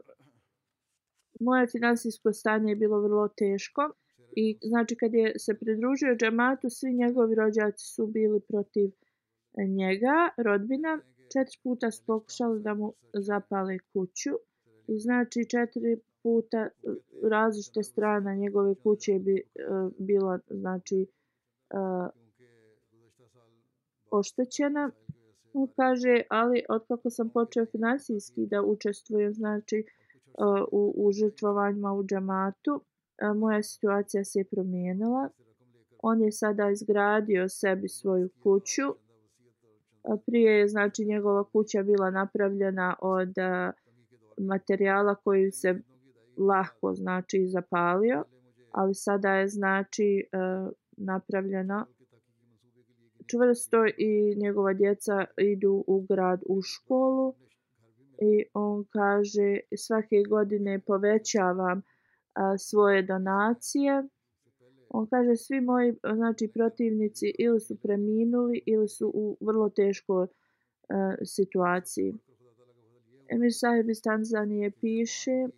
moje 1.40 1.66
finansijsko 1.66 2.32
stanje 2.32 2.72
je 2.72 2.76
bilo 2.76 3.00
vrlo 3.00 3.28
teško. 3.28 3.90
I 4.36 4.58
znači 4.62 4.96
kad 4.96 5.14
je 5.14 5.38
se 5.38 5.54
pridružio 5.54 6.16
džamatu, 6.16 6.70
svi 6.70 6.92
njegovi 6.94 7.34
rođaci 7.34 7.86
su 7.86 8.06
bili 8.06 8.40
protiv 8.40 8.90
e, 9.58 9.66
njega, 9.66 10.28
rodbina. 10.36 11.00
Četiri 11.32 11.58
puta 11.62 11.90
su 11.90 12.02
pokušali 12.06 12.62
da 12.62 12.74
mu 12.74 12.94
zapale 13.14 13.78
kuću. 13.92 14.30
I 14.88 14.98
znači 14.98 15.48
četiri 15.48 15.96
puta 16.22 16.58
e, 16.58 16.70
različite 17.22 17.82
strane 17.82 18.36
njegove 18.36 18.74
kuće 18.74 19.18
bi 19.18 19.42
uh, 19.42 19.92
bila 19.98 20.38
znači 20.50 21.06
uh, 21.74 22.08
oštećena. 24.10 24.90
On 25.54 25.68
kaže, 25.76 26.22
ali 26.30 26.62
otkako 26.68 27.10
sam 27.10 27.30
počeo 27.30 27.66
finansijski 27.66 28.46
da 28.46 28.62
učestvujem 28.62 29.34
znači, 29.34 29.84
u, 30.72 30.92
u 30.96 31.12
žrtvovanjima 31.12 31.92
u 31.92 32.04
džamatu, 32.04 32.80
moja 33.36 33.62
situacija 33.62 34.24
se 34.24 34.38
je 34.38 34.44
promijenila. 34.44 35.28
On 35.98 36.22
je 36.22 36.32
sada 36.32 36.70
izgradio 36.70 37.48
sebi 37.48 37.88
svoju 37.88 38.28
kuću. 38.42 38.82
Prije 40.26 40.58
je 40.58 40.68
znači 40.68 41.04
njegova 41.04 41.44
kuća 41.44 41.82
bila 41.82 42.10
napravljena 42.10 42.96
od 43.00 43.34
materijala 44.38 45.14
koji 45.14 45.50
se 45.50 45.80
lahko 46.36 46.94
znači 46.94 47.46
zapalio, 47.48 48.24
ali 48.70 48.94
sada 48.94 49.34
je 49.34 49.48
znači 49.48 50.24
napravljena 50.96 51.86
čvrsto 53.26 53.86
i 53.86 54.34
njegova 54.36 54.72
djeca 54.72 55.24
idu 55.38 55.84
u 55.86 56.00
grad 56.00 56.42
u 56.46 56.62
školu 56.62 57.34
i 58.20 58.44
on 58.54 58.84
kaže 58.84 59.58
svake 59.76 60.22
godine 60.28 60.80
povećavam 60.86 61.82
a, 62.34 62.58
svoje 62.58 63.02
donacije. 63.02 64.02
On 64.88 65.06
kaže 65.06 65.36
svi 65.36 65.60
moji 65.60 65.94
znači 66.14 66.50
protivnici 66.54 67.34
ili 67.38 67.60
su 67.60 67.76
preminuli 67.76 68.62
ili 68.66 68.88
su 68.88 69.10
u 69.14 69.36
vrlo 69.40 69.68
teškoj 69.68 70.26
situaciji. 71.24 72.14
Emir 73.28 73.52
Sahib 73.54 73.90
iz 73.90 74.02
Tanzanije 74.02 74.70
piše 74.70 75.48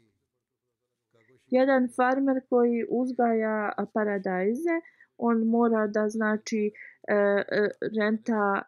jedan 1.46 1.88
farmer 1.96 2.40
koji 2.48 2.86
uzgaja 2.88 3.72
paradajze, 3.92 4.76
on 5.18 5.46
mora 5.46 5.86
da 5.86 6.08
znači 6.08 6.72
e, 7.08 7.14
e, 7.14 7.68
renta 7.98 8.62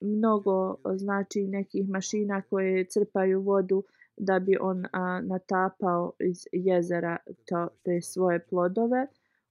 mnogo 0.00 0.76
znači 0.94 1.46
nekih 1.46 1.88
mašina 1.88 2.42
koje 2.50 2.84
crpaju 2.84 3.40
vodu 3.40 3.82
da 4.16 4.38
bi 4.38 4.56
on 4.60 4.84
natapao 5.22 6.12
iz 6.18 6.46
jezera 6.52 7.16
to 7.46 7.68
te 7.82 8.00
svoje 8.00 8.46
plodove. 8.46 9.06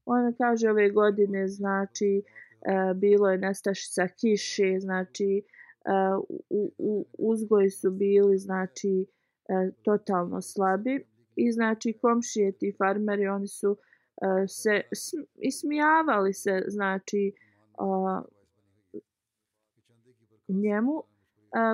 On 0.06 0.34
kaže 0.38 0.70
ove 0.70 0.90
godine 0.90 1.48
znači 1.48 2.24
e, 2.62 2.94
bilo 2.94 3.32
je 3.32 3.38
nestašica 3.38 4.08
kiše, 4.08 4.80
znači 4.80 5.44
e, 5.86 5.92
u, 6.50 6.74
u, 6.78 7.06
uzgoji 7.18 7.70
su 7.70 7.92
bili 7.92 8.38
znači 8.38 9.06
e, 9.50 9.72
totalno 9.84 10.42
slabi 10.42 11.06
i 11.36 11.52
znači 11.52 11.94
komšije 11.94 12.52
ti 12.52 12.76
farmeri 12.78 13.28
oni 13.28 13.48
su 13.48 13.78
e, 14.22 14.48
se 14.48 14.82
ismijavali 15.36 16.34
se 16.34 16.64
znači 16.68 17.34
a, 17.78 18.22
njemu. 20.48 21.04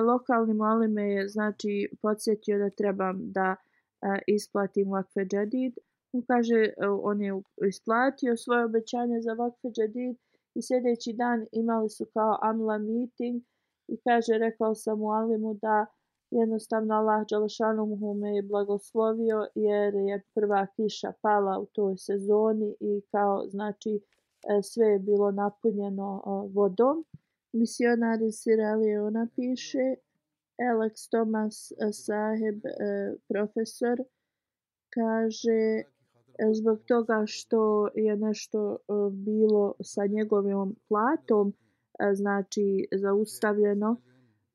Lokalni 0.06 0.54
mali 0.54 0.88
me 0.88 1.10
je 1.10 1.28
znači 1.28 1.90
podsjetio 2.02 2.58
da 2.58 2.70
trebam 2.70 3.32
da 3.32 3.56
a, 4.00 4.18
isplatim 4.26 4.90
vakfe 4.90 5.20
džedid. 5.20 5.78
On 6.12 6.22
kaže, 6.22 6.54
e, 6.54 6.88
on 7.02 7.22
je 7.22 7.42
isplatio 7.68 8.36
svoje 8.36 8.64
obećanje 8.64 9.20
za 9.20 9.32
vakfe 9.32 9.68
džedid 9.68 10.16
i 10.54 10.62
sljedeći 10.62 11.12
dan 11.12 11.46
imali 11.52 11.88
su 11.90 12.06
kao 12.14 12.38
amla 12.42 12.78
meeting 12.78 13.42
i 13.88 13.96
kaže, 13.96 14.38
rekao 14.38 14.74
sam 14.74 15.02
u 15.02 15.10
Alimu 15.10 15.54
da 15.54 15.86
jednostavno 16.30 16.94
Allah 16.94 17.26
Đalašanuhu 17.30 18.14
me 18.14 18.36
je 18.36 18.42
blagoslovio 18.42 19.46
jer 19.54 19.94
je 19.94 20.22
prva 20.34 20.66
kiša 20.76 21.12
pala 21.22 21.58
u 21.58 21.66
toj 21.66 21.96
sezoni 21.96 22.74
i 22.80 23.02
kao 23.10 23.48
znači 23.48 24.00
e, 24.48 24.62
sve 24.62 24.86
je 24.86 24.98
bilo 24.98 25.30
napunjeno 25.30 26.22
e, 26.26 26.52
vodom. 26.54 27.04
Misionar 27.52 28.22
iz 28.22 28.34
Sierra 28.40 28.76
Leona 28.76 29.26
piše, 29.36 29.96
Alex 30.60 31.08
Thomas 31.08 31.72
eh, 31.72 31.92
Saheb, 31.92 32.66
eh, 32.66 33.14
profesor, 33.28 33.96
kaže 34.90 35.62
eh, 35.80 36.52
zbog 36.52 36.78
toga 36.86 37.24
što 37.26 37.88
je 37.94 38.16
nešto 38.16 38.76
bilo 39.12 39.74
sa 39.82 40.06
njegovim 40.06 40.74
platom, 40.88 41.54
znači 42.14 42.88
zaustavljeno, 42.92 43.96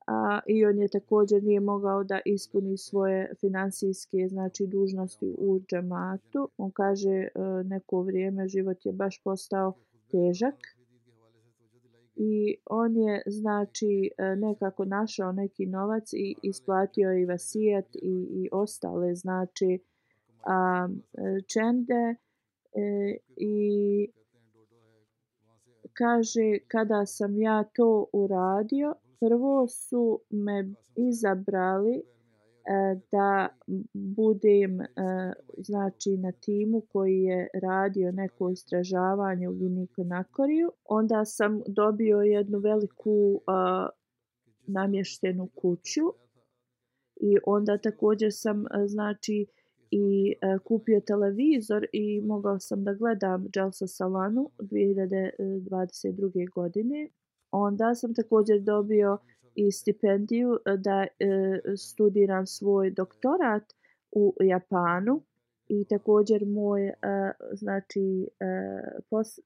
a, 0.08 0.40
i 0.48 0.66
on 0.66 0.80
je 0.80 0.88
također 0.88 1.44
nije 1.44 1.60
mogao 1.60 2.04
da 2.04 2.20
ispuni 2.26 2.78
svoje 2.78 3.34
finansijske 3.40 4.18
znači 4.30 4.68
dužnosti 4.68 5.36
u 5.38 5.60
džematu. 5.60 6.50
On 6.58 6.72
kaže 6.72 7.28
neko 7.64 8.02
vrijeme 8.02 8.48
život 8.48 8.86
je 8.86 8.94
baš 8.94 9.22
postao 9.24 9.74
težak 10.12 10.56
i 12.16 12.56
on 12.66 12.96
je 12.96 13.22
znači 13.26 14.10
e, 14.18 14.36
nekako 14.36 14.86
našao 14.86 15.32
neki 15.32 15.66
novac 15.66 16.14
i 16.14 16.36
isplatio 16.42 17.14
i 17.14 17.26
vasijet 17.26 17.96
i, 17.96 18.28
i 18.32 18.50
ostale 18.52 19.16
znači 19.16 19.80
a, 20.46 20.88
e, 21.14 21.42
čende 21.54 22.16
e, 22.74 23.18
i 23.38 24.08
kaže 25.94 26.58
kada 26.68 27.06
sam 27.06 27.38
ja 27.38 27.64
to 27.64 28.06
uradio 28.14 28.96
prvo 29.20 29.68
su 29.68 30.22
me 30.30 30.74
izabrali 30.96 32.04
E, 32.66 33.00
da 33.12 33.48
budem 33.94 34.82
e, 34.82 34.88
znači 35.58 36.18
na 36.18 36.32
timu 36.32 36.82
koji 36.82 37.22
je 37.22 37.48
radio 37.62 38.12
neko 38.12 38.50
istražavanje 38.50 39.50
u 39.50 39.54
Giniku 39.54 40.04
Nakoriju. 40.04 40.72
Onda 40.86 41.26
sam 41.26 41.62
dobio 41.68 42.18
jednu 42.18 42.60
veliku 42.60 43.42
e, 43.42 43.52
namještenu 44.68 45.50
kuću 45.56 46.02
i 47.16 47.38
onda 47.46 47.78
također 47.78 48.30
sam 48.34 48.66
znači 48.88 49.46
i 49.92 50.34
kupio 50.64 51.02
televizor 51.08 51.86
i 51.94 52.22
mogao 52.22 52.60
sam 52.60 52.84
da 52.84 52.94
gledam 52.94 53.48
Jelsa 53.56 53.88
Salanu 53.88 54.50
2022. 54.60 56.54
godine 56.54 57.10
onda 57.52 57.96
sam 57.96 58.14
također 58.14 58.62
dobio 58.62 59.18
i 59.56 59.72
stipendiju 59.72 60.60
e, 60.66 60.78
da 60.78 61.02
e, 61.02 61.08
studiram 61.78 62.48
svoj 62.48 62.92
doktorat 62.92 63.64
u 64.12 64.36
Japanu 64.40 65.22
i 65.68 65.86
također 65.86 66.46
moj 66.46 66.88
e, 66.88 66.94
znači 67.54 68.28
e, 68.40 68.46
pos, 69.10 69.40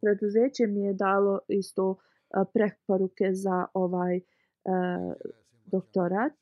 preduzeće 0.00 0.66
mi 0.66 0.80
je 0.80 0.92
dalo 0.92 1.38
isto 1.48 1.96
e, 1.96 2.44
preporuke 2.54 3.30
za 3.32 3.66
ovaj 3.74 4.16
e, 4.16 4.22
doktorat. 5.66 6.32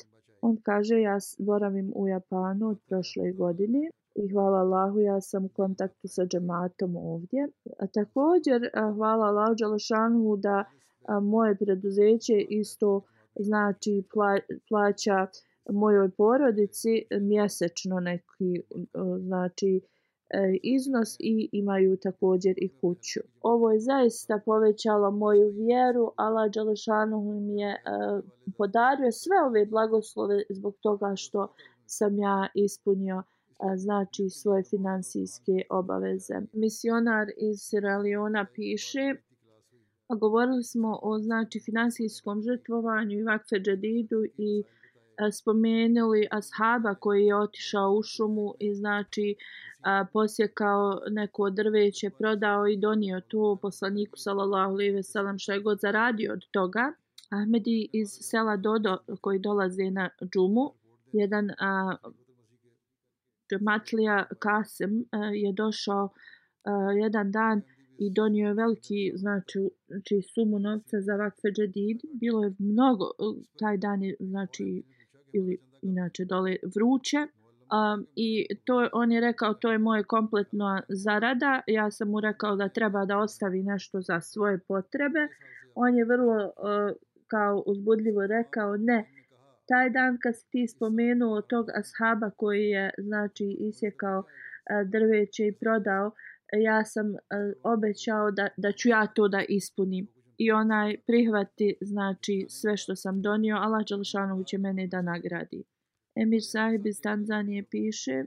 On 0.41 0.57
kaže 0.62 1.01
ja 1.01 1.18
boravim 1.39 1.93
u 1.95 2.09
Japanu 2.09 2.68
od 2.68 2.79
prošle 2.89 3.33
godine 3.33 3.91
i 4.14 4.29
hvala 4.33 4.59
Allahu 4.59 5.01
ja 5.01 5.21
sam 5.21 5.45
u 5.45 5.49
kontaktu 5.49 6.09
sa 6.09 6.27
džematom 6.27 6.97
ovdje. 6.97 7.49
A 7.79 7.87
također 7.87 8.64
e, 8.64 8.71
hvala 8.95 9.27
Allahu 9.27 9.55
Đalašanu 9.55 10.37
da 10.37 10.64
a, 11.11 11.21
moje 11.21 11.57
preduzeće 11.57 12.41
isto 12.49 13.03
znači 13.35 14.03
pla, 14.13 14.39
plaća 14.69 15.27
mojoj 15.73 16.11
porodici 16.11 17.05
mjesečno 17.21 18.01
neki 18.01 18.63
znači 19.21 19.81
e, 20.31 20.59
iznos 20.63 21.17
i 21.19 21.49
imaju 21.53 21.97
također 21.97 22.55
i 22.57 22.69
kuću. 22.81 23.21
Ovo 23.41 23.71
je 23.71 23.81
zaista 23.81 24.41
povećalo 24.45 25.11
moju 25.11 25.49
vjeru. 25.49 26.13
Allah 26.17 26.51
Đalešanu 26.51 27.41
mi 27.41 27.61
je 27.61 27.71
e, 27.71 27.79
podario 28.57 29.13
sve 29.13 29.37
ove 29.47 29.67
blagoslove 29.67 30.43
zbog 30.51 30.77
toga 30.81 31.13
što 31.17 31.55
sam 31.87 32.19
ja 32.19 32.49
ispunio 32.55 33.23
e, 33.23 33.77
znači 33.77 34.31
svoje 34.31 34.63
finansijske 34.63 35.63
obaveze. 35.71 36.35
Misionar 36.53 37.27
iz 37.37 37.59
Sierra 37.61 37.99
Leona 37.99 38.47
piše 38.55 39.15
a 40.11 40.15
govorili 40.15 40.65
smo 40.65 40.99
o 41.03 41.19
znači 41.19 41.61
finansijskom 41.61 42.43
žrtvovanju 42.43 43.19
i 43.19 43.23
vakfe 43.23 43.57
džedidu 43.57 44.25
i 44.25 44.63
e, 44.63 45.33
spomenuli 45.33 46.29
ashaba 46.31 46.95
koji 46.95 47.25
je 47.25 47.37
otišao 47.37 47.93
u 47.93 48.03
šumu 48.03 48.55
i 48.59 48.75
znači 48.75 49.37
a, 49.83 50.05
posjekao 50.13 51.01
neko 51.11 51.51
drveće, 51.51 52.11
prodao 52.19 52.67
i 52.67 52.77
donio 52.77 53.21
to 53.29 53.59
poslaniku 53.63 54.17
sallallahu 54.17 54.73
alejhi 54.73 54.93
ve 54.93 55.03
sellem 55.03 55.39
što 55.39 55.53
je 55.53 55.61
god 55.61 55.81
zaradio 55.81 56.33
od 56.33 56.41
toga. 56.51 56.93
Ahmedi 57.31 57.89
iz 57.93 58.09
sela 58.21 58.57
Dodo 58.57 58.99
koji 59.21 59.39
dolaze 59.39 59.91
na 59.91 60.11
džumu, 60.35 60.73
jedan 61.13 61.51
a, 61.59 61.97
Matlija 63.61 64.27
Kasem 64.39 65.05
a, 65.11 65.17
e, 65.17 65.39
je 65.39 65.53
došao 65.53 66.09
a, 66.65 66.71
jedan 66.93 67.33
dan 67.33 67.63
i 68.03 68.11
donio 68.11 68.49
je 68.49 68.55
veliki 68.55 69.13
znači, 69.15 69.59
znači 69.89 70.23
sumu 70.35 70.59
novca 70.59 71.01
za 71.01 71.15
vakfe 71.17 71.49
džedid. 71.57 71.99
Bilo 72.21 72.45
je 72.45 72.55
mnogo, 72.59 73.05
e, 73.05 73.43
taj 73.59 73.77
dan 73.77 74.03
je 74.03 74.17
znači 74.21 74.83
ili 75.33 75.59
inače 75.83 76.25
dole 76.25 76.57
vruće. 76.75 77.17
Um, 77.17 78.07
I 78.17 78.47
to 78.65 78.89
on 78.93 79.13
je 79.13 79.21
rekao 79.21 79.55
to 79.55 79.73
je 79.73 79.79
moje 79.79 80.05
kompletno 80.05 80.83
zarada. 80.89 81.61
Ja 81.67 81.91
sam 81.91 82.11
mu 82.11 82.21
rekao 82.21 82.57
da 82.57 82.69
treba 82.69 83.05
da 83.05 83.19
ostavi 83.19 83.63
nešto 83.63 84.01
za 84.01 84.21
svoje 84.21 84.59
potrebe. 84.59 85.29
On 85.75 85.95
je 85.95 86.05
vrlo 86.05 86.45
uh, 86.45 86.97
kao 87.27 87.63
uzbudljivo 87.67 88.27
rekao 88.27 88.77
ne, 88.77 89.05
taj 89.69 89.91
dan 89.91 90.19
kad 90.23 90.37
si 90.37 90.51
ti 90.51 90.69
spomenuo 90.69 91.43
tog 91.43 91.67
ashaba 91.81 92.31
koji 92.31 92.65
je 92.69 92.91
znači 92.99 93.57
isjekao 93.61 94.25
e, 94.25 94.85
drveće 94.85 95.47
i 95.47 95.57
prodao 95.61 96.11
ja 96.59 96.85
sam 96.85 97.15
e, 97.15 97.19
obećao 97.63 98.31
da, 98.31 98.49
da 98.57 98.73
ću 98.73 98.89
ja 98.89 99.07
to 99.07 99.29
da 99.29 99.43
ispunim. 99.49 100.09
I 100.39 100.51
onaj 100.53 100.97
prihvati 101.07 101.77
znači 101.81 102.47
sve 102.49 102.77
što 102.77 102.97
sam 102.97 103.23
donio 103.23 103.57
Allah 103.57 103.85
Đelšanovu 103.89 104.45
će 104.45 104.59
mene 104.59 104.87
da 104.87 105.03
nagradi. 105.03 105.65
Emir 106.15 106.43
Sahib 106.43 106.87
iz 106.87 107.01
Tanzanije 107.03 107.65
piše 107.71 108.25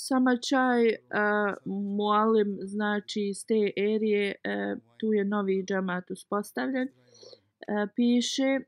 Sama 0.00 0.36
čaj 0.48 0.88
e, 0.88 0.94
uh, 0.94 1.56
mualim 1.96 2.58
znači 2.62 3.20
iz 3.20 3.46
te 3.46 3.72
erije 3.76 4.34
uh, 4.34 4.82
tu 4.98 5.12
je 5.12 5.24
novi 5.24 5.64
džamat 5.68 6.10
uspostavljen. 6.10 6.88
Uh, 6.88 7.90
piše 7.96 8.60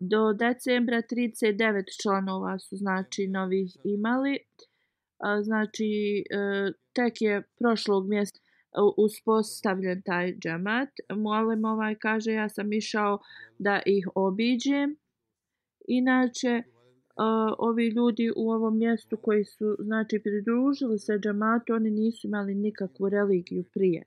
do 0.00 0.32
decembra 0.32 1.02
39 1.02 2.02
članova 2.02 2.58
su 2.58 2.76
znači 2.76 3.26
novih 3.26 3.76
imali. 3.84 4.38
Znači 5.42 6.24
e, 6.30 6.72
tek 6.92 7.22
je 7.22 7.42
prošlog 7.58 8.08
mjesta 8.08 8.38
e, 8.38 8.44
uspostavljen 8.96 10.02
taj 10.02 10.34
džemat. 10.38 10.88
Molim 11.16 11.64
ovaj 11.64 11.94
kaže 11.94 12.32
ja 12.32 12.48
sam 12.48 12.72
išao 12.72 13.18
da 13.58 13.80
ih 13.86 14.08
obiđem. 14.14 14.96
Inače 15.88 16.48
e, 16.48 16.62
ovi 17.58 17.88
ljudi 17.88 18.32
u 18.36 18.50
ovom 18.50 18.78
mjestu 18.78 19.16
koji 19.16 19.44
su 19.44 19.76
znači 19.78 20.20
pridružili 20.22 20.98
se 20.98 21.18
džematu 21.18 21.74
oni 21.74 21.90
nisu 21.90 22.26
imali 22.26 22.54
nikakvu 22.54 23.08
religiju 23.08 23.64
prije. 23.74 24.02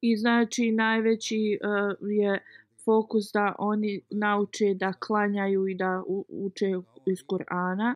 I 0.00 0.16
znači 0.16 0.72
najveći 0.72 1.58
je 2.00 2.42
fokus 2.84 3.32
da 3.32 3.54
oni 3.58 4.00
nauče 4.10 4.74
da 4.74 4.92
klanjaju 4.92 5.68
i 5.68 5.74
da 5.74 6.02
uče 6.28 6.66
iz 7.06 7.18
Kur'ana. 7.18 7.94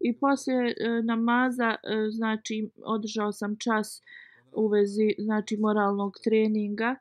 I 0.00 0.18
poslije 0.18 0.66
e, 0.68 1.02
namaza, 1.02 1.70
e, 1.70 2.10
znači, 2.10 2.70
održao 2.84 3.32
sam 3.32 3.56
čas 3.56 4.02
u 4.52 4.68
vezi, 4.68 5.14
znači, 5.18 5.56
moralnog 5.56 6.14
treninga. 6.24 6.96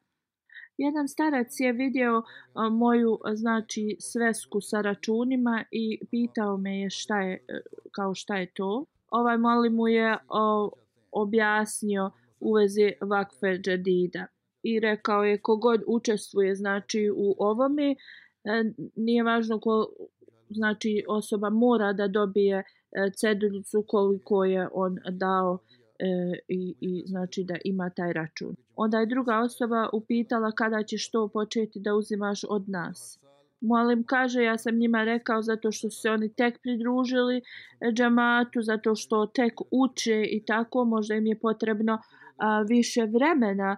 Jedan 0.78 1.08
starac 1.08 1.60
je 1.60 1.74
vidio 1.74 2.18
e, 2.18 2.70
moju, 2.72 3.20
e, 3.32 3.36
znači, 3.36 3.98
svesku 4.00 4.62
sa 4.62 4.82
računima 4.82 5.64
i 5.72 6.00
pitao 6.12 6.58
me 6.58 6.80
je 6.80 6.90
šta 6.90 7.22
je, 7.22 7.34
e, 7.34 7.62
kao 7.92 8.14
šta 8.14 8.38
je 8.38 8.52
to. 8.54 8.86
Ovaj 9.12 9.38
mali 9.38 9.70
mu 9.70 9.88
je 9.88 10.18
o, 10.28 10.72
objasnio 11.12 12.12
u 12.40 12.54
vezi 12.54 12.92
vakfe 13.02 13.58
džedida 13.58 14.26
i 14.64 14.80
rekao 14.80 15.24
je 15.24 15.42
kogod 15.42 15.84
učestvuje 15.88 16.56
znači 16.56 17.12
u 17.16 17.36
ovome 17.38 17.92
e, 17.92 17.96
nije 18.96 19.24
važno 19.24 19.60
ko 19.60 19.90
znači 20.50 21.04
osoba 21.08 21.50
mora 21.50 21.94
da 21.94 22.08
dobije 22.08 22.64
E, 22.92 23.12
ceduljicu 23.12 23.84
koliko 23.88 24.46
je 24.46 24.68
on 24.74 24.98
dao 25.12 25.58
e, 26.00 26.06
i, 26.48 26.76
i 26.80 27.04
znači 27.08 27.44
da 27.44 27.56
ima 27.64 27.90
taj 27.90 28.14
račun. 28.14 28.56
Onda 28.76 29.00
je 29.00 29.06
druga 29.06 29.40
osoba 29.40 29.90
upitala 29.94 30.52
kada 30.52 30.84
ćeš 30.84 31.12
to 31.12 31.28
početi 31.28 31.80
da 31.80 31.96
uzimaš 31.96 32.42
od 32.50 32.70
nas. 32.70 33.20
Molim 33.62 34.04
kaže, 34.04 34.44
ja 34.44 34.58
sam 34.58 34.76
njima 34.76 35.04
rekao 35.04 35.42
zato 35.42 35.72
što 35.72 35.90
se 35.90 36.10
oni 36.10 36.34
tek 36.34 36.62
pridružili 36.62 37.42
džamatu, 37.94 38.62
zato 38.62 38.96
što 38.96 39.26
tek 39.26 39.54
uče 39.72 40.24
i 40.32 40.44
tako, 40.46 40.86
možda 40.86 41.16
im 41.16 41.26
je 41.26 41.40
potrebno 41.40 42.02
a, 42.38 42.62
više 42.62 43.06
vremena 43.06 43.78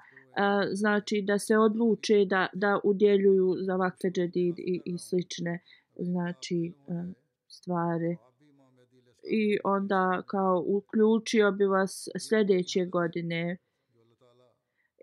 znači 0.74 1.22
da 1.28 1.40
se 1.40 1.58
odluče 1.58 2.26
da 2.26 2.48
da 2.54 2.80
udjeljuju 2.84 3.56
za 3.60 3.76
vakfe 3.76 4.10
džedid 4.12 4.60
i, 4.60 4.82
i 4.86 4.98
slične 4.98 5.60
znači 5.98 6.74
stvari 7.48 8.18
i 9.24 9.58
onda 9.64 10.24
kao 10.28 10.64
uključio 10.68 11.52
bi 11.52 11.66
vas 11.66 12.08
sljedeće 12.20 12.86
godine 12.86 13.58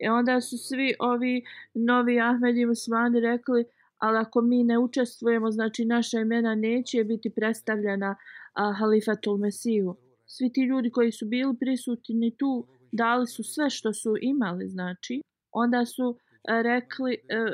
i 0.00 0.08
onda 0.08 0.40
su 0.40 0.58
svi 0.58 0.94
ovi 0.98 1.42
novi 1.74 2.20
Ahmedi 2.20 2.66
musmani 2.66 3.20
rekli 3.20 3.64
ali 3.98 4.18
ako 4.18 4.40
mi 4.42 4.64
ne 4.64 4.78
učestvujemo, 4.78 5.50
znači 5.50 5.84
naša 5.84 6.20
imena 6.20 6.54
neće 6.54 7.04
biti 7.04 7.30
predstavljena 7.30 8.16
a, 8.52 8.72
halifatul 8.72 9.36
Mesiju. 9.36 9.96
Svi 10.26 10.52
ti 10.52 10.60
ljudi 10.60 10.90
koji 10.90 11.12
su 11.12 11.26
bili 11.26 11.56
prisutni 11.60 12.36
tu, 12.36 12.66
dali 12.92 13.26
su 13.26 13.42
sve 13.42 13.70
što 13.70 13.92
su 13.92 14.14
imali, 14.20 14.68
znači. 14.68 15.22
Onda 15.52 15.84
su 15.86 16.18
a, 16.48 16.62
rekli, 16.62 17.16
a, 17.30 17.52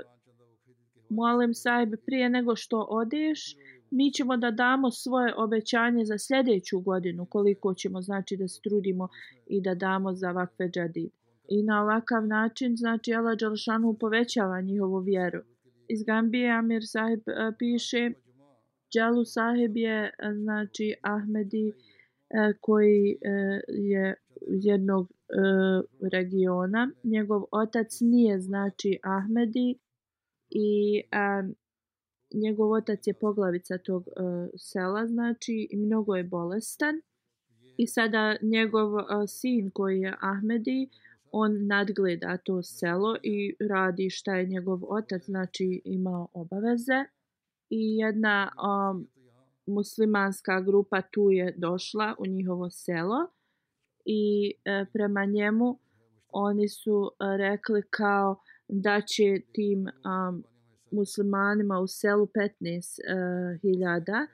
molim 1.09 1.55
sajbe, 1.55 1.97
prije 2.07 2.29
nego 2.29 2.57
što 2.57 2.87
odeš, 2.91 3.57
mi 3.97 4.13
ćemo 4.13 4.37
da 4.37 4.51
damo 4.51 4.91
svoje 4.91 5.35
obećanje 5.37 6.05
za 6.05 6.19
sljedeću 6.19 6.81
godinu, 6.81 7.27
koliko 7.27 7.75
ćemo, 7.75 8.03
znači, 8.03 8.37
da 8.37 8.49
strudimo 8.49 9.09
i 9.47 9.61
da 9.63 9.75
damo 9.75 10.15
za 10.15 10.31
vakfe 10.31 10.65
džadid. 10.65 11.11
I 11.49 11.63
na 11.63 11.83
ovakav 11.83 12.27
način, 12.27 12.77
znači, 12.77 13.15
Allah 13.15 13.39
Đalšanu 13.39 13.97
povećava 14.01 14.61
njihovu 14.61 14.99
vjeru 14.99 15.41
iz 15.89 16.03
Gambije 16.03 16.51
Amir 16.51 16.83
Sahib 16.87 17.29
e, 17.29 17.53
piše 17.59 18.11
Džalu 18.93 19.25
Sahib 19.25 19.77
je 19.77 20.05
e, 20.05 20.11
znači 20.35 20.95
Ahmedi 21.03 21.69
e, 21.69 21.73
koji 22.61 23.19
je 23.69 24.15
jednog 24.49 25.13
regiona. 26.13 26.91
Njegov 27.05 27.45
otac 27.51 28.01
nije 28.01 28.41
znači 28.41 28.99
Ahmedi 29.03 29.79
i 30.51 31.03
um, 31.03 31.55
njegov 32.35 32.73
otac 32.73 33.07
je 33.07 33.15
poglavica 33.15 33.79
tog 33.79 34.07
uh, 34.07 34.49
sela 34.57 35.07
znači 35.07 35.69
i 35.71 35.77
mnogo 35.77 36.15
je 36.15 36.25
bolestan. 36.25 36.95
I 37.77 37.87
sada 37.87 38.37
njegov 38.43 38.95
uh, 38.95 39.03
sin 39.29 39.71
koji 39.71 40.01
je 40.01 40.17
Ahmedi 40.21 40.89
on 41.37 41.67
nadgleda 41.67 42.37
to 42.37 42.63
selo 42.63 43.17
i 43.23 43.57
radi 43.71 44.11
šta 44.11 44.35
je 44.35 44.47
njegov 44.47 44.81
otac 44.89 45.23
znači 45.25 45.83
imao 45.85 46.29
obaveze 46.33 47.05
i 47.71 47.97
jedna 47.97 48.51
um, 48.55 49.09
muslimanska 49.67 50.61
grupa 50.61 51.03
tu 51.03 51.31
je 51.31 51.55
došla 51.57 52.15
u 52.19 52.27
njihovo 52.27 52.71
selo 52.71 53.27
i 54.05 54.53
e, 54.65 54.85
prema 54.93 55.25
njemu 55.25 55.79
oni 56.29 56.69
su 56.69 57.11
e, 57.11 57.37
rekli 57.37 57.83
kao 57.91 58.41
da 58.69 59.01
će 59.01 59.41
tim 59.53 59.81
um, 59.81 60.45
muslimanima 60.95 61.81
u 61.81 61.87
selu 61.87 62.27
15.000 62.27 64.27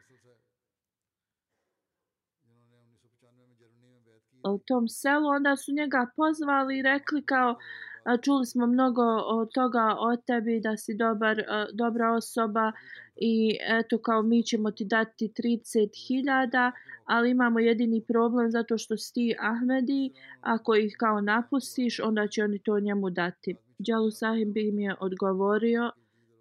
u 4.45 4.59
tom 4.59 4.89
selu, 4.89 5.29
onda 5.29 5.57
su 5.57 5.73
njega 5.73 6.07
pozvali 6.17 6.79
i 6.79 6.83
rekli 6.83 7.23
kao 7.23 7.57
čuli 8.23 8.47
smo 8.47 8.67
mnogo 8.67 9.03
od 9.27 9.53
toga 9.53 9.97
o 9.99 10.17
tebi 10.17 10.61
da 10.61 10.77
si 10.77 10.95
dobar, 10.95 11.43
dobra 11.73 12.13
osoba 12.13 12.73
i 13.17 13.59
eto 13.69 13.99
kao 13.99 14.23
mi 14.23 14.43
ćemo 14.43 14.71
ti 14.71 14.85
dati 14.85 15.29
30.000 15.29 16.73
ali 17.05 17.31
imamo 17.31 17.61
jedini 17.61 18.05
problem 18.09 18.51
zato 18.51 18.79
što 18.79 18.97
si 18.97 19.15
ti 19.15 19.37
Ahmedi 19.41 20.13
ako 20.41 20.75
ih 20.75 20.97
kao 20.99 21.21
napustiš 21.21 22.01
onda 22.01 22.27
će 22.27 22.45
oni 22.45 22.59
to 22.59 22.81
njemu 22.81 23.11
dati. 23.11 23.57
Džalu 23.83 24.11
Sahim 24.11 24.53
bi 24.53 24.73
mi 24.73 24.85
je 24.85 24.95
odgovorio 25.01 25.91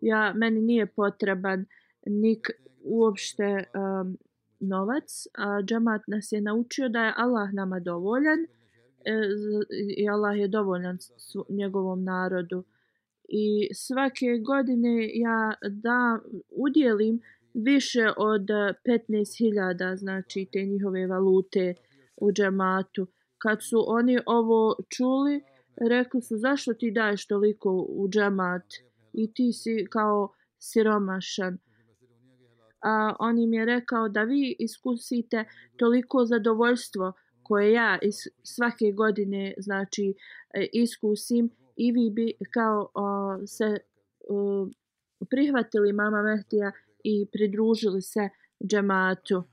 ja, 0.01 0.33
meni 0.35 0.61
nije 0.61 0.85
potreban 0.85 1.65
nik 2.05 2.47
uopšte 2.83 3.43
um, 3.43 4.17
novac, 4.59 5.27
a 5.37 5.61
džamat 5.61 6.01
nas 6.07 6.31
je 6.31 6.41
naučio 6.41 6.89
da 6.89 6.99
je 6.99 7.13
Allah 7.17 7.53
nama 7.53 7.79
dovoljan 7.79 8.39
e, 8.39 8.47
i 9.97 10.09
Allah 10.09 10.39
je 10.39 10.47
dovoljan 10.47 10.97
njegovom 11.49 12.03
narodu. 12.03 12.63
I 13.29 13.73
svake 13.73 14.25
godine 14.45 15.09
ja 15.13 15.53
da 15.69 16.19
udjelim 16.49 17.21
više 17.53 18.09
od 18.17 18.41
15.000 18.41 19.95
znači 19.95 20.47
te 20.51 20.63
njihove 20.65 21.07
valute 21.07 21.73
u 22.17 22.31
džematu. 22.31 23.07
Kad 23.37 23.57
su 23.63 23.83
oni 23.87 24.19
ovo 24.25 24.75
čuli, 24.97 25.43
rekli 25.89 26.21
su 26.21 26.37
zašto 26.37 26.73
ti 26.73 26.91
daješ 26.91 27.27
toliko 27.27 27.85
u 27.89 28.09
džemat 28.09 28.63
i 29.13 29.33
ti 29.33 29.53
si 29.53 29.85
kao 29.91 30.29
siromašan 30.59 31.57
a, 32.81 33.15
on 33.19 33.39
im 33.39 33.53
je 33.53 33.65
rekao 33.65 34.09
da 34.09 34.23
vi 34.23 34.55
iskusite 34.59 35.45
toliko 35.77 36.25
zadovoljstvo 36.25 37.13
koje 37.43 37.71
ja 37.71 37.99
is, 38.01 38.27
svake 38.43 38.91
godine 38.91 39.53
znači 39.57 40.13
e, 40.53 40.67
iskusim 40.73 41.49
i 41.75 41.91
vi 41.91 42.09
bi 42.09 42.33
kao 42.53 42.89
o, 42.93 43.37
se 43.47 43.77
o, 44.29 44.67
prihvatili 45.29 45.93
mama 45.93 46.21
Mehtija 46.21 46.71
i 47.03 47.25
pridružili 47.31 48.01
se 48.01 48.29
džematu. 48.67 49.43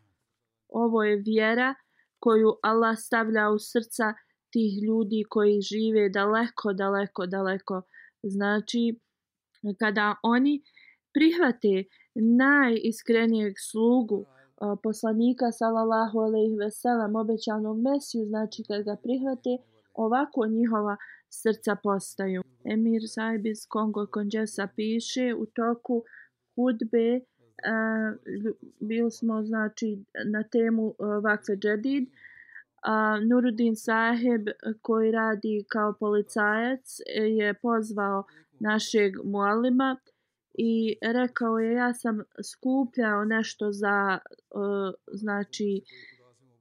Ovo 0.69 1.05
je 1.05 1.17
vjera 1.17 1.75
koju 2.19 2.59
Allah 2.63 2.97
stavlja 2.99 3.51
u 3.51 3.59
srca 3.59 4.15
tih 4.53 4.83
ljudi 4.83 5.25
koji 5.29 5.61
žive 5.61 6.09
daleko, 6.09 6.73
daleko, 6.73 7.27
daleko. 7.27 7.83
Znači, 8.23 8.99
kada 9.75 10.15
oni 10.23 10.63
prihvate 11.15 11.85
najiskrenijeg 12.15 13.55
slugu 13.71 14.27
poslanika 14.83 15.53
sallallahu 15.53 16.19
alejhi 16.19 16.57
ve 16.57 16.71
sellem 16.71 17.17
obećanog 17.17 17.81
mesiju 17.81 18.27
znači 18.27 18.63
kad 18.69 18.83
ga 18.85 18.97
prihvate 19.03 19.59
ovako 19.95 20.47
njihova 20.47 20.97
srca 21.31 21.77
postaju. 21.83 22.43
Emir 22.65 23.03
Saib 23.07 23.47
iz 23.47 23.67
Kongo 23.69 24.07
Konđesa 24.07 24.69
piše 24.77 25.35
u 25.35 25.47
toku 25.47 26.03
hudbe 26.55 27.09
uh, 27.17 27.23
bili 28.81 29.11
smo 29.11 29.43
znači 29.43 30.05
na 30.33 30.43
temu 30.43 30.87
uh, 30.87 30.95
Vakfe 31.25 31.57
Džedid 31.57 32.05
uh, 32.05 33.29
Nurudin 33.29 33.77
Saheb 33.77 34.47
koji 34.83 35.11
radi 35.11 35.65
kao 35.69 35.93
policajac 36.01 36.99
je 37.39 37.55
pozvao 37.55 38.25
našeg 38.61 39.13
mualima 39.25 39.97
uh, 40.03 40.17
i 40.59 40.97
rekao 41.03 41.59
je 41.59 41.73
ja 41.73 41.95
sam 41.95 42.19
skupljao 42.53 43.25
nešto 43.25 43.73
za 43.73 44.19
uh, 44.51 44.95
znači 45.13 45.83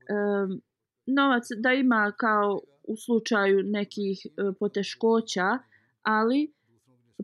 um, 0.10 0.62
novac 1.06 1.48
da 1.58 1.74
ima 1.74 2.14
kao 2.18 2.62
u 2.84 2.96
slučaju 2.96 3.64
nekih 3.64 4.28
uh, 4.28 4.56
poteškoća 4.60 5.58
ali 6.02 6.54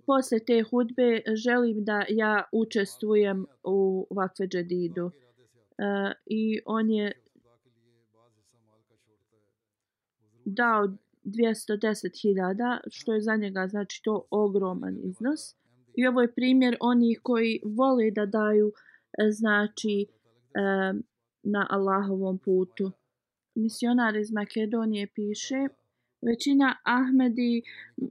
posle 0.05 0.39
te 0.39 0.63
hudbe 0.69 1.21
želim 1.35 1.83
da 1.83 2.05
ja 2.09 2.43
učestvujem 2.51 3.45
u 3.63 4.07
vakfe 4.11 4.43
džedidu. 4.47 5.05
Uh, 5.05 5.11
i 6.25 6.59
on 6.65 6.89
je 6.89 7.11
dao 10.45 10.87
210.000 11.23 12.79
što 12.89 13.13
je 13.13 13.21
za 13.21 13.35
njega 13.35 13.67
znači 13.67 14.01
to 14.03 14.27
ogroman 14.29 14.97
iznos 15.03 15.55
I 15.95 16.07
ovo 16.07 16.21
je 16.21 16.33
primjer 16.33 16.77
onih 16.79 17.19
koji 17.23 17.61
vole 17.65 18.11
da 18.11 18.25
daju 18.25 18.67
e, 18.67 19.31
znači 19.31 20.05
e, 20.05 20.07
na 21.43 21.67
Allahovom 21.69 22.37
putu. 22.37 22.91
Misionar 23.55 24.15
iz 24.15 24.31
Makedonije 24.31 25.07
piše 25.07 25.67
većina 26.21 26.75
Ahmedi 26.83 27.61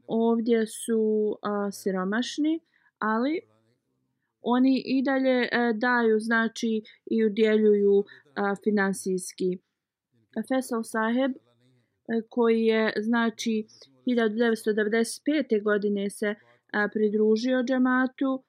ovdje 0.07 0.67
su 0.67 1.37
a, 1.43 1.71
siromašni, 1.73 2.61
ali 2.99 3.41
oni 4.41 4.83
i 4.87 5.03
dalje 5.03 5.49
a, 5.53 5.69
e, 5.69 5.73
daju 5.73 6.21
znači 6.21 6.83
i 7.11 7.25
udjeljuju 7.25 8.05
a, 8.35 8.55
finansijski. 8.65 9.59
Fesel 10.49 10.83
Saheb 10.83 11.33
koji 12.29 12.65
je 12.65 12.93
znači 12.97 13.67
1995. 14.07 15.63
godine 15.63 16.11
se 16.11 16.35
a, 16.73 16.89
pridružio 16.93 17.63
džematu. 17.63 18.45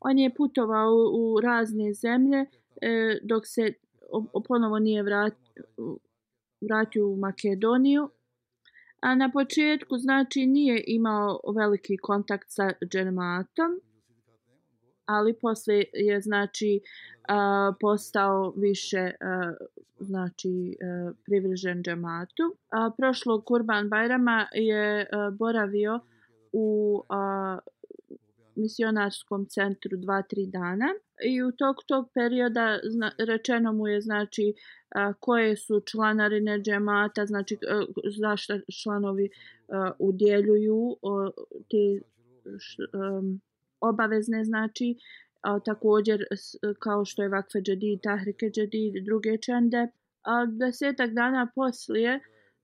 On 0.00 0.18
je 0.18 0.34
putovao 0.34 0.94
u, 0.94 1.34
u 1.34 1.40
razne 1.40 1.92
zemlje 1.92 2.38
e, 2.38 2.48
dok 3.22 3.42
se 3.46 3.72
o, 4.10 4.42
ponovo 4.48 4.78
nije 4.78 5.02
vrat, 5.02 5.34
vratio 6.60 7.08
u 7.08 7.16
Makedoniju. 7.16 8.10
A 9.00 9.14
na 9.14 9.30
početku 9.32 9.98
znači 9.98 10.46
nije 10.46 10.84
imao 10.86 11.40
veliki 11.56 11.96
kontakt 11.96 12.46
sa 12.48 12.70
džematom, 12.92 13.80
ali 15.04 15.38
posle 15.40 15.84
je 15.92 16.20
znači 16.20 16.80
a, 17.28 17.72
postao 17.80 18.52
više 18.56 19.10
a, 19.20 19.52
znači 20.00 20.76
a, 20.82 21.12
privržen 21.24 21.82
džematu. 21.82 22.56
A, 22.70 22.90
prošlog 22.96 23.44
Kurban 23.44 23.88
Bajrama 23.88 24.46
je 24.52 25.08
a, 25.12 25.30
boravio 25.30 26.00
u 26.52 27.02
a, 27.08 27.58
misionarskom 28.58 29.46
centru 29.46 29.96
2-3 29.96 30.50
dana 30.50 30.86
i 31.24 31.42
u 31.42 31.52
tog 31.52 31.76
tog 31.86 32.10
perioda 32.14 32.78
zna, 32.84 33.12
rečeno 33.18 33.72
mu 33.72 33.88
je 33.88 34.00
znači 34.00 34.54
a, 34.88 35.12
koje 35.12 35.56
su 35.56 35.80
članarine 35.80 36.58
džemata, 36.58 37.26
znači 37.26 37.54
e, 37.54 37.74
a, 37.74 37.84
zašto 38.18 38.54
članovi 38.82 39.30
a, 39.68 39.90
udjeljuju 39.98 40.96
a, 41.02 41.30
te 41.70 42.06
š, 42.58 42.82
a, 42.92 43.22
obavezne 43.80 44.44
znači 44.44 44.96
a, 45.40 45.60
također 45.60 46.24
kao 46.78 47.04
što 47.04 47.22
je 47.22 47.28
Vakfe 47.28 47.58
Džedid, 47.60 48.00
Tahrike 48.02 48.50
Džedid 48.50 48.96
i 48.96 49.04
druge 49.04 49.38
čende. 49.38 49.88
A, 50.22 50.46
desetak 50.46 51.10
dana 51.10 51.50
poslije 51.54 52.20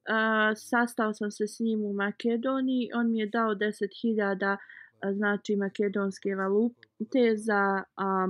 a, 0.09 0.53
sastao 0.57 1.15
sam 1.15 1.31
se 1.31 1.47
s 1.47 1.61
njim 1.61 1.85
u 1.85 1.93
Makedoniji. 1.93 2.91
On 2.95 3.11
mi 3.11 3.19
je 3.19 3.27
dao 3.27 3.55
10.000 3.55 4.57
znači 5.13 5.57
makedonske 5.57 6.35
valute 6.35 7.37
za 7.37 7.83
a, 7.97 8.29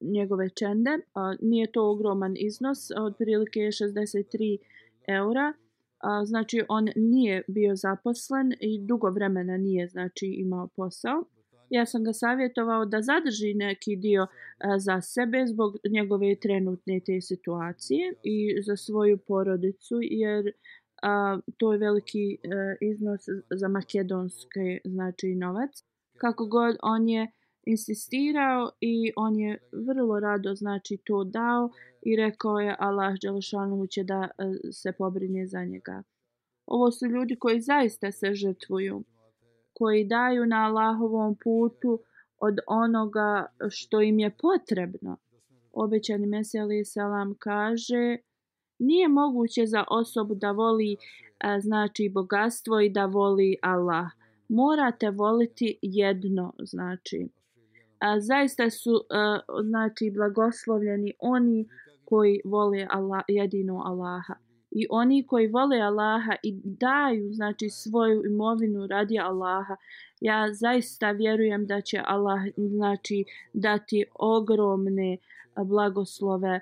njegove 0.00 0.50
čende. 0.50 0.90
A, 1.14 1.34
nije 1.40 1.72
to 1.72 1.90
ogroman 1.90 2.34
iznos, 2.36 2.78
otprilike 2.98 3.60
63 3.60 4.58
eura. 5.08 5.52
A, 5.98 6.24
znači 6.24 6.62
on 6.68 6.88
nije 6.96 7.42
bio 7.48 7.76
zaposlen 7.76 8.52
i 8.60 8.86
dugo 8.86 9.10
vremena 9.10 9.56
nije 9.56 9.88
znači 9.88 10.26
imao 10.26 10.68
posao. 10.76 11.24
Ja 11.70 11.86
sam 11.86 12.04
ga 12.04 12.12
savjetovao 12.12 12.84
da 12.84 13.02
zadrži 13.02 13.54
neki 13.54 13.96
dio 13.96 14.26
a, 14.58 14.78
za 14.78 15.00
sebe 15.00 15.46
zbog 15.46 15.76
njegove 15.90 16.36
trenutne 16.40 17.00
te 17.00 17.20
situacije 17.20 18.14
i 18.22 18.62
za 18.66 18.76
svoju 18.76 19.18
porodicu 19.18 19.98
jer 20.02 20.52
a, 21.02 21.38
to 21.56 21.72
je 21.72 21.78
veliki 21.78 22.38
a, 22.44 22.74
iznos 22.80 23.20
za 23.50 23.68
makedonski 23.68 24.80
znači 24.84 25.34
novac. 25.34 25.70
Kako 26.18 26.46
god 26.46 26.76
on 26.82 27.08
je 27.08 27.32
insistirao 27.66 28.70
i 28.80 29.12
on 29.16 29.38
je 29.38 29.58
vrlo 29.72 30.20
rado 30.20 30.54
znači 30.54 30.96
to 31.04 31.24
dao 31.24 31.70
i 32.02 32.16
rekao 32.16 32.58
je 32.58 32.76
Allah 32.78 33.14
Đelešanu 33.22 33.86
će 33.86 34.04
da 34.04 34.28
se 34.72 34.92
pobrine 34.92 35.46
za 35.46 35.64
njega. 35.64 36.02
Ovo 36.66 36.90
su 36.90 37.06
ljudi 37.06 37.36
koji 37.36 37.60
zaista 37.60 38.12
se 38.12 38.34
žrtvuju 38.34 39.04
koji 39.78 40.04
daju 40.04 40.46
na 40.46 40.56
Allahovom 40.66 41.36
putu 41.44 42.00
od 42.38 42.58
onoga 42.66 43.46
što 43.70 44.00
im 44.00 44.18
je 44.18 44.30
potrebno. 44.30 45.16
Obećani 45.72 46.26
Mesija 46.26 46.64
selam 46.84 47.34
kaže 47.38 48.16
nije 48.78 49.08
moguće 49.08 49.66
za 49.66 49.84
osobu 49.90 50.34
da 50.34 50.50
voli 50.50 50.96
a, 51.38 51.60
znači 51.60 52.10
bogatstvo 52.14 52.80
i 52.80 52.90
da 52.90 53.06
voli 53.06 53.56
Allah. 53.62 54.06
Morate 54.48 55.10
voliti 55.10 55.78
jedno, 55.82 56.52
znači. 56.58 57.28
A, 57.98 58.20
zaista 58.20 58.70
su 58.70 59.04
a, 59.10 59.38
znači 59.64 60.10
blagoslovljeni 60.14 61.12
oni 61.18 61.68
koji 62.04 62.40
vole 62.44 62.86
Allah, 62.90 63.22
jedino 63.28 63.82
Allaha 63.86 64.45
i 64.78 64.86
oni 64.90 65.26
koji 65.26 65.46
vole 65.46 65.80
Allaha 65.80 66.34
i 66.42 66.60
daju 66.64 67.32
znači 67.32 67.68
svoju 67.68 68.22
imovinu 68.26 68.86
radi 68.86 69.18
Allaha. 69.18 69.76
Ja 70.20 70.52
zaista 70.52 71.10
vjerujem 71.10 71.66
da 71.66 71.80
će 71.80 72.00
Allah 72.04 72.40
znači 72.56 73.24
dati 73.52 74.04
ogromne 74.14 75.16
blagoslove 75.64 76.54
e, 76.54 76.60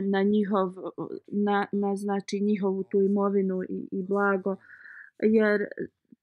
na 0.00 0.22
njihov 0.22 0.74
na, 1.26 1.66
na 1.72 1.96
znači 1.96 2.40
njihovu 2.40 2.82
tu 2.82 3.02
imovinu 3.02 3.62
i, 3.62 3.88
i 3.92 4.02
blago. 4.02 4.56
Jer 5.22 5.60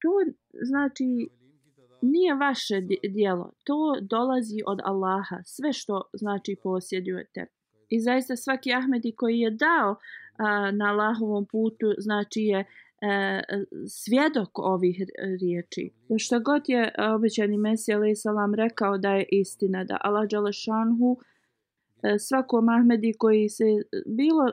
to 0.00 0.32
znači 0.62 1.28
nije 2.02 2.34
vaše 2.34 2.80
dijelo. 3.08 3.52
To 3.64 3.94
dolazi 4.00 4.62
od 4.66 4.80
Allaha. 4.84 5.42
Sve 5.44 5.72
što 5.72 6.02
znači 6.12 6.56
posjedujete. 6.62 7.46
I 7.88 8.00
zaista 8.00 8.36
svaki 8.36 8.72
Ahmedi 8.72 9.12
koji 9.12 9.38
je 9.38 9.50
dao 9.50 9.96
na 10.72 10.90
Allahovom 10.90 11.46
putu 11.46 11.86
znači 11.98 12.40
je 12.40 12.58
e, 12.58 13.42
svjedok 13.88 14.58
ovih 14.58 15.02
riječi. 15.40 15.90
Što 16.18 16.40
god 16.40 16.62
je 16.66 16.82
e, 16.82 17.08
obećani 17.08 17.58
Mesija 17.58 17.96
alaih 17.96 18.18
salam 18.18 18.54
rekao 18.54 18.98
da 18.98 19.10
je 19.10 19.26
istina, 19.30 19.84
da 19.84 19.98
Allah 20.00 20.28
Đalešanhu 20.30 21.16
e, 22.02 22.18
svakom 22.18 22.68
Ahmedi 22.68 23.12
koji 23.18 23.48
se 23.48 23.64
bilo 24.06 24.50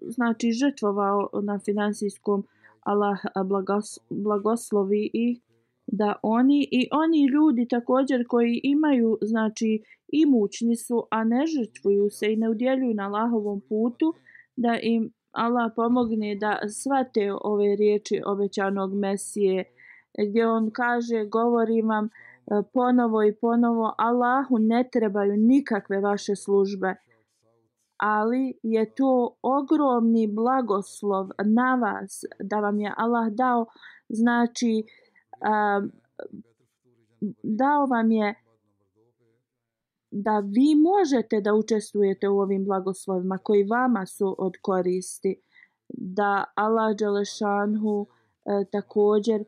znači 0.00 0.52
žrtvovao 0.52 1.30
na 1.42 1.58
finansijskom 1.58 2.44
Allah 2.80 3.18
blagos, 3.46 3.98
blagoslovi 4.10 5.10
i 5.12 5.40
da 5.86 6.14
oni 6.22 6.68
i 6.70 6.88
oni 6.92 7.26
ljudi 7.26 7.68
također 7.68 8.26
koji 8.26 8.60
imaju 8.62 9.18
znači 9.22 9.82
imućni 10.08 10.76
su 10.76 11.06
a 11.10 11.24
ne 11.24 11.46
žrtvuju 11.46 12.10
se 12.10 12.32
i 12.32 12.36
ne 12.36 12.50
udjeljuju 12.50 12.94
na 12.94 13.06
Allahovom 13.06 13.60
putu 13.60 14.14
da 14.56 14.78
im 14.82 15.10
Allah 15.32 15.72
pomogne 15.76 16.34
da 16.34 16.58
svate 16.68 17.32
ove 17.44 17.76
riječi 17.76 18.22
obećanog 18.26 18.94
Mesije 18.94 19.64
gdje 20.28 20.48
on 20.48 20.70
kaže 20.70 21.24
govorim 21.24 21.88
vam 21.88 22.04
e, 22.04 22.10
ponovo 22.72 23.22
i 23.22 23.34
ponovo 23.40 23.94
Allahu 23.98 24.58
ne 24.58 24.88
trebaju 24.92 25.36
nikakve 25.36 26.00
vaše 26.00 26.36
službe 26.36 26.94
ali 27.98 28.58
je 28.62 28.94
to 28.94 29.36
ogromni 29.42 30.26
blagoslov 30.26 31.28
na 31.44 31.74
vas 31.74 32.24
da 32.40 32.60
vam 32.60 32.80
je 32.80 32.92
Allah 32.96 33.28
dao. 33.28 33.66
Znači 34.08 34.84
dao 37.42 37.86
vam 37.86 38.10
je 38.10 38.34
da 40.10 40.38
vi 40.38 40.74
možete 40.74 41.40
da 41.40 41.54
učestvujete 41.54 42.28
u 42.28 42.38
ovim 42.38 42.64
blagoslovima 42.64 43.38
koji 43.38 43.64
vama 43.64 44.06
su 44.06 44.36
od 44.38 44.52
koristi 44.62 45.40
da 45.88 46.44
Allah 46.54 46.96
Đelešanhu 46.96 48.06
e, 48.06 48.64
također 48.72 49.40
e, 49.40 49.44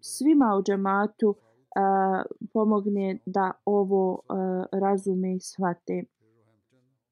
svima 0.00 0.56
u 0.58 0.62
džematu 0.62 1.34
e, 1.34 1.80
pomogne 2.52 3.18
da 3.26 3.52
ovo 3.64 4.20
e, 4.22 4.34
razume 4.72 5.34
i 5.34 5.40
shvate. 5.40 6.04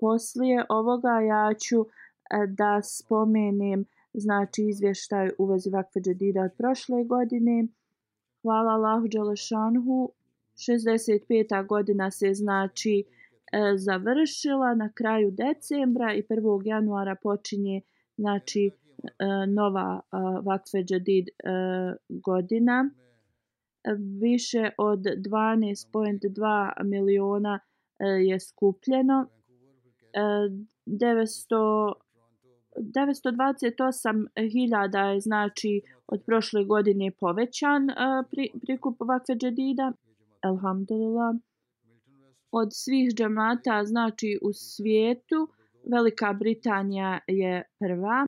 Poslije 0.00 0.64
ovoga 0.68 1.20
ja 1.20 1.54
ću 1.54 1.80
e, 1.80 1.86
da 2.46 2.82
spomenem 2.82 3.84
znači 4.14 4.62
izvještaj 4.64 5.30
u 5.38 5.46
vezi 5.46 5.70
vakfe 5.70 6.00
džedida 6.00 6.42
od 6.42 6.50
prošle 6.58 7.04
godine. 7.04 7.66
Hvala 8.42 8.72
Allahu 8.72 9.08
Đelešanhu 9.08 10.12
65. 10.56 11.66
godina 11.66 12.10
se 12.10 12.34
znači 12.34 13.04
e, 13.04 13.06
završila 13.76 14.74
na 14.74 14.92
kraju 14.92 15.30
decembra 15.30 16.14
i 16.14 16.22
1. 16.22 16.62
januara 16.64 17.16
počinje 17.22 17.80
znači 18.16 18.70
e, 18.70 18.72
nova 19.46 20.00
e, 20.00 20.16
Vakfe 20.44 20.78
Jadid 20.88 21.28
godina. 22.08 22.90
Više 24.20 24.70
od 24.78 24.98
12.2 24.98 26.84
miliona 26.84 27.60
je 28.28 28.40
skupljeno. 28.40 29.26
900 30.86 31.92
928.000 32.76 35.06
je 35.06 35.20
znači 35.20 35.82
od 36.06 36.22
prošle 36.26 36.64
godine 36.64 37.10
povećan 37.10 37.88
pri, 38.30 38.50
prikup 38.66 38.96
vakfe 39.00 39.32
džedida. 39.32 39.92
Alhamdulillah. 40.42 41.34
Od 42.50 42.68
svih 42.72 43.14
džamata, 43.14 43.84
znači 43.84 44.38
u 44.42 44.52
svijetu, 44.52 45.48
Velika 45.90 46.32
Britanija 46.32 47.18
je 47.26 47.62
prva. 47.78 48.26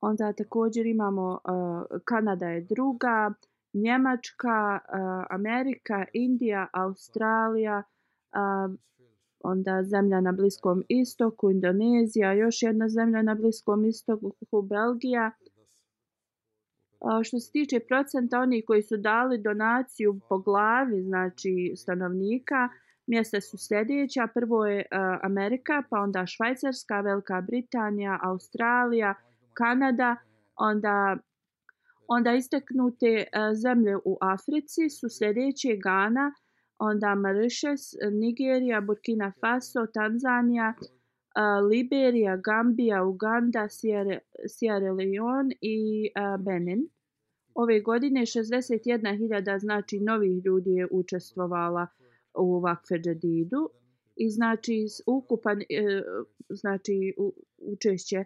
Onda 0.00 0.32
također 0.32 0.86
imamo 0.86 1.32
uh, 1.32 2.00
Kanada 2.04 2.46
je 2.46 2.60
druga, 2.60 3.34
Njemačka, 3.72 4.78
uh, 4.82 5.24
Amerika, 5.30 6.04
Indija, 6.12 6.68
Australija, 6.72 7.82
uh, 8.32 8.74
onda 9.40 9.82
zemlja 9.82 10.20
na 10.20 10.32
Bliskom 10.32 10.84
istoku, 10.88 11.50
Indonezija, 11.50 12.32
još 12.32 12.62
jedna 12.62 12.88
zemlja 12.88 13.22
na 13.22 13.34
Bliskom 13.34 13.84
istoku, 13.84 14.62
Belgija 14.62 15.30
što 17.24 17.38
se 17.38 17.52
tiče 17.52 17.80
procenta 17.80 18.40
oni 18.40 18.64
koji 18.64 18.82
su 18.82 18.96
dali 18.96 19.38
donaciju 19.38 20.20
po 20.28 20.38
glavi, 20.38 21.02
znači 21.02 21.72
stanovnika, 21.76 22.68
mjesta 23.06 23.40
su 23.40 23.58
sljedeća. 23.58 24.28
Prvo 24.34 24.66
je 24.66 24.80
e, 24.80 24.86
Amerika, 25.22 25.82
pa 25.90 26.00
onda 26.00 26.26
Švajcarska, 26.26 27.00
Velika 27.00 27.40
Britanija, 27.40 28.18
Australija, 28.22 29.14
Kanada, 29.54 30.16
onda 30.56 31.16
onda 32.08 32.32
isteknute 32.32 33.06
e, 33.06 33.26
zemlje 33.54 33.96
u 33.96 34.18
Africi 34.20 34.90
su 34.90 35.06
sljedeće 35.18 35.76
Gana, 35.84 36.32
onda 36.78 37.14
Mauritius, 37.14 37.82
Nigerija, 38.12 38.80
Burkina 38.80 39.32
Faso, 39.40 39.86
Tanzanija, 39.94 40.74
Liberija, 41.70 42.36
Gambija, 42.36 43.04
Uganda, 43.04 43.68
Sierra, 43.68 44.18
Sierra 44.48 44.92
Leone 44.92 45.54
i 45.60 46.10
Benin. 46.38 46.88
Ove 47.54 47.80
godine 47.80 48.20
61.000 48.20 49.58
znači 49.58 50.00
novih 50.00 50.44
ljudi 50.44 50.70
je 50.70 50.88
učestvovala 50.90 51.86
u 52.34 52.60
Vakfe 52.60 52.98
Džadidu 52.98 53.68
i 54.16 54.30
znači 54.30 54.86
ukupan 55.06 55.60
e, 55.60 55.64
znači 56.48 57.14
učešće 57.58 58.24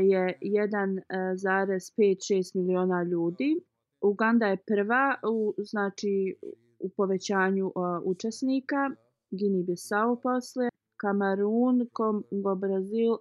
je 0.00 0.38
1,56 0.42 2.56
e, 2.56 2.58
miliona 2.58 3.02
ljudi 3.02 3.60
Uganda 4.00 4.46
je 4.46 4.56
prva 4.56 5.14
u 5.30 5.54
znači 5.58 6.36
u 6.78 6.88
povećanju 6.88 7.66
uh, 7.66 7.72
učesnika, 8.04 8.90
Gini 9.30 9.62
Bissau 9.62 10.20
posle, 10.20 10.69
Kamerun, 11.02 11.88
Kongo 11.92 12.54
Brazil, 12.54 13.18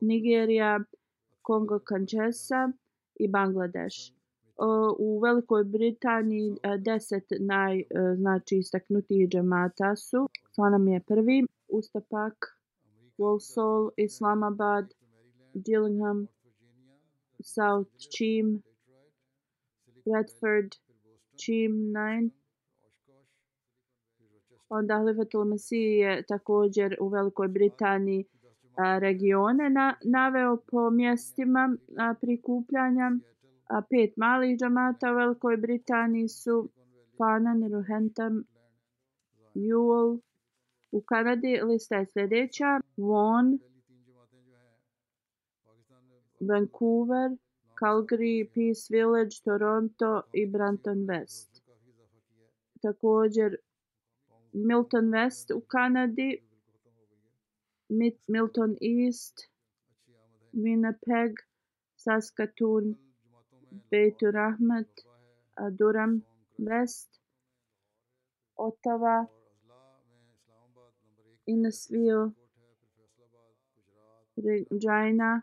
Nigerija, 0.00 0.80
Kongo 1.42 1.78
Kančesa 1.78 2.72
i 3.14 3.28
Bangladeš. 3.28 4.12
U 4.98 5.20
Velikoj 5.22 5.64
Britaniji 5.64 6.50
uh, 6.50 6.56
deset 6.84 7.24
naj 7.40 7.78
e, 7.80 7.84
znači 8.16 8.56
istaknutijih 8.56 9.28
džemata 9.28 9.96
su 9.96 10.28
Slanam 10.54 10.88
je 10.88 11.00
prvi, 11.00 11.46
Ustapak, 11.68 12.58
Walsall, 13.18 13.90
Islamabad, 13.96 14.94
Gillingham, 15.54 16.28
South 17.42 17.90
Cheam, 17.98 18.62
Redford, 20.04 20.76
Cheam 21.36 21.72
9. 21.72 22.39
Onda 24.70 24.94
Halifatul 24.94 25.44
Mesih 25.44 25.98
je 25.98 26.22
također 26.22 26.96
u 27.00 27.08
Velikoj 27.08 27.48
Britaniji 27.48 28.24
a, 28.76 28.98
regione 28.98 29.70
na, 29.70 29.94
naveo 30.04 30.56
po 30.56 30.90
mjestima 30.90 31.76
a, 31.98 32.14
prikupljanja. 32.20 33.10
A, 33.68 33.82
pet 33.90 34.16
malih 34.16 34.58
džamata 34.58 35.12
u 35.12 35.14
Velikoj 35.14 35.56
Britaniji 35.56 36.28
su 36.28 36.68
Panan, 37.18 37.72
Rohentham, 37.72 38.44
Ewell. 39.54 40.20
U 40.92 41.00
Kanadi 41.00 41.60
lista 41.64 41.96
je 41.96 42.06
sljedeća. 42.06 42.80
Vaughan, 42.96 43.58
Vancouver, 46.40 47.30
Calgary, 47.80 48.48
Peace 48.54 48.86
Village, 48.90 49.36
Toronto 49.44 50.22
i 50.32 50.46
Branton 50.46 50.98
West. 50.98 51.62
Također 52.82 53.56
Milton 54.52 55.10
West 55.10 55.50
u 55.50 55.60
Kanadi, 55.60 56.42
Milton 58.28 58.76
East, 58.80 59.48
Winnipeg, 60.52 61.32
Saskatoon, 61.96 62.96
Beitur 63.90 64.36
Ahmed, 64.36 64.86
Durham 65.78 66.22
West, 66.58 67.20
Ottawa, 68.56 69.26
Innisville, 71.46 72.32
Regina, 74.36 75.42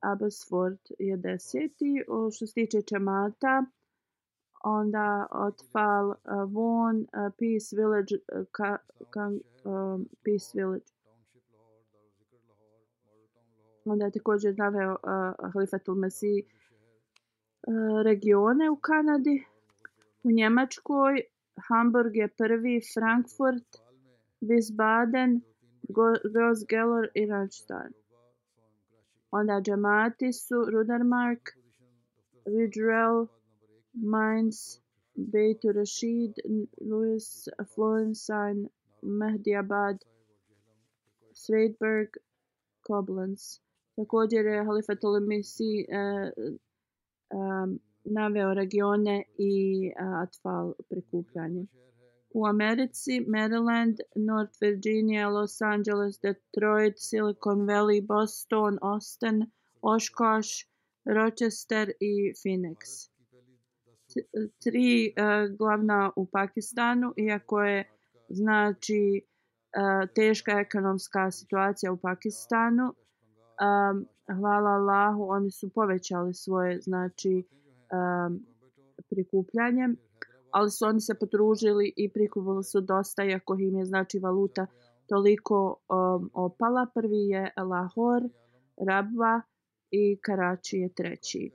Abbotsford 0.00 0.78
je 0.98 1.16
deseti. 1.16 2.04
O, 2.08 2.30
što 2.30 2.46
se 2.46 2.54
tiče 2.54 2.82
čemata, 2.82 3.64
onda 4.64 5.26
Otfal, 5.30 6.08
uh, 6.08 6.16
eh, 6.26 6.42
uh, 6.42 7.26
eh, 7.26 7.30
Peace 7.38 7.76
Village, 7.76 8.14
uh, 8.14 8.46
ka, 8.52 8.78
ka, 9.10 9.30
um, 9.64 10.08
Peace 10.24 10.52
Village. 10.54 10.84
Onda 13.84 14.04
je 14.04 14.10
također 14.10 14.54
naveo 14.58 14.92
uh, 14.92 15.52
Halifatul 15.52 15.94
Mesih 15.94 16.44
uh, 17.66 18.02
regione 18.02 18.70
u 18.70 18.76
Kanadi. 18.76 19.44
U 20.22 20.30
Njemačkoj 20.30 21.22
Hamburg 21.68 22.16
je 22.16 22.28
prvi, 22.28 22.80
Frankfurt, 22.94 23.68
Wiesbaden, 24.40 25.40
Gross-Geller 26.32 27.08
i 27.14 27.26
Randstein. 27.26 27.92
Onda 29.30 29.60
džemati 29.60 30.32
su 30.32 30.54
Rudermark, 30.72 31.50
Ridgewell, 32.46 33.26
Mainz, 33.94 34.80
Beit 35.16 35.60
Rashid, 35.64 36.34
Louis, 36.80 37.48
Florenstein, 37.74 38.68
Mehdiabad, 39.02 39.98
Sredberg, 41.32 42.08
Koblenz. 42.82 43.60
Također 43.96 44.46
je 44.46 44.64
Halifa 44.64 44.94
Tolemisi 44.94 45.86
uh, 45.88 45.94
eh, 45.96 46.32
um, 47.34 47.74
eh, 47.74 47.78
naveo 48.04 48.54
regione 48.54 49.22
i 49.38 49.86
uh, 50.00 50.22
atfal 50.22 50.74
prikupljanje. 50.88 51.66
U 52.34 52.46
Americi, 52.46 53.20
Maryland, 53.20 53.96
North 54.16 54.60
Virginia, 54.60 55.28
Los 55.28 55.62
Angeles, 55.62 56.18
Detroit, 56.20 56.98
Silicon 56.98 57.66
Valley, 57.66 58.00
Boston, 58.00 58.78
Austin, 58.82 59.50
Oshkosh, 59.82 60.66
Rochester 61.04 61.92
i 62.00 62.32
Phoenix. 62.42 63.11
Tri 64.64 65.12
uh, 65.12 65.56
glavna 65.58 66.10
u 66.16 66.26
Pakistanu, 66.26 67.12
iako 67.16 67.62
je 67.62 67.90
znači 68.28 69.22
uh, 69.22 70.08
teška 70.14 70.52
ekonomska 70.52 71.30
situacija 71.30 71.92
u 71.92 71.96
Pakistanu, 71.96 72.84
um, 72.84 74.06
hvala 74.36 74.70
Allahu, 74.70 75.26
oni 75.28 75.50
su 75.50 75.70
povećali 75.74 76.34
svoje 76.34 76.80
znači 76.80 77.44
um, 77.92 78.46
prikupljanje 79.10 79.88
ali 80.52 80.70
su 80.70 80.84
oni 80.84 81.00
se 81.00 81.14
potružili 81.14 81.92
i 81.96 82.12
prikupili 82.12 82.64
su 82.64 82.80
dosta, 82.80 83.24
iako 83.24 83.56
im 83.60 83.78
je 83.78 83.84
znači 83.84 84.18
valuta 84.18 84.66
toliko 85.08 85.76
um, 85.88 86.30
opala. 86.34 86.86
Prvi 86.94 87.28
je 87.28 87.52
Lahore, 87.56 88.28
Rabva 88.88 89.42
i 89.90 90.18
Karači 90.20 90.76
je 90.76 90.94
treći. 90.94 91.50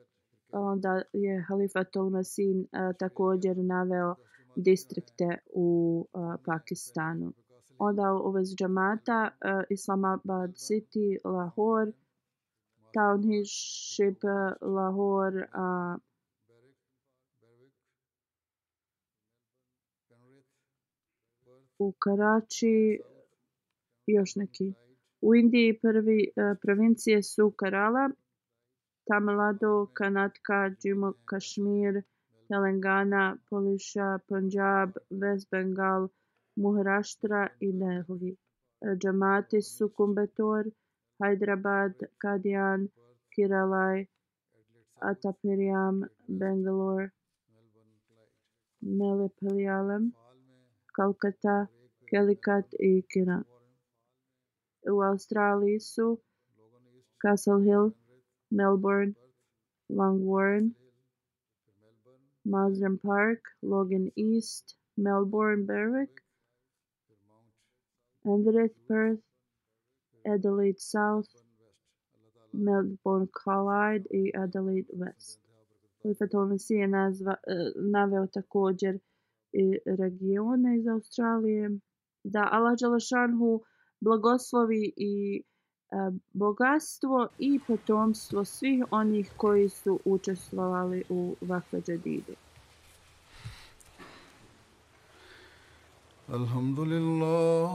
Onda 0.60 1.02
je 1.14 1.46
Halifatul 1.48 2.10
Masin 2.10 2.60
uh, 2.60 2.96
također 3.00 3.58
naveo 3.58 4.16
distrikte 4.56 5.38
u 5.54 6.08
uh, 6.14 6.36
Pakistanu. 6.46 7.34
Onda 7.80 8.14
u 8.14 8.32
vezi 8.32 8.56
džamata 8.56 9.30
uh, 9.32 9.64
Islamabad 9.70 10.50
City, 10.50 11.18
Lahore, 11.24 11.92
Township, 12.94 14.18
Lahore, 14.62 15.38
uh, 15.38 16.02
u 21.80 21.92
Karači 21.92 23.00
još 24.08 24.36
neki. 24.36 24.74
U 25.22 25.36
Indiji 25.36 25.80
prvi 25.80 26.32
uh, 26.36 26.58
provincije 26.62 27.24
su 27.24 27.54
Kerala, 27.60 28.10
Tamil 29.08 29.36
Nadu, 29.36 29.88
Kanatka, 29.94 30.76
Jammu 30.82 31.14
Kashmir, 31.30 32.04
Telangana, 32.52 33.38
Polisha, 33.50 34.20
Punjab, 34.30 34.94
West 35.10 35.48
Bengal, 35.52 36.10
Maharashtra 36.60 37.50
i 37.62 37.72
Delhi. 37.72 38.38
E, 38.82 38.96
džamati 38.96 39.62
su 39.62 39.90
Kumbetor, 39.90 40.66
Hyderabad, 41.22 41.94
Kadian, 42.22 42.90
Kiralaj, 43.34 44.08
Atapiriam, 45.02 46.04
Bangalore, 46.28 47.12
Melipalialam. 48.84 50.12
Kalkata, 50.98 51.68
Kelikat 52.10 52.74
i 52.80 53.04
Kina. 53.12 53.44
U 54.92 55.02
Australiji 55.04 55.80
su 55.80 56.18
Castle 57.22 57.64
Hill, 57.64 57.92
Melbourne, 58.52 59.16
Longwarren, 59.92 60.74
Marsden 62.46 62.98
Park, 62.98 63.40
Logan 63.62 64.12
East, 64.16 64.76
Melbourne, 64.98 65.66
Berwick, 65.66 66.22
Andrews, 68.26 68.72
Perth, 68.88 69.20
Adelaide 70.26 70.80
South, 70.80 71.28
Melbourne, 72.54 73.28
Clyde 73.28 74.06
i 74.12 74.32
Adelaide 74.36 74.90
West. 74.94 75.40
Prefetovni 76.02 76.52
ono 76.52 76.58
si 76.58 76.74
je 76.74 76.88
nazva, 76.88 77.36
e, 77.48 77.72
naveo 77.76 78.28
također 78.28 79.00
i 79.52 79.80
regione 79.86 80.78
iz 80.78 80.88
Australije. 80.88 81.80
Da 82.24 82.50
Allah 82.52 82.78
Đalašanhu 82.80 83.62
blagoslovi 84.00 84.94
i 84.96 85.44
bogatstvo 86.34 87.28
i 87.40 87.60
potomstvo 87.68 88.46
svih 88.46 88.84
onih 88.92 89.32
koji 89.38 89.70
su 89.70 90.00
učestvovali 90.06 91.04
u 91.10 91.36
Vakfa 91.42 91.78
Džadidu. 91.78 92.34
Alhamdulillah, 96.28 97.72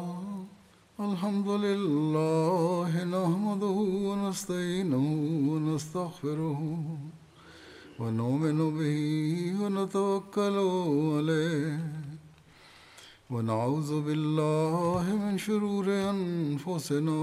alhamdulillah, 0.97 2.95
nahmaduhu 3.05 3.85
wa 4.09 4.17
nasta'inuhu 4.17 5.51
wa 5.53 5.61
nastaghfiruhu. 5.73 6.99
ونؤمن 8.03 8.59
به 8.79 9.01
ونتوكل 9.63 10.57
عليه 11.17 11.79
ونعوذ 13.31 13.91
بالله 14.07 15.05
من 15.23 15.39
شرور 15.39 15.87
انفسنا 16.15 17.23